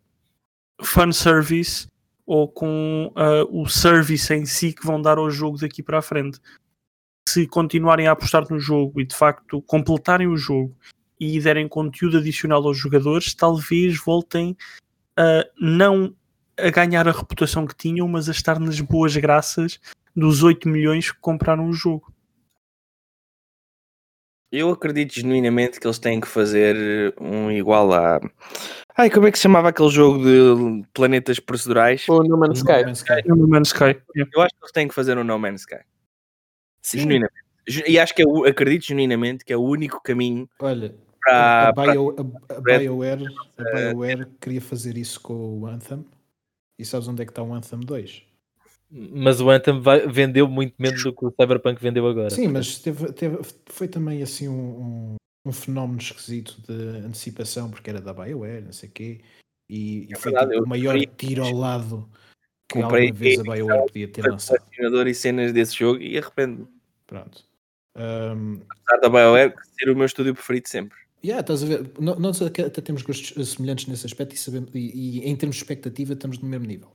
[0.82, 1.88] fanservice
[2.26, 6.02] ou com ah, o service em si que vão dar ao jogo daqui para a
[6.02, 6.40] frente
[7.28, 10.76] se continuarem a apostar no jogo e de facto completarem o jogo
[11.20, 14.58] e derem conteúdo adicional aos jogadores, talvez voltem
[15.18, 16.14] a não
[16.58, 19.80] a ganhar a reputação que tinham, mas a estar nas boas graças
[20.16, 22.13] dos 8 milhões que compraram o jogo.
[24.56, 28.20] Eu acredito genuinamente que eles têm que fazer um igual a.
[28.96, 32.08] Ai, como é que se chamava aquele jogo de planetas procedurais?
[32.08, 32.72] O No Man's Sky.
[32.82, 33.28] No Man's Sky.
[33.28, 34.02] No Man's Sky.
[34.16, 35.80] Eu acho que eles têm que fazer um No Man's Sky.
[36.84, 37.00] Sim.
[37.00, 37.34] Genuinamente.
[37.68, 40.94] Ge- E acho que é o- acredito genuinamente que é o único caminho Olha,
[41.26, 42.16] para- a, Bio,
[42.50, 43.26] a, a BioWare,
[43.58, 46.06] a BioWare queria fazer isso com o Anthem.
[46.78, 48.22] E sabes onde é que está o Anthem 2?
[48.96, 52.30] Mas o Anthem vai- vendeu muito menos do que o Cyberpunk vendeu agora.
[52.30, 55.16] Sim, mas teve, teve- foi também assim um, um,
[55.48, 59.22] um fenómeno esquisito de antecipação, porque era da BioWare, não sei o quê.
[59.68, 62.08] E, e É foi verdade, tipo, o maior comprei- tiro ao lado
[62.72, 64.64] que Comprei alguma vez a e- BioWare podia ter lançado.
[65.10, 66.68] e cenas desse jogo e arrependo-me.
[67.08, 67.44] Pronto.
[67.98, 70.98] Um, Apesar da BioWare ser o meu estúdio preferido sempre.
[71.26, 71.90] Yeah, estás a ver?
[72.00, 75.64] Nós até até temos gostos semelhantes nesse aspecto e, sabemos, e, e em termos de
[75.64, 76.92] expectativa estamos no mesmo nível.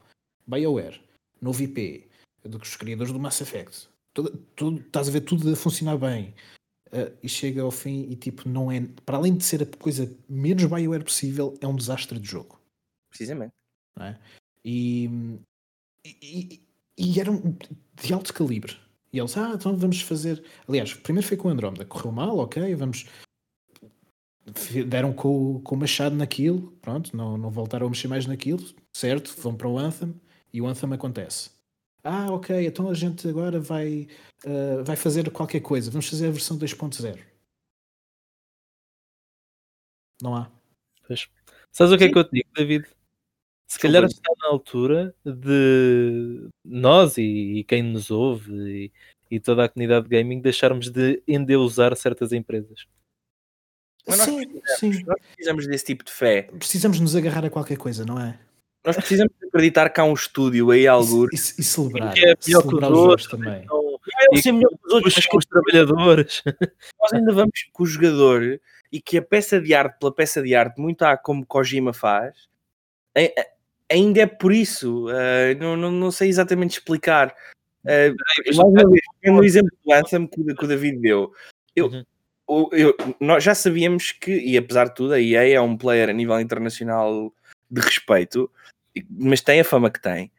[0.47, 1.01] BioWare,
[1.41, 2.09] novo IP,
[2.45, 6.35] dos criadores do Mass Effect, tudo, tudo- estás a ver tudo a funcionar bem.
[6.91, 8.81] Uh, e chega ao fim e tipo, não é.
[9.05, 12.59] Para além de ser a coisa menos BioWare possível, é um desastre de jogo.
[13.11, 13.53] Precisamente.
[14.01, 14.17] é?
[14.65, 15.11] E,
[16.05, 16.63] e,
[16.97, 17.55] e- era um-
[18.03, 18.75] de alto calibre.
[19.13, 20.43] E eles, ah, então vamos fazer.
[20.67, 23.05] Aliás, primeiro foi com o Andrómeda, correu mal, ok, vamos.
[24.89, 28.65] Deram com, o- com o Machado naquilo, pronto, não, não voltaram a mexer mais naquilo,
[28.97, 30.15] certo, vão para o Anthem
[30.53, 31.51] e o Anthem acontece.
[32.03, 34.09] Ah, ok, então a gente agora vai,
[34.47, 37.19] ah, vai fazer qualquer coisa, vamos fazer a versão 2.0.
[40.23, 40.51] Não há.
[41.07, 41.29] Pois.
[41.71, 42.13] Sabes o que é Sim.
[42.13, 42.87] que eu te digo, David?
[43.69, 48.93] Se calhar está na altura de nós e, e quem nos ouve e,
[49.31, 52.87] e toda a comunidade de gaming deixarmos de endeusar certas empresas.
[54.07, 55.05] Mas nós Sim, sim.
[55.05, 56.43] Nós precisamos desse tipo de fé.
[56.59, 58.41] Precisamos nos agarrar a qualquer coisa, não é?
[58.85, 61.27] Nós precisamos acreditar que há um estúdio aí, E, algo.
[61.27, 62.15] e, e celebrar.
[62.15, 63.63] Que é pior que os outros, também.
[63.65, 63.99] Então,
[64.33, 66.43] Não ser melhor que os outros, os, mas os trabalhadores.
[67.01, 68.61] nós ainda vamos com o jogador
[68.91, 72.49] e que a peça de arte pela peça de arte, muito há como Kojima faz,
[73.91, 75.07] ainda é por isso.
[75.11, 77.35] ah, não, não, não sei exatamente explicar.
[77.87, 78.15] Ah,
[78.47, 81.33] mais uma vez, pegando o exemplo do Anthem que, o- que o David deu,
[81.77, 81.87] eu,
[82.49, 82.69] Uhum.
[82.73, 86.13] eu- nós já sabíamos que, e apesar de tudo, a EA é um player a
[86.13, 87.33] nível internacional
[87.71, 88.51] de respeito,
[89.11, 90.31] mas tem a fama que tem.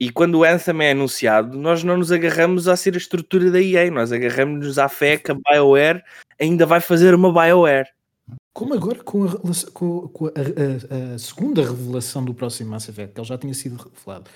[0.00, 3.60] E quando o Anthem é anunciado, nós não nos agarramos a ser a estrutura da
[3.60, 6.02] EA, nós agarramos-nos à fé que a BioWare
[6.40, 7.88] ainda vai fazer uma BioWare.
[8.52, 9.30] Como agora com, a,
[9.72, 13.54] com- com a- a- a segunda revelação do próximo Mass Effect, que ele já tinha
[13.54, 14.28] sido revelado.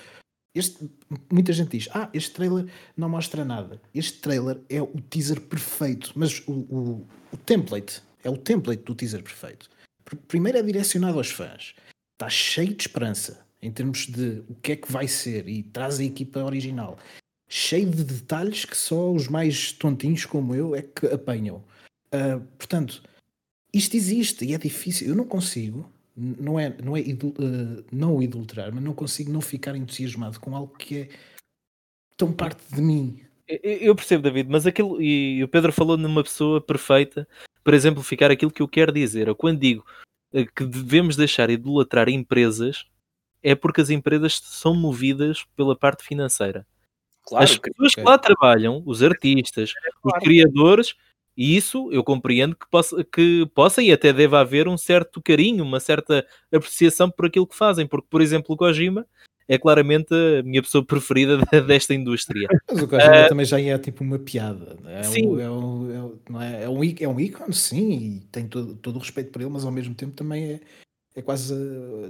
[0.55, 0.89] Este,
[1.31, 2.65] muita gente diz: Ah, este trailer
[2.95, 3.79] não mostra nada.
[3.93, 8.95] Este trailer é o teaser perfeito, mas o, o, o template é o template do
[8.95, 9.69] teaser perfeito.
[10.05, 11.75] Pr- Primeiro é direcionado aos fãs,
[12.17, 15.99] está cheio de esperança em termos de o que é que vai ser e traz
[15.99, 16.97] a equipa original,
[17.47, 21.63] cheio de detalhes que só os mais tontinhos como eu é que apanham.
[22.11, 23.03] Ah, portanto,
[23.73, 25.07] isto existe e é difícil.
[25.09, 29.31] Eu não consigo, não é, não é idol- eh, não o idolatar, mas não consigo
[29.31, 31.09] não ficar entusiasmado com algo que é
[32.15, 33.21] tão parte de mim.
[33.47, 37.27] Eu- percebo, David, mas aquilo, e o Pedro falou numa pessoa perfeita
[37.63, 39.27] para exemplificar aquilo que eu quero dizer.
[39.27, 39.85] Eu, quando digo
[40.45, 42.85] que devemos deixar idolatrar empresas,
[43.41, 46.65] é porque as empresas são movidas pela parte financeira.
[47.23, 49.71] Claro, as pessoas que lá trabalham, os artistas,
[50.03, 50.23] os claro.
[50.23, 50.95] criadores,
[51.35, 55.63] e isso eu compreendo que possa, que possa e até deve haver um certo carinho,
[55.63, 59.05] uma certa apreciação por aquilo que fazem, porque, por exemplo, o Kojima
[59.47, 62.47] é claramente a minha pessoa preferida desta indústria.
[62.69, 64.77] Mas o Kojima também já é tipo uma piada.
[64.87, 65.27] É Sim.
[65.27, 65.91] Um, é, um,
[66.39, 69.41] é, é, é, um, é um ícone, sim, e tem todo, todo o respeito por
[69.41, 70.59] ele, mas ao mesmo tempo também é,
[71.15, 71.55] é quase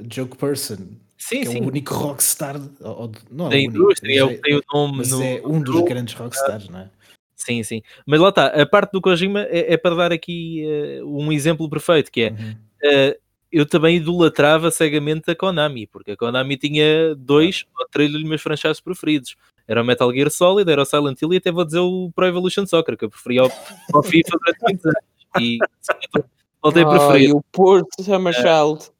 [0.09, 0.77] joke person.
[1.17, 1.61] Sim, que é sim.
[1.61, 4.55] o único rockstar, ou, não é da o único, indústria, é o mas que tem
[4.55, 6.89] o nome mas no, é um dos grandes rockstars, não é?
[7.35, 7.81] Sim, sim.
[8.05, 11.69] Mas lá está, a parte do Kojima é, é para dar aqui eh, um exemplo
[11.69, 12.55] perfeito, que é Uhum.
[12.83, 13.19] eh,
[13.51, 18.41] eu também idolatrava cegamente a Konami, porque a Konami tinha dois ou três dos meus
[18.41, 19.35] franchises preferidos.
[19.67, 22.25] Era o Metal Gear Solid, era o Silent Hill e até vou dizer o Pro
[22.25, 23.51] Evolution Soccer, que eu preferia ao,
[23.93, 24.99] ao FIFA durante muitos anos.
[25.39, 26.23] E sim,
[26.61, 27.35] voltei a preferir.
[27.35, 28.91] o Porto Summer Child.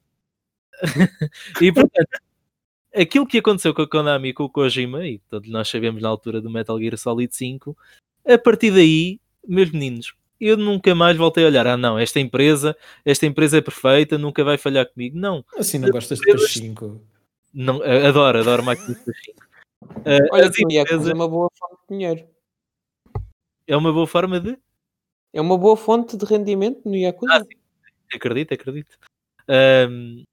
[1.60, 2.20] E portanto,
[2.94, 6.08] aquilo que aconteceu com a Konami e com o Kojima, e todos nós sabemos na
[6.08, 7.76] altura do Metal Gear Solid 5,
[8.26, 11.66] a partir daí, meus meninos, eu nunca mais voltei a olhar.
[11.66, 15.18] Ah, não, esta empresa, esta empresa é perfeita, nunca vai falhar comigo.
[15.18, 17.00] Não, Assim não gostas de Pachinko.
[17.52, 19.46] não adoro, adoro máquinas de Pachinko.
[20.04, 22.28] Eh, Olha as que o Yakuza empresas- é uma boa fonte de dinheiro.
[23.66, 24.58] é uma boa forma de.
[25.32, 27.32] É uma boa fonte de rendimento no Yakuza.
[27.34, 27.42] Ah,
[28.14, 28.96] Acredito, acredito.
[29.46, 30.24] Ahm,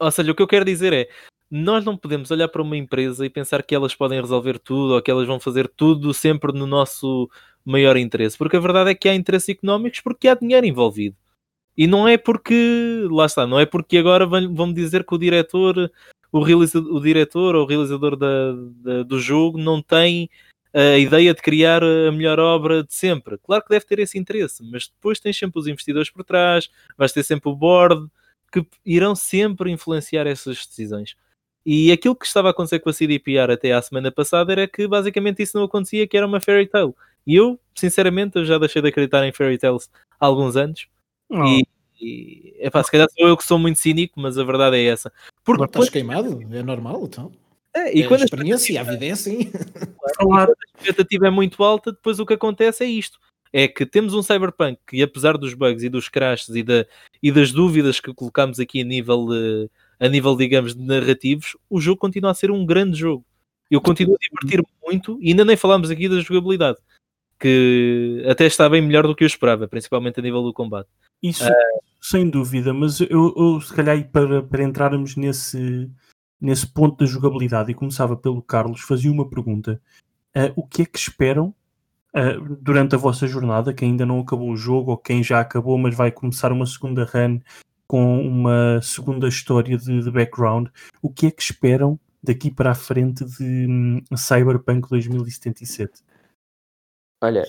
[0.00, 1.08] ou seja, o que eu quero dizer é
[1.56, 5.00] nós não podemos olhar para uma empresa e pensar que elas podem resolver tudo ou
[5.00, 7.30] que elas vão fazer tudo sempre no nosso
[7.64, 11.16] maior interesse, porque a verdade é que há interesses económicos porque há dinheiro envolvido.
[11.76, 15.90] E não é porque, lá está, não é porque agora vão- dizer que o diretor,
[16.32, 18.52] o, realiza, o diretor ou o realizador da,
[18.82, 20.28] da- do jogo não tem
[20.72, 23.38] a ideia de criar a melhor obra de sempre.
[23.38, 26.68] Claro que deve ter esse interesse, mas depois tens sempre os investidores por trás,
[26.98, 28.08] vais ter sempre o board,
[28.52, 31.16] que irão sempre influenciar essas decisões.
[31.66, 34.86] E aquilo que estava a acontecer com a CDPR até à semana passada era que
[34.86, 36.92] basicamente isso não acontecia, que era uma fairy tale.
[37.26, 39.88] E eu, sinceramente, eu já deixei de acreditar em fairy tales
[40.20, 40.86] há alguns anos.
[41.30, 41.66] Oh, E,
[42.00, 45.10] e epá, se calhar sou eu que sou muito cínico, mas a verdade é essa.
[45.42, 47.32] Porque Agora estás depois, queimado, é normal, então.
[47.74, 49.50] é, e é quando a experiência, a vida é assim.
[50.16, 53.18] falar, a expectativa é muito alta, depois o que acontece é isto.
[53.52, 56.84] É que temos um Cyberpunk que, apesar dos bugs e dos crashes e, da,
[57.22, 59.68] e das dúvidas que colocamos aqui a nível, eh,
[59.98, 63.24] a nível, digamos, de narrativos, o jogo continua a ser um grande jogo.
[63.70, 66.78] Eu continuo a divertir-me muito e ainda nem falámos aqui da jogabilidade,
[67.38, 70.88] que até está bem melhor do que eu esperava, principalmente a nível do combate.
[71.22, 71.44] isso
[72.04, 75.90] sem dúvida, mas eu, eu se calhar para, para entrarmos nesse,
[76.38, 79.80] nesse ponto da jogabilidade e começava pelo Carlos, fazia uma pergunta.
[80.34, 81.54] Ah, o que é que esperam
[82.12, 85.78] ah, durante a vossa jornada, quem ainda não acabou o jogo ou quem já acabou,
[85.78, 87.40] mas vai começar uma segunda run
[87.86, 90.68] com uma segunda história de, de background,
[91.02, 96.02] o que é que esperam daqui para a frente de hum, Cyberpunk 2077?
[97.22, 97.44] Olha,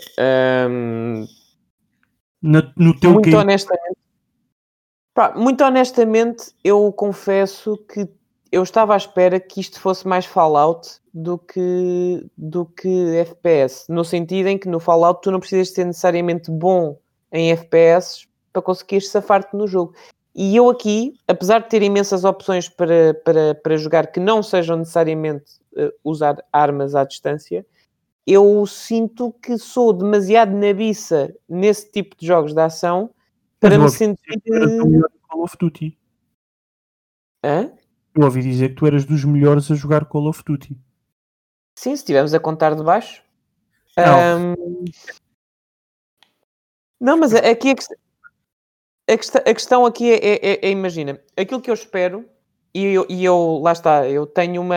[0.69, 1.25] hum,
[2.41, 3.97] Na- no teu muito game- honestamente,
[5.13, 8.07] pá, muito honestamente, eu confesso que
[8.51, 12.87] eu estava à espera que isto fosse mais Fallout do que, do que
[13.17, 16.97] FPS, no sentido em que no Fallout tu não precisas ser necessariamente bom
[17.31, 19.93] em FPS para conseguir safar-te no jogo.
[20.37, 24.75] E eu aqui, apesar de ter imensas opções para, para, para jogar que não sejam
[24.75, 25.45] necessariamente
[25.77, 27.65] eh, usar armas à distância,
[28.27, 33.09] eu sinto que sou demasiado nabiça nesse tipo de jogos de ação
[33.61, 34.41] para me sentir.
[35.27, 35.97] Call of Duty.
[37.43, 37.71] Hã?
[38.13, 40.77] Eu ouvi dizer que tu eras dos melhores a jogar Call of Duty.
[41.77, 43.23] Sim, se estivermos a contar de baixo.
[43.97, 44.19] Não.
[44.19, 44.55] Ahm,
[46.99, 47.91] Não, mas aqui a, quest-
[49.09, 52.25] a, quest- a questão aqui é, é- é- é, imagina, aquilo que eu espero,
[52.73, 54.75] e eu, e eu- lá está, eu tenho uma,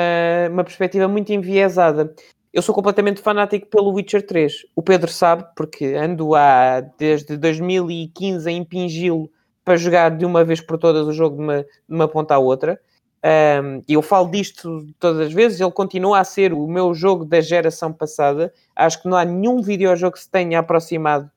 [0.51, 2.15] uma perspectiva muito enviesada.
[2.53, 4.65] Eu sou completamente fanático pelo Witcher 3.
[4.75, 9.31] O Pedro sabe, porque ando há desde 2015 a impingi-lo
[9.65, 12.39] para jogar de uma vez por todas o jogo de uma, de uma ponta à
[12.39, 12.81] outra.
[13.25, 17.41] Um, eu falo disto todas as vezes, ele continua a ser o meu jogo da
[17.41, 18.53] geração passada.
[18.75, 21.31] Acho que não há nenhum videojogo que se tenha aproximado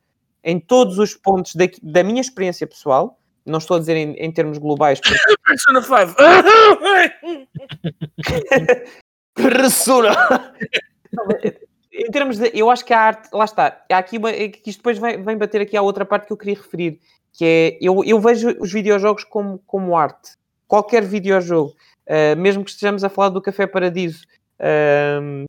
[0.44, 3.18] em todos os pontos da, da minha experiência pessoal.
[3.46, 6.16] Não estou a dizer em, em termos globais, porque Persona 5.
[9.34, 10.12] Persona!
[11.92, 12.52] em termos de.
[12.54, 13.30] Eu acho que a arte.
[13.34, 13.84] Lá está.
[13.92, 16.34] Há aqui uma, é que isto depois vem, vem bater aqui à outra parte que
[16.34, 17.00] eu queria referir.
[17.34, 17.78] Que é.
[17.82, 20.34] Eu, eu vejo os videojogos como, como arte.
[20.68, 21.74] Qualquer videojogo.
[22.08, 24.26] ah, mesmo que estejamos a falar do Café Paradiso.
[24.60, 25.46] ahm,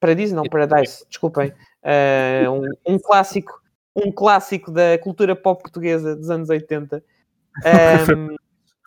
[0.00, 0.34] Paradiso?
[0.34, 1.04] Não, Paradise.
[1.08, 1.52] Desculpem.
[1.82, 3.61] ah, um, um clássico.
[3.94, 7.02] Um clássico da cultura pop portuguesa dos anos 80.
[7.64, 8.36] Ahm,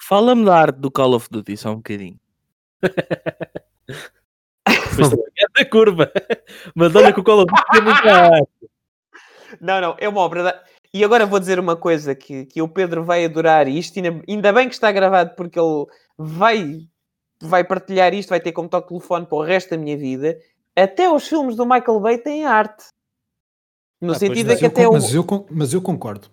[0.07, 2.19] Fala-me da arte do Call of Duty só um bocadinho.
[5.37, 6.11] É da curva.
[6.73, 8.49] Mas olha que o Call of Duty tem muita arte.
[9.59, 10.43] Não, não, é uma obra.
[10.43, 10.63] Da...
[10.93, 14.23] E agora vou dizer uma coisa que, que o Pedro vai adorar e isto ainda,
[14.27, 15.85] ainda bem que está gravado porque ele
[16.17, 16.87] vai,
[17.41, 20.37] vai partilhar isto, vai ter como toque de telefone para o resto da minha vida.
[20.75, 22.85] Até os filmes do Michael Bay têm arte.
[24.01, 24.93] No Ah, sentido é mas que eu até con- o...
[24.93, 26.27] mas, eu, mas eu concordo.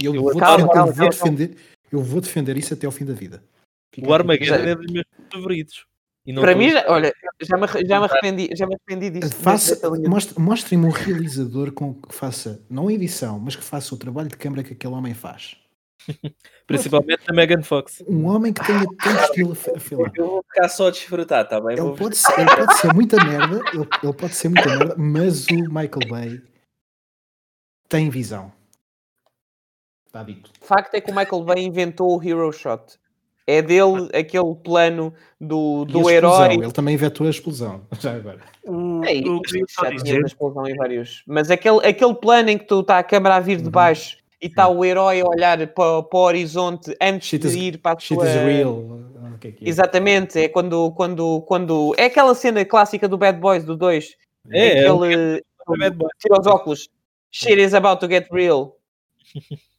[0.00, 1.56] E Eu, Eu- vou, calma, defender, eu, calma, vou calma, defender,
[1.92, 3.42] eu vou defender isso até ao fim da vida.
[3.94, 4.14] Fica O.
[4.14, 5.86] Armageddon é dos meus favoritos.
[6.24, 7.12] E não Para mim, já, olha,
[7.42, 9.28] já me, já me arrependi, já me arrependi.
[9.28, 9.78] Faça,
[10.08, 14.36] mostre- Mostrem-me um realizador com, que faça, não edição, mas que faça o trabalho de
[14.36, 15.56] câmara que aquele homem faz.
[16.66, 18.02] Principalmente a Megan Fox.
[18.08, 20.12] Um homem que tenha tanto estilo a fi- a filmar.
[20.16, 21.72] Eu vou ficar só a desfrutar, tá bem?
[21.74, 24.94] Ele Vou- pode, ser, ele pode ser muita merda, ele, ele pode ser muita merda,
[24.96, 26.42] mas o Michael Bay
[27.92, 28.50] tem visão.
[30.06, 30.50] Está dito.
[30.60, 32.98] O facto é que o Michael Bay inventou o Hero Shot.
[33.46, 36.10] É dele aquele plano do, E a do explosão,
[36.46, 36.54] herói.
[36.54, 37.82] Ele também vetou a explosão.
[38.00, 38.40] Já agora.
[38.64, 41.22] O, É, eu queria só já tinha da explosão em vários.
[41.26, 43.70] Mas aquele, aquele plano em que tu está a câmera a vir de Uhum.
[43.70, 47.54] baixo e está o herói a olhar para, para o horizonte antes Shit de is-
[47.56, 48.26] ir para a Shit sua...
[48.28, 48.72] is real.
[48.74, 49.68] O que é que é?
[49.68, 51.94] Exatamente, é quando, quando, quando...
[51.98, 54.16] É aquela cena clássica do Bad Boys, do 2.
[54.50, 56.08] É, é o ele Bad Boy.
[56.20, 56.88] tira os óculos.
[57.32, 58.76] Shit is about to get real.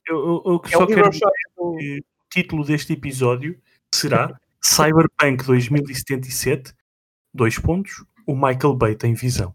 [0.10, 1.26] eu, eu- eu É só o quero dizer
[1.56, 3.60] que o título deste episódio
[3.94, 6.74] será Cyberpunk 2077,
[7.34, 9.54] dois pontos, o Michael Bay tem visão.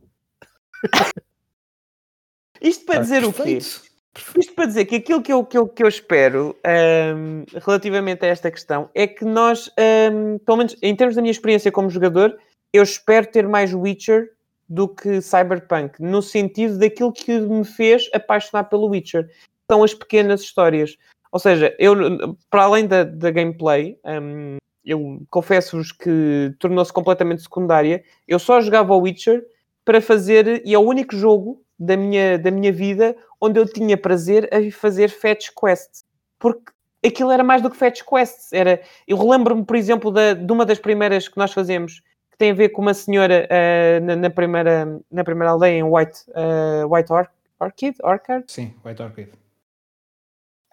[2.60, 3.42] Isto para dizer o quê?
[3.42, 3.88] Perfeito.
[4.36, 8.28] Isto para dizer que aquilo que eu, que eu, que eu espero ahm, relativamente a
[8.28, 12.36] esta questão é que nós, ahm, pelo menos em termos da minha experiência como jogador,
[12.72, 14.30] eu espero ter mais Witcher
[14.68, 19.28] do que Cyberpunk, no sentido daquilo que me fez apaixonar pelo Witcher.
[19.70, 20.96] São as pequenas histórias.
[21.32, 28.02] Ou seja, eu, para além da, da gameplay, um, eu confesso-vos que tornou-se completamente secundária.
[28.26, 29.44] Eu só jogava o Witcher
[29.84, 33.96] para fazer, e é o único jogo da minha, da minha vida onde eu tinha
[33.96, 36.04] prazer a fazer fetch quests.
[36.38, 36.72] Porque
[37.04, 38.52] aquilo era mais do que fetch quests.
[38.52, 42.02] Era, eu relembro-me, por exemplo, da, de uma das primeiras que nós fazemos,
[42.38, 45.82] que tem a ver com uma senhora uh, na, na, primeira, na primeira aldeia em
[45.82, 47.28] White, uh, White Or
[47.58, 47.96] Orchid?
[48.02, 48.44] Orchard?
[48.46, 49.32] Sim, White Orchid.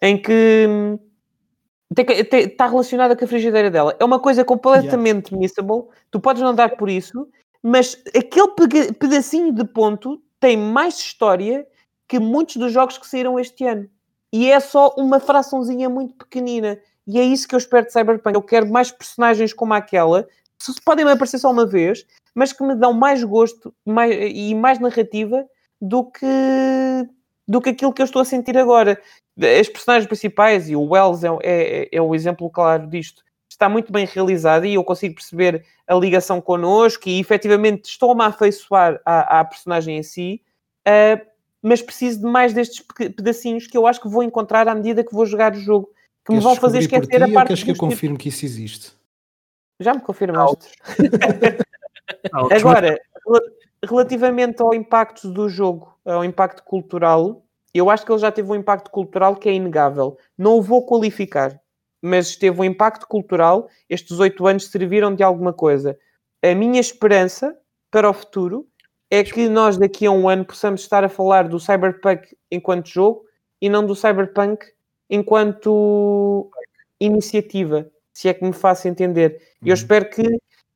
[0.01, 0.99] Em que
[2.31, 3.95] está relacionada com a frigideira dela.
[3.99, 5.37] É uma coisa completamente yeah.
[5.37, 5.89] missable.
[6.11, 7.27] Tu podes não dar por isso,
[7.63, 11.65] mas aquele pedacinho de ponto tem mais história
[12.07, 13.89] que muitos dos jogos que saíram este ano.
[14.31, 16.77] E é só uma fraçãozinha muito pequenina.
[17.07, 18.35] E é isso que eu espero de Cyberpunk.
[18.35, 20.29] Eu quero mais personagens como aquela, que
[20.83, 25.45] podem aparecer só uma vez, mas que me dão mais gosto mais, e mais narrativa
[25.81, 26.25] do que,
[27.47, 28.99] do que aquilo que eu estou a sentir agora.
[29.59, 33.91] As personagens principais, e o Wells é, é, é o exemplo claro disto, está muito
[33.91, 39.39] bem realizado e eu consigo perceber a ligação connosco e efetivamente estou-me a afeiçoar à,
[39.39, 40.41] à personagem em si.
[40.87, 42.85] Uh, mas preciso de mais destes
[43.15, 45.87] pedacinhos que eu acho que vou encontrar à medida que vou jogar o jogo,
[46.23, 47.47] que queres me vão fazer esquecer a parte.
[47.47, 48.91] Queres que eu confirme que isso existe?
[49.79, 50.71] Já me confirmaste.
[52.51, 52.99] Agora,
[53.83, 58.55] relativamente ao impacto do jogo, ao impacto cultural, eu acho que ele já teve um
[58.55, 60.17] impacto cultural que é inegável.
[60.37, 61.59] Não o vou qualificar,
[62.01, 63.69] mas teve um impacto cultural.
[63.89, 65.97] Estes oito anos serviram de alguma coisa.
[66.41, 67.57] A minha esperança
[67.91, 68.67] para o futuro
[69.09, 73.25] é que nós daqui a um ano possamos estar a falar do Cyberpunk enquanto jogo
[73.61, 74.65] e não do Cyberpunk
[75.09, 76.49] enquanto
[76.99, 79.33] iniciativa, se é que me faço entender.
[79.61, 79.67] Uhum.
[79.67, 80.23] Eu espero que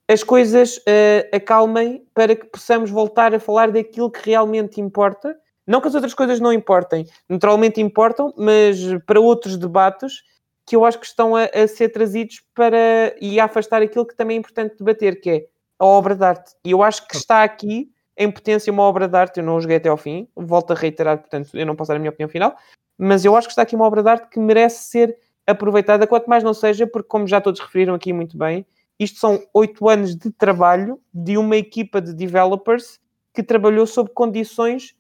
[0.08, 5.36] as coisas uh, acalmem para que possamos voltar a falar daquilo que realmente importa.
[5.66, 10.24] Não que as outras coisas não importem, naturalmente importam, mas para outros debates
[10.66, 14.16] que eu acho que estão a, a ser trazidos para e a afastar aquilo que
[14.16, 15.46] também é importante debater, que é
[15.80, 16.52] a obra de arte.
[16.66, 19.62] E eu acho que está aqui em potência uma obra de arte, eu não o
[19.62, 22.28] joguei até ao fim, volto a reiterar, portanto, eu não posso dar a minha opinião
[22.28, 22.56] final,
[22.98, 25.18] mas eu acho que está aqui uma obra de arte que merece ser
[25.50, 28.66] aproveitada, quanto mais não seja, porque como já todos referiram aqui muito bem,
[29.00, 33.00] isto são oito anos de trabalho de uma equipa de developers
[33.34, 34.96] que trabalhou sob condições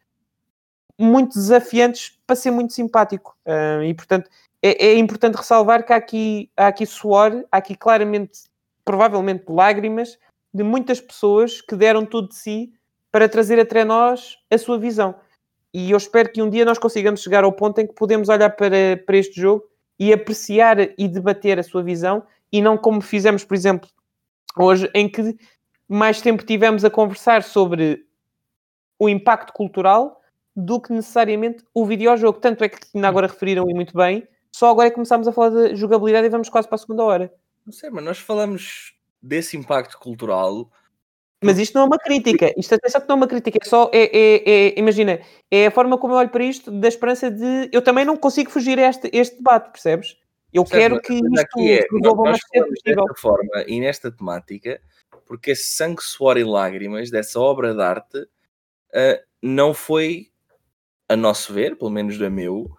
[0.98, 3.38] muito desafiantes para ser muito simpático.
[3.46, 4.30] Uh, e, portanto,
[4.62, 8.44] é, é, importante ressalvar que há aqui, há aqui suor, há aqui claramente,
[8.84, 10.18] provavelmente lágrimas,
[10.54, 12.74] de muitas pessoas que deram tudo de si
[13.12, 15.16] para trazer até nós a sua visão.
[15.74, 18.50] E eu espero que um dia nós consigamos chegar ao ponto em que podemos olhar
[18.50, 19.69] para, para este jogo
[20.00, 23.90] e apreciar e debater a sua visão e não como fizemos, por exemplo,
[24.58, 25.38] hoje, em que
[25.88, 28.06] mais tempo tivemos a conversar sobre
[28.98, 30.22] o impacto cultural
[30.56, 32.40] do que necessariamente o videojogo.
[32.40, 35.32] Tanto é que ainda agora referiram e muito bem, só agora é que começámos a
[35.32, 37.34] falar de jogabilidade e vamos quase para a segunda hora.
[37.66, 40.72] Não sei, mas nós falamos desse impacto cultural
[41.44, 43.90] mas isto não é uma crítica, isto atenção que não é uma crítica, é só,
[43.94, 47.70] é, é, é, imagina, é a forma como eu olho para isto, da esperança de,
[47.72, 50.18] eu também não consigo fugir a este, este debate, percebes?
[50.52, 53.06] Eu certo, quero que isto é, resolva o mais cedo possível.
[53.06, 54.82] Desta forma e nesta temática,
[55.26, 60.28] porque esse sangue, suor e lágrimas dessa obra de arte uh, não foi,
[61.08, 62.70] a nosso ver, pelo menos da meu,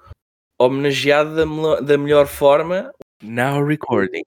[0.59, 2.93] homenageado da, da melhor forma.
[3.23, 4.25] Now recording.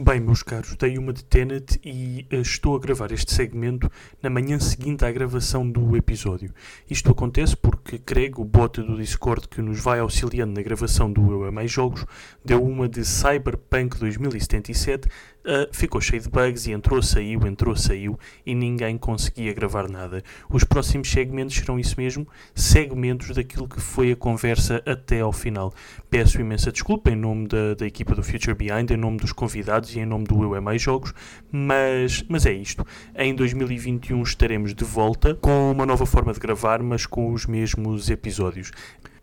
[0.00, 3.90] Bem, meus caros, dei uma de Tenet e uh, estou a gravar este segmento
[4.22, 6.54] na manhã seguinte à gravação do episódio.
[6.88, 11.32] Isto acontece porque Craig, o bot do Discord que nos vai auxiliando na gravação do
[11.32, 12.06] Eu Amei Jogos,
[12.44, 15.08] deu uma de Cyberpunk 2077
[15.48, 20.22] Uh, ficou cheio de bugs e entrou, saiu, entrou, saiu e ninguém conseguia gravar nada.
[20.50, 25.72] Os próximos segmentos serão isso mesmo, segmentos daquilo que foi a conversa até ao final.
[26.10, 29.87] Peço imensa desculpa em nome da, da equipa do Future Behind, em nome dos convidados
[29.94, 31.12] e em nome do Eu é Jogos,
[31.50, 32.86] mas, mas é isto.
[33.14, 38.10] Em 2021 estaremos de volta com uma nova forma de gravar, mas com os mesmos
[38.10, 38.70] episódios.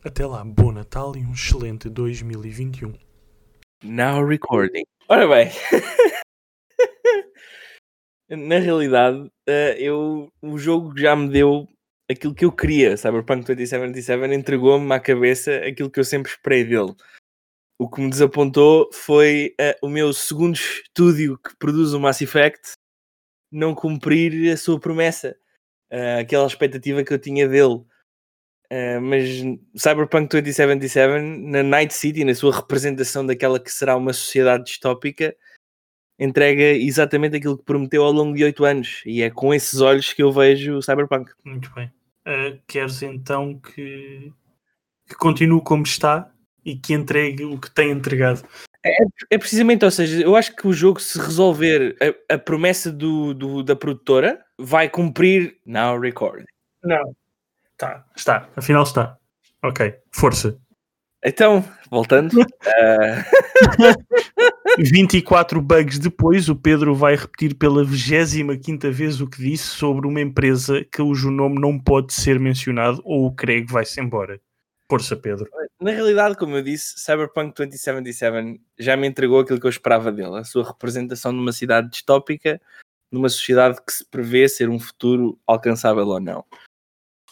[0.04, 2.94] Até lá, bom Natal e um excelente 2021.
[3.84, 4.84] Now recording.
[5.08, 5.52] Ora bem,
[8.30, 11.68] na realidade, uh, eu, o jogo já me deu
[12.10, 12.98] aquilo que eu queria.
[12.98, 16.94] Cyberpunk 2077 entregou-me à cabeça aquilo que eu sempre esperei dele.
[17.78, 22.72] O que me desapontou foi uh, o meu segundo estúdio que produz o Mass Effect
[23.52, 25.36] não cumprir a sua promessa,
[25.92, 27.84] uh, aquela expectativa que eu tinha dele.
[28.72, 29.28] Uh, mas
[29.76, 35.36] Cyberpunk 2077, na Night City, na sua representação daquela que será uma sociedade distópica,
[36.18, 39.02] entrega exatamente aquilo que prometeu ao longo de oito anos.
[39.06, 41.30] E é com esses olhos que eu vejo o Cyberpunk.
[41.44, 41.92] Muito bem.
[42.66, 44.34] Queres então que,
[45.08, 46.34] que continue como está
[46.66, 48.44] e que entregue o que tem entregado?
[49.32, 51.96] É precisamente, ou seja, eu acho que o jogo, se resolver
[52.30, 56.44] a, a promessa do, do- da produtora, vai cumprir now record.
[56.84, 57.16] Não.
[57.78, 58.48] Tá, está.
[58.56, 59.18] Afinal está.
[59.64, 60.58] Ok, força.
[61.24, 63.26] Então, voltando, ah,
[64.78, 70.22] 24 bugs depois, o Pedro vai repetir pela 25 vez o que disse sobre uma
[70.22, 74.40] empresa cujo nome não pode ser mencionado ou o Craig vai-se embora.
[74.90, 75.50] Força, Pedro.
[75.82, 80.38] na realidade, como eu disse, Cyberpunk 2077 já me entregou aquilo que eu esperava dele,
[80.38, 82.62] a sua representação de uma cidade distópica,
[83.12, 86.46] numa sociedade que se prevê ser um futuro alcançável ou não.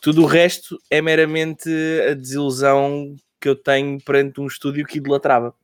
[0.01, 1.69] Tudo o resto é meramente
[2.09, 5.55] a desilusão que eu tenho perante um estúdio que idolatrava.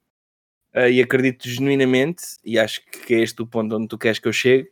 [0.73, 4.27] Ah, e acredito genuinamente, e acho que é este o ponto onde tu queres que
[4.27, 4.71] eu chegue,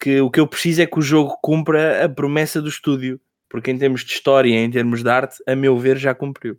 [0.00, 3.20] que o que eu preciso é que o jogo cumpra a promessa do estúdio.
[3.54, 6.58] Porque em termos de história em termos de arte, a meu ver, já cumpriu.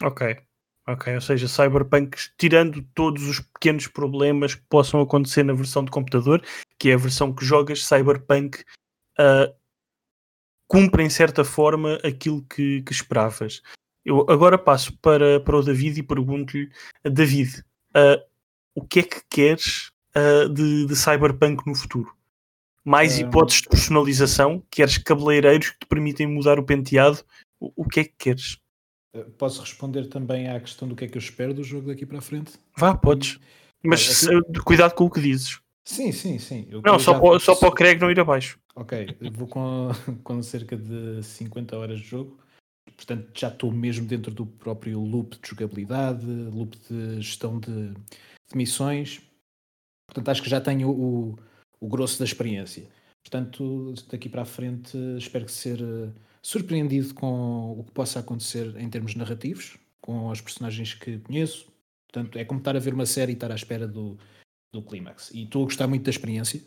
[0.00, 0.38] Ok.
[0.86, 5.90] Ok, ou seja, Cyberpunk, tirando todos os pequenos problemas que possam acontecer na versão de
[5.90, 6.44] computador,
[6.78, 8.62] que é a versão que jogas, Cyberpunk
[9.18, 9.52] ah,
[10.68, 13.62] cumpre em certa forma aquilo que, que esperavas.
[14.04, 16.70] Eu agora passo para, para o David e pergunto-lhe,
[17.02, 17.64] David,
[17.94, 18.24] ah,
[18.76, 22.16] o que é que queres ah, de, de Cyberpunk no futuro?
[22.84, 23.20] Mais Ah.
[23.22, 24.62] hipóteses de personalização?
[24.70, 27.24] Queres cabeleireiros que te permitem mudar o penteado?
[27.60, 28.58] O, o que é que queres?
[29.14, 32.04] Uh, Posso responder também à questão do que é que eu espero do jogo daqui
[32.06, 32.52] para a frente?
[32.76, 33.38] Vá, podes.
[33.84, 34.28] Mas se-
[34.64, 35.60] cuidado com o que dizes.
[35.84, 36.66] Sim, sim, sim.
[36.70, 38.58] Eu Não, só já- para, só para o Craig não ir abaixo.
[38.74, 39.88] Ok, vou com,
[40.24, 42.38] com cerca de 50 horas de jogo,
[42.96, 48.56] portanto já estou mesmo dentro do próprio loop de jogabilidade, loop de gestão de, de
[48.56, 49.20] missões,
[50.08, 51.38] portanto acho que já tenho o,
[51.82, 52.84] o grosso da experiência.
[53.22, 56.10] Portanto, daqui para a frente espero que ser eh,
[56.40, 61.66] surpreendido com o que possa acontecer em termos narrativos, com os personagens que conheço.
[62.08, 64.16] Portanto, é como estar a ver uma série e estar à espera do,
[64.72, 65.32] do clímax.
[65.34, 66.62] E estou a gostar muito da experiência.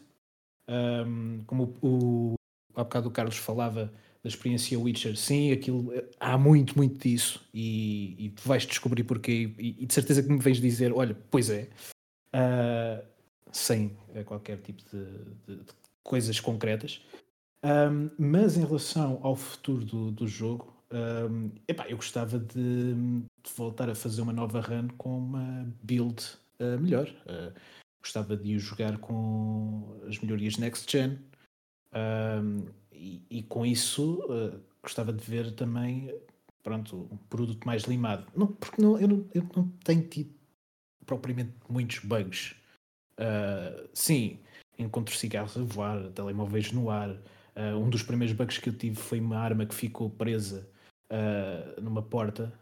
[0.68, 2.36] Um, como o, o
[2.76, 7.48] há bocado o Carlos falava da experiência Witcher, sim, aquilo eh, há muito, muito disso
[7.54, 11.16] e, e tu vais descobrir porquê e, e de certeza que me vens dizer, olha,
[11.30, 11.70] pois é,
[12.34, 13.02] Ah,
[13.56, 15.06] sem eh, qualquer tipo de,
[15.48, 15.74] de- de
[16.04, 17.02] coisas concretas.
[17.64, 23.52] Um, mas em relação ao futuro do, do jogo, um, epá, eu gostava de, de
[23.56, 26.24] voltar a fazer uma nova run com uma build
[26.60, 27.10] ah, melhor.
[27.28, 27.52] Ah,
[28.02, 31.18] gostava de o jogar com as melhorias next gen
[31.94, 36.14] um, e, e com isso uh, gostava de ver também
[36.62, 40.36] pronto, um produto mais limado não, porque não, eu, não, eu não tenho tido
[41.04, 42.56] propriamente muitos bugs
[43.20, 44.40] Uh, sim,
[44.78, 47.18] encontro cigarros a voar telemóveis no ar
[47.56, 50.68] Uh, um dos primeiros bugs que eu tive foi uma arma que ficou presa
[51.10, 52.54] uh, numa porta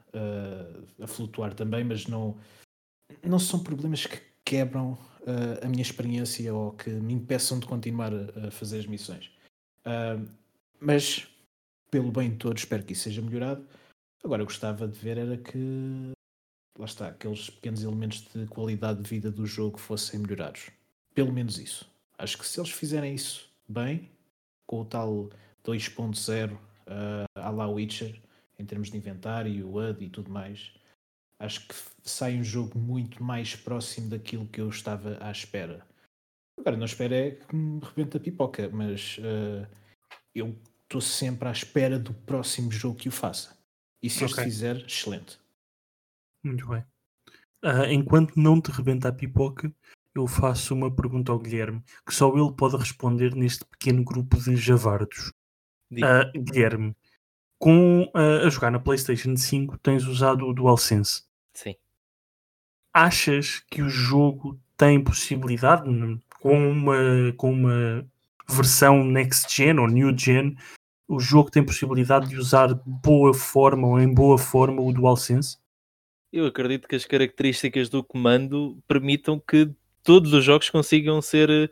[1.02, 2.38] a flutuar também, mas não,
[3.24, 4.96] não são problemas que quebram
[5.60, 9.32] a minha experiência ou que me impeçam de continuar a, a fazer as missões.
[10.80, 11.28] Mas,
[11.90, 13.66] pelo bem de todos, espero que isso seja melhorado.
[14.24, 16.12] Agora, eu gostava de ver era que,
[16.78, 20.72] lá está, aqueles pequenos elementos de qualidade de vida do jogo fossem melhorados.
[21.14, 21.90] Pelo menos isso.
[22.18, 24.10] Acho que se eles fizerem isso bem,
[24.66, 25.30] com o tal
[25.66, 26.60] 2.0 uh,
[27.36, 28.20] à la Witcher,
[28.58, 30.72] em termos de inventário, HUD e tudo mais,
[31.40, 35.86] acho que sai um jogo muito mais próximo daquilo que eu estava à espera.
[36.58, 39.68] Agora, não espero é que me rebente a pipoca, mas uh,
[40.34, 43.58] eu estou sempre à espera do próximo jogo que o faça.
[44.02, 44.44] E se este Ok.
[44.44, 45.40] fizer, excelente.
[46.44, 46.84] Muito bem.
[47.64, 49.74] Ah, enquanto não te rebenta a pipoca,
[50.14, 54.56] eu faço uma pergunta ao Guilherme, que só ele pode responder neste pequeno grupo de
[54.56, 55.32] javardos.
[56.04, 56.96] Ah, Guilherme,
[57.58, 61.24] com, ah, a jogar na PlayStation 5, tens usado o DualSense.
[61.54, 61.76] Sim.
[62.94, 66.96] Achas que o jogo tem possibilidade, n- com uma,
[67.38, 68.06] com uma
[68.50, 70.56] versão next gen ou new gen,
[71.08, 75.58] o jogo tem possibilidade de usar de boa forma ou em boa forma o DualSense?
[76.34, 79.70] Eu acredito que as características do comando permitam que
[80.04, 81.70] todos os jogos consigam ser eh,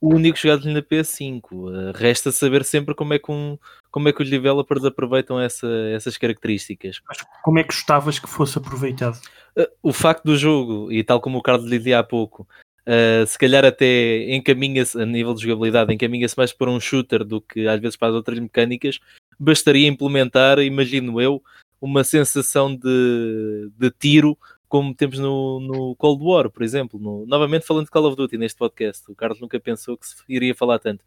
[0.00, 1.42] o único jogado na PS5.
[1.74, 3.58] Eh, Resta saber sempre como é que, um,
[3.90, 7.00] como é que os developers aproveitam essa- essas características.
[7.08, 9.18] Mas como é que gostavas que fosse aproveitado?
[9.56, 12.46] Uh, o facto do jogo, e tal como o Carlos dizia há pouco,
[12.86, 17.40] uh, se calhar até encaminha-se, a nível de jogabilidade, encaminha-se mais para um shooter do
[17.40, 19.00] que às vezes para as outras mecânicas,
[19.40, 21.42] bastaria implementar, imagino eu,
[21.84, 26.98] uma sensação de, de tiro como temos no, no Cold War, por exemplo.
[26.98, 30.16] No, novamente falando de Call of Duty neste podcast, o Carlos nunca pensou que se
[30.26, 31.04] iria falar tanto.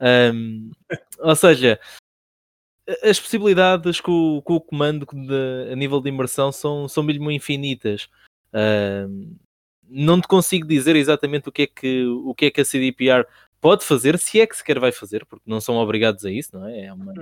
[0.00, 0.70] Um,
[1.20, 1.78] ou seja,
[3.02, 8.08] as possibilidades com, com o comando de, a nível de imersão são, são mesmo infinitas.
[8.52, 9.36] Um,
[9.88, 13.24] não te consigo dizer exatamente o que, é que, o que é que a CDPR
[13.60, 16.66] pode fazer, se é que sequer vai fazer, porque não são obrigados a isso, não
[16.66, 16.86] é?
[16.86, 17.14] é uma...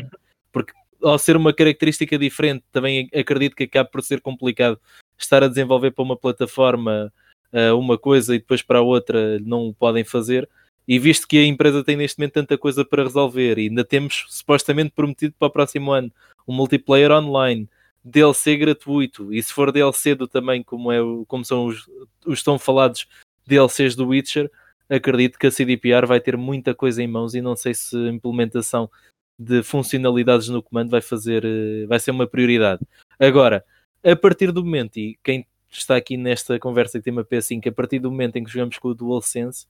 [0.50, 0.72] Porque
[1.04, 4.78] ao ser uma característica diferente, também acredito que acaba por ser complicado
[5.18, 7.12] estar a desenvolver para uma plataforma
[7.52, 10.48] uh, uma coisa e depois para a outra não o podem fazer.
[10.86, 14.26] E visto que a empresa tem neste momento tanta coisa para resolver e ainda temos
[14.28, 16.12] supostamente prometido para o próximo ano
[16.46, 17.68] um multiplayer online,
[18.04, 21.88] DLC gratuito, e se for DLC do também como, é, como são os,
[22.26, 23.06] os tão falados
[23.46, 24.50] DLCs do Witcher,
[24.90, 28.10] acredito que a CDPR vai ter muita coisa em mãos e não sei se a
[28.10, 28.90] implementação
[29.38, 32.86] de funcionalidades no comando vai fazer, eh, vai ser uma prioridade.
[33.18, 33.64] Agora,
[34.04, 37.72] a partir do momento, e quem está aqui nesta conversa que tem uma PS5, a
[37.72, 39.66] partir do momento em que jogamos com o DualSense,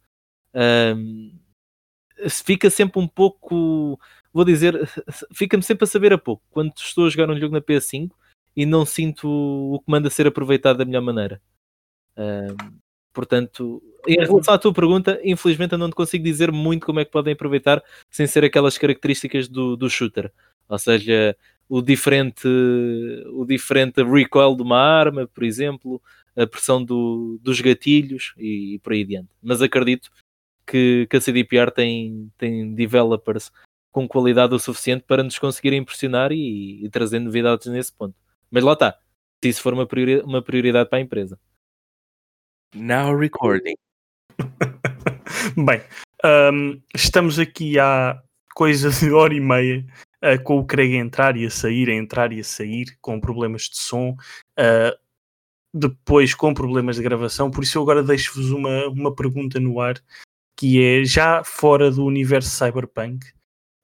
[0.54, 1.32] um,
[2.28, 3.98] fica sempre um pouco,
[4.32, 4.74] vou dizer,
[5.32, 8.10] fica-me sempre a saber a pouco quando estou a jogar um jogo na PS5
[8.56, 11.40] e não sinto o comando a ser aproveitado da melhor maneira.
[12.16, 12.78] Um,
[13.14, 17.04] portanto, em relação à tua pergunta, infelizmente eu não te consigo dizer muito como é
[17.04, 20.30] que podem aproveitar sem ser aquelas características do, do shooter.
[20.68, 21.36] Ou seja,
[21.68, 22.46] o diferente,
[23.32, 26.02] o diferente recoil de uma arma, por exemplo,
[26.36, 29.28] a pressão do, dos gatilhos e, e, por aí adiante.
[29.42, 30.10] Mas acredito
[30.66, 33.50] que, que a CDPR tem, tem developers
[33.92, 38.14] com qualidade o suficiente para nos conseguir impressionar e, e trazer novidades nesse ponto.
[38.50, 38.98] Mas lá está,
[39.42, 41.38] se isso for uma prioridade, uma prioridade para a empresa.
[42.74, 43.76] Now recording.
[45.56, 45.80] Bem,
[46.24, 48.20] um, estamos aqui há
[48.52, 49.86] coisa de hora e meia
[50.24, 53.20] uh, com o Craig a entrar e a sair, a entrar e a sair, com
[53.20, 54.16] problemas de som,
[54.58, 54.98] uh,
[55.72, 57.48] depois com problemas de gravação.
[57.48, 59.94] Por isso, eu agora deixo-vos uma, uma pergunta no ar
[60.56, 63.24] que é já fora do universo cyberpunk,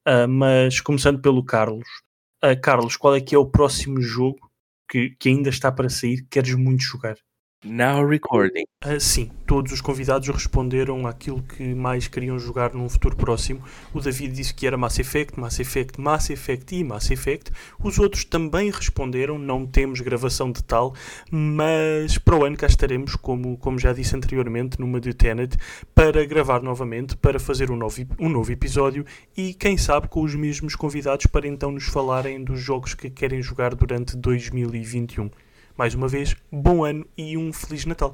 [0.08, 1.88] uh, mas começando pelo Carlos.
[2.62, 4.50] Carlos, qual é que é o próximo jogo
[4.88, 7.18] que, que ainda está para sair que queres muito jogar?
[7.62, 8.64] Now recording.
[8.82, 13.62] Uh, sim, todos os convidados responderam àquilo que mais queriam jogar num futuro próximo.
[13.92, 17.52] O David disse que era Mass Effect, Mass Effect, Mass Effect e Mass Effect.
[17.78, 20.94] Os outros também responderam, não temos gravação de tal,
[21.30, 25.54] mas para o ano cá estaremos, como, como já disse anteriormente, numa de Tenet,
[25.94, 29.04] para gravar novamente, para fazer um novo, um novo episódio
[29.36, 33.42] e quem sabe com os mesmos convidados para então nos falarem dos jogos que querem
[33.42, 35.28] jogar durante 2021.
[35.80, 38.12] Mais uma vez, bom ano e um Feliz Natal!